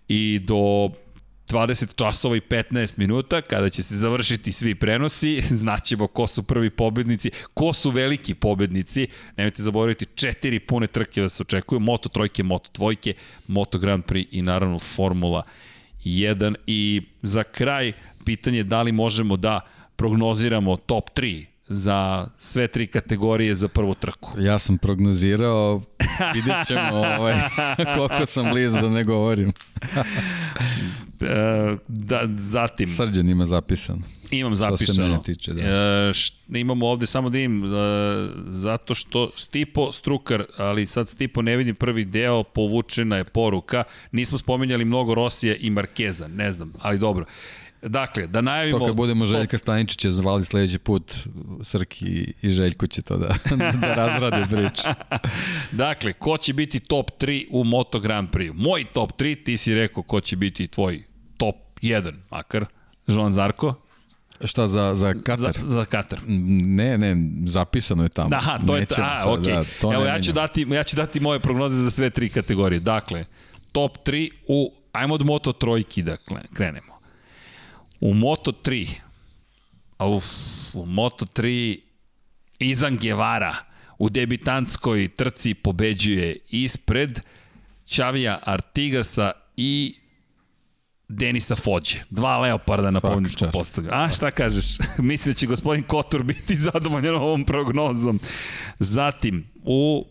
[0.09, 0.91] i do
[1.49, 6.71] 20 časova i 15 minuta, kada će se završiti svi prenosi, znaćemo ko su prvi
[6.71, 12.71] pobednici, ko su veliki pobednici, nemojte zaboraviti, četiri pune trke vas očekuju, Moto trojke, Moto
[12.75, 13.15] dvojke,
[13.47, 15.43] Moto Grand Prix i naravno Formula
[16.05, 16.55] 1.
[16.67, 17.93] I za kraj,
[18.25, 19.61] pitanje da li možemo da
[19.97, 24.33] prognoziramo top 3 za sve tri kategorije za prvu trku.
[24.39, 25.83] Ja sam prognozirao,
[26.35, 27.35] vidjet ćemo ovaj,
[27.97, 29.53] koliko sam blizu da ne govorim.
[31.21, 32.89] E, da, zatim...
[32.89, 34.03] Srđan ima zapisano.
[34.31, 35.15] Imam zapisano.
[35.15, 35.63] Što se tiče, da.
[35.63, 37.69] E, š, imamo ovde samo da im, e,
[38.51, 43.85] zato što Stipo Strukar, ali sad Stipo ne vidim prvi deo, povučena je poruka.
[44.13, 47.25] Nismo spomenjali mnogo Rosija i Markeza, ne znam, ali dobro.
[47.83, 48.79] Dakle, da najavimo...
[48.79, 51.15] To kad budemo Željka Staničića zvali sledeći put,
[51.63, 53.35] Srki i Željko će to da,
[53.81, 54.83] da razrade priču.
[55.85, 58.53] dakle, ko će biti top 3 u Moto Grand Prix?
[58.55, 61.03] Moj top 3, ti si rekao ko će biti tvoj
[61.37, 62.67] top 1, makar.
[63.07, 63.75] Joan Zarko?
[64.45, 65.53] Šta, za, za Katar?
[65.53, 66.21] Za, za Katar.
[66.27, 68.31] Ne, ne, zapisano je tamo.
[68.33, 69.55] Aha, to Nećemo je, a, okej.
[69.55, 69.57] Okay.
[69.57, 72.81] Da, to Evo, ja ću, dati, ja ću dati moje prognoze za sve tri kategorije.
[72.81, 73.25] Dakle,
[73.73, 76.17] top 3 u, ajmo od Moto trojki da
[76.55, 76.98] krenemo.
[78.01, 78.89] U Moto3,
[79.99, 80.25] uf,
[80.75, 81.79] u Moto3
[82.59, 83.57] Izan Guevara
[83.99, 87.21] u debitantskoj trci pobeđuje ispred
[87.85, 89.95] Čavija Artigasa i
[91.09, 91.99] Denisa Fođe.
[92.11, 93.89] Dva leoparda na pobjedničkom postavu.
[93.91, 94.65] A šta kažeš?
[94.99, 98.21] Mislim da će gospodin Kotor biti zadovoljan ovom prognozom.
[98.79, 100.07] Zatim, u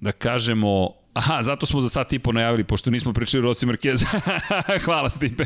[0.00, 3.66] da kažemo Aha, zato smo za sat i po najavili, pošto nismo pričali o Roci
[3.66, 4.04] Marquez.
[4.84, 5.44] Hvala, Stipe.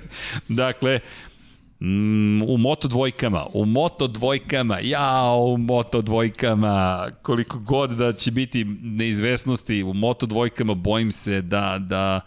[0.49, 1.01] Dakle,
[1.85, 8.31] Mm, u moto dvojkama, u moto dvojkama, ja, u moto dvojkama, koliko god da će
[8.31, 12.21] biti neizvesnosti, u moto dvojkama bojim se da, da,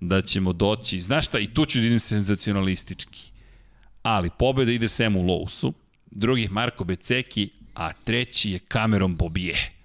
[0.00, 1.00] da ćemo doći.
[1.00, 3.30] Znaš šta, i tu ću da idem senzacionalistički.
[4.02, 5.72] Ali pobeda ide Semu Lowsu,
[6.10, 9.79] drugi Marko Beceki, a treći je Cameron Bobije.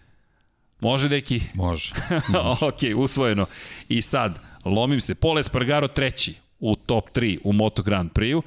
[0.79, 1.41] Može neki?
[1.53, 1.93] Može.
[2.33, 2.65] može.
[2.65, 3.45] ok, usvojeno.
[3.89, 5.15] I sad, lomim se.
[5.15, 8.43] Pole Spargaro treći u top 3 u Moto Grand Prix-u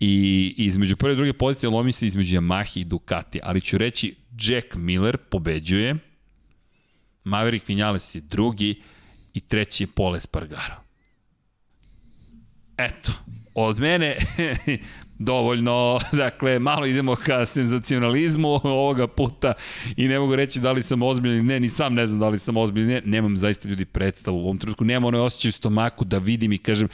[0.00, 4.14] i između prve i druge pozicije lomim se između Yamaha i Ducati, ali ću reći
[4.40, 5.96] Jack Miller pobeđuje,
[7.24, 8.82] Maverick Vinales je drugi
[9.34, 10.74] i treći je Pole Spargaro.
[12.76, 13.12] Eto,
[13.54, 14.16] od mene
[15.18, 19.52] dovoljno, dakle, malo idemo ka senzacionalizmu ovoga puta
[19.96, 22.38] i ne mogu reći da li sam ozbiljan ne, ni sam ne znam da li
[22.38, 26.04] sam ozbiljan ne, nemam zaista ljudi predstavu u ovom trenutku, nemam onaj osjećaj u stomaku
[26.04, 26.88] da vidim i kažem,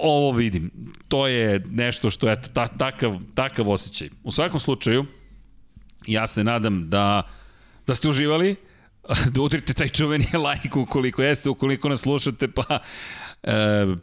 [0.00, 0.70] ovo vidim.
[1.08, 4.08] To je nešto što, eto, ta, takav, takav osjećaj.
[4.24, 5.06] U svakom slučaju,
[6.06, 7.22] ja se nadam da,
[7.86, 8.56] da ste uživali,
[9.34, 12.78] da udrite taj čuveni like ukoliko jeste, ukoliko nas slušate, pa
[13.42, 13.52] e,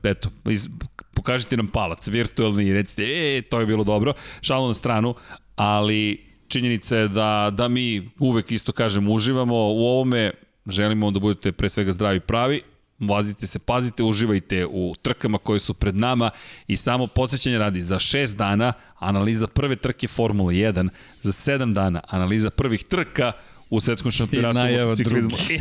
[0.03, 0.67] eto, iz,
[1.13, 5.15] pokažite nam palac virtualni i recite, e, to je bilo dobro, šalu na stranu,
[5.55, 10.31] ali činjenica je da, da mi uvek isto kažem uživamo u ovome,
[10.67, 12.61] želimo da budete pre svega zdravi pravi,
[12.99, 16.29] Vazite se, pazite, uživajte u trkama koje su pred nama
[16.67, 20.89] i samo podsjećanje radi za 6 dana analiza prve trke Formule 1,
[21.21, 23.31] za 7 dana analiza prvih trka
[23.73, 25.27] u svetskom šampionatu I najava drugi.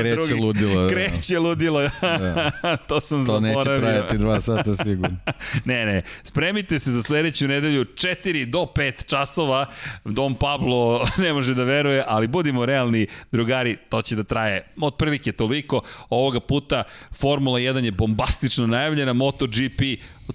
[0.00, 0.34] kreće drugi.
[0.34, 0.82] ludilo.
[0.82, 0.88] Da.
[0.88, 1.88] Kreće ludilo.
[2.00, 2.50] da.
[2.88, 3.64] to sam to zaboravio.
[3.64, 5.16] To neće trajati dva sata sigurno.
[5.64, 6.02] ne, ne.
[6.22, 9.66] Spremite se za sledeću nedelju 4 do 5 časova.
[10.04, 15.32] Dom Pablo ne može da veruje, ali budimo realni, drugari, to će da traje otprilike
[15.32, 15.80] toliko.
[16.10, 19.80] Ovoga puta Formula 1 je bombastično najavljena, MotoGP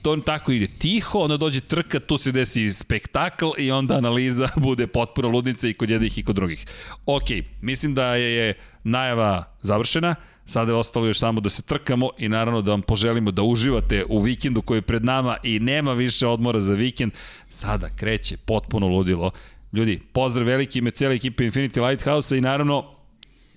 [0.01, 4.87] to tako ide tiho, onda dođe trka, tu se desi spektakl i onda analiza bude
[4.87, 6.65] potpuno ludnica i kod jednih i kod drugih.
[7.05, 7.23] Ok,
[7.61, 12.61] mislim da je najava završena, sada je ostalo još samo da se trkamo i naravno
[12.61, 16.61] da vam poželimo da uživate u vikendu koji je pred nama i nema više odmora
[16.61, 17.11] za vikend.
[17.49, 19.31] Sada kreće potpuno ludilo.
[19.73, 22.85] Ljudi, pozdrav veliki ime cijele ekipe Infinity Lighthouse i naravno,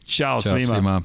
[0.04, 0.74] čao, čao svima.
[0.74, 1.02] svima.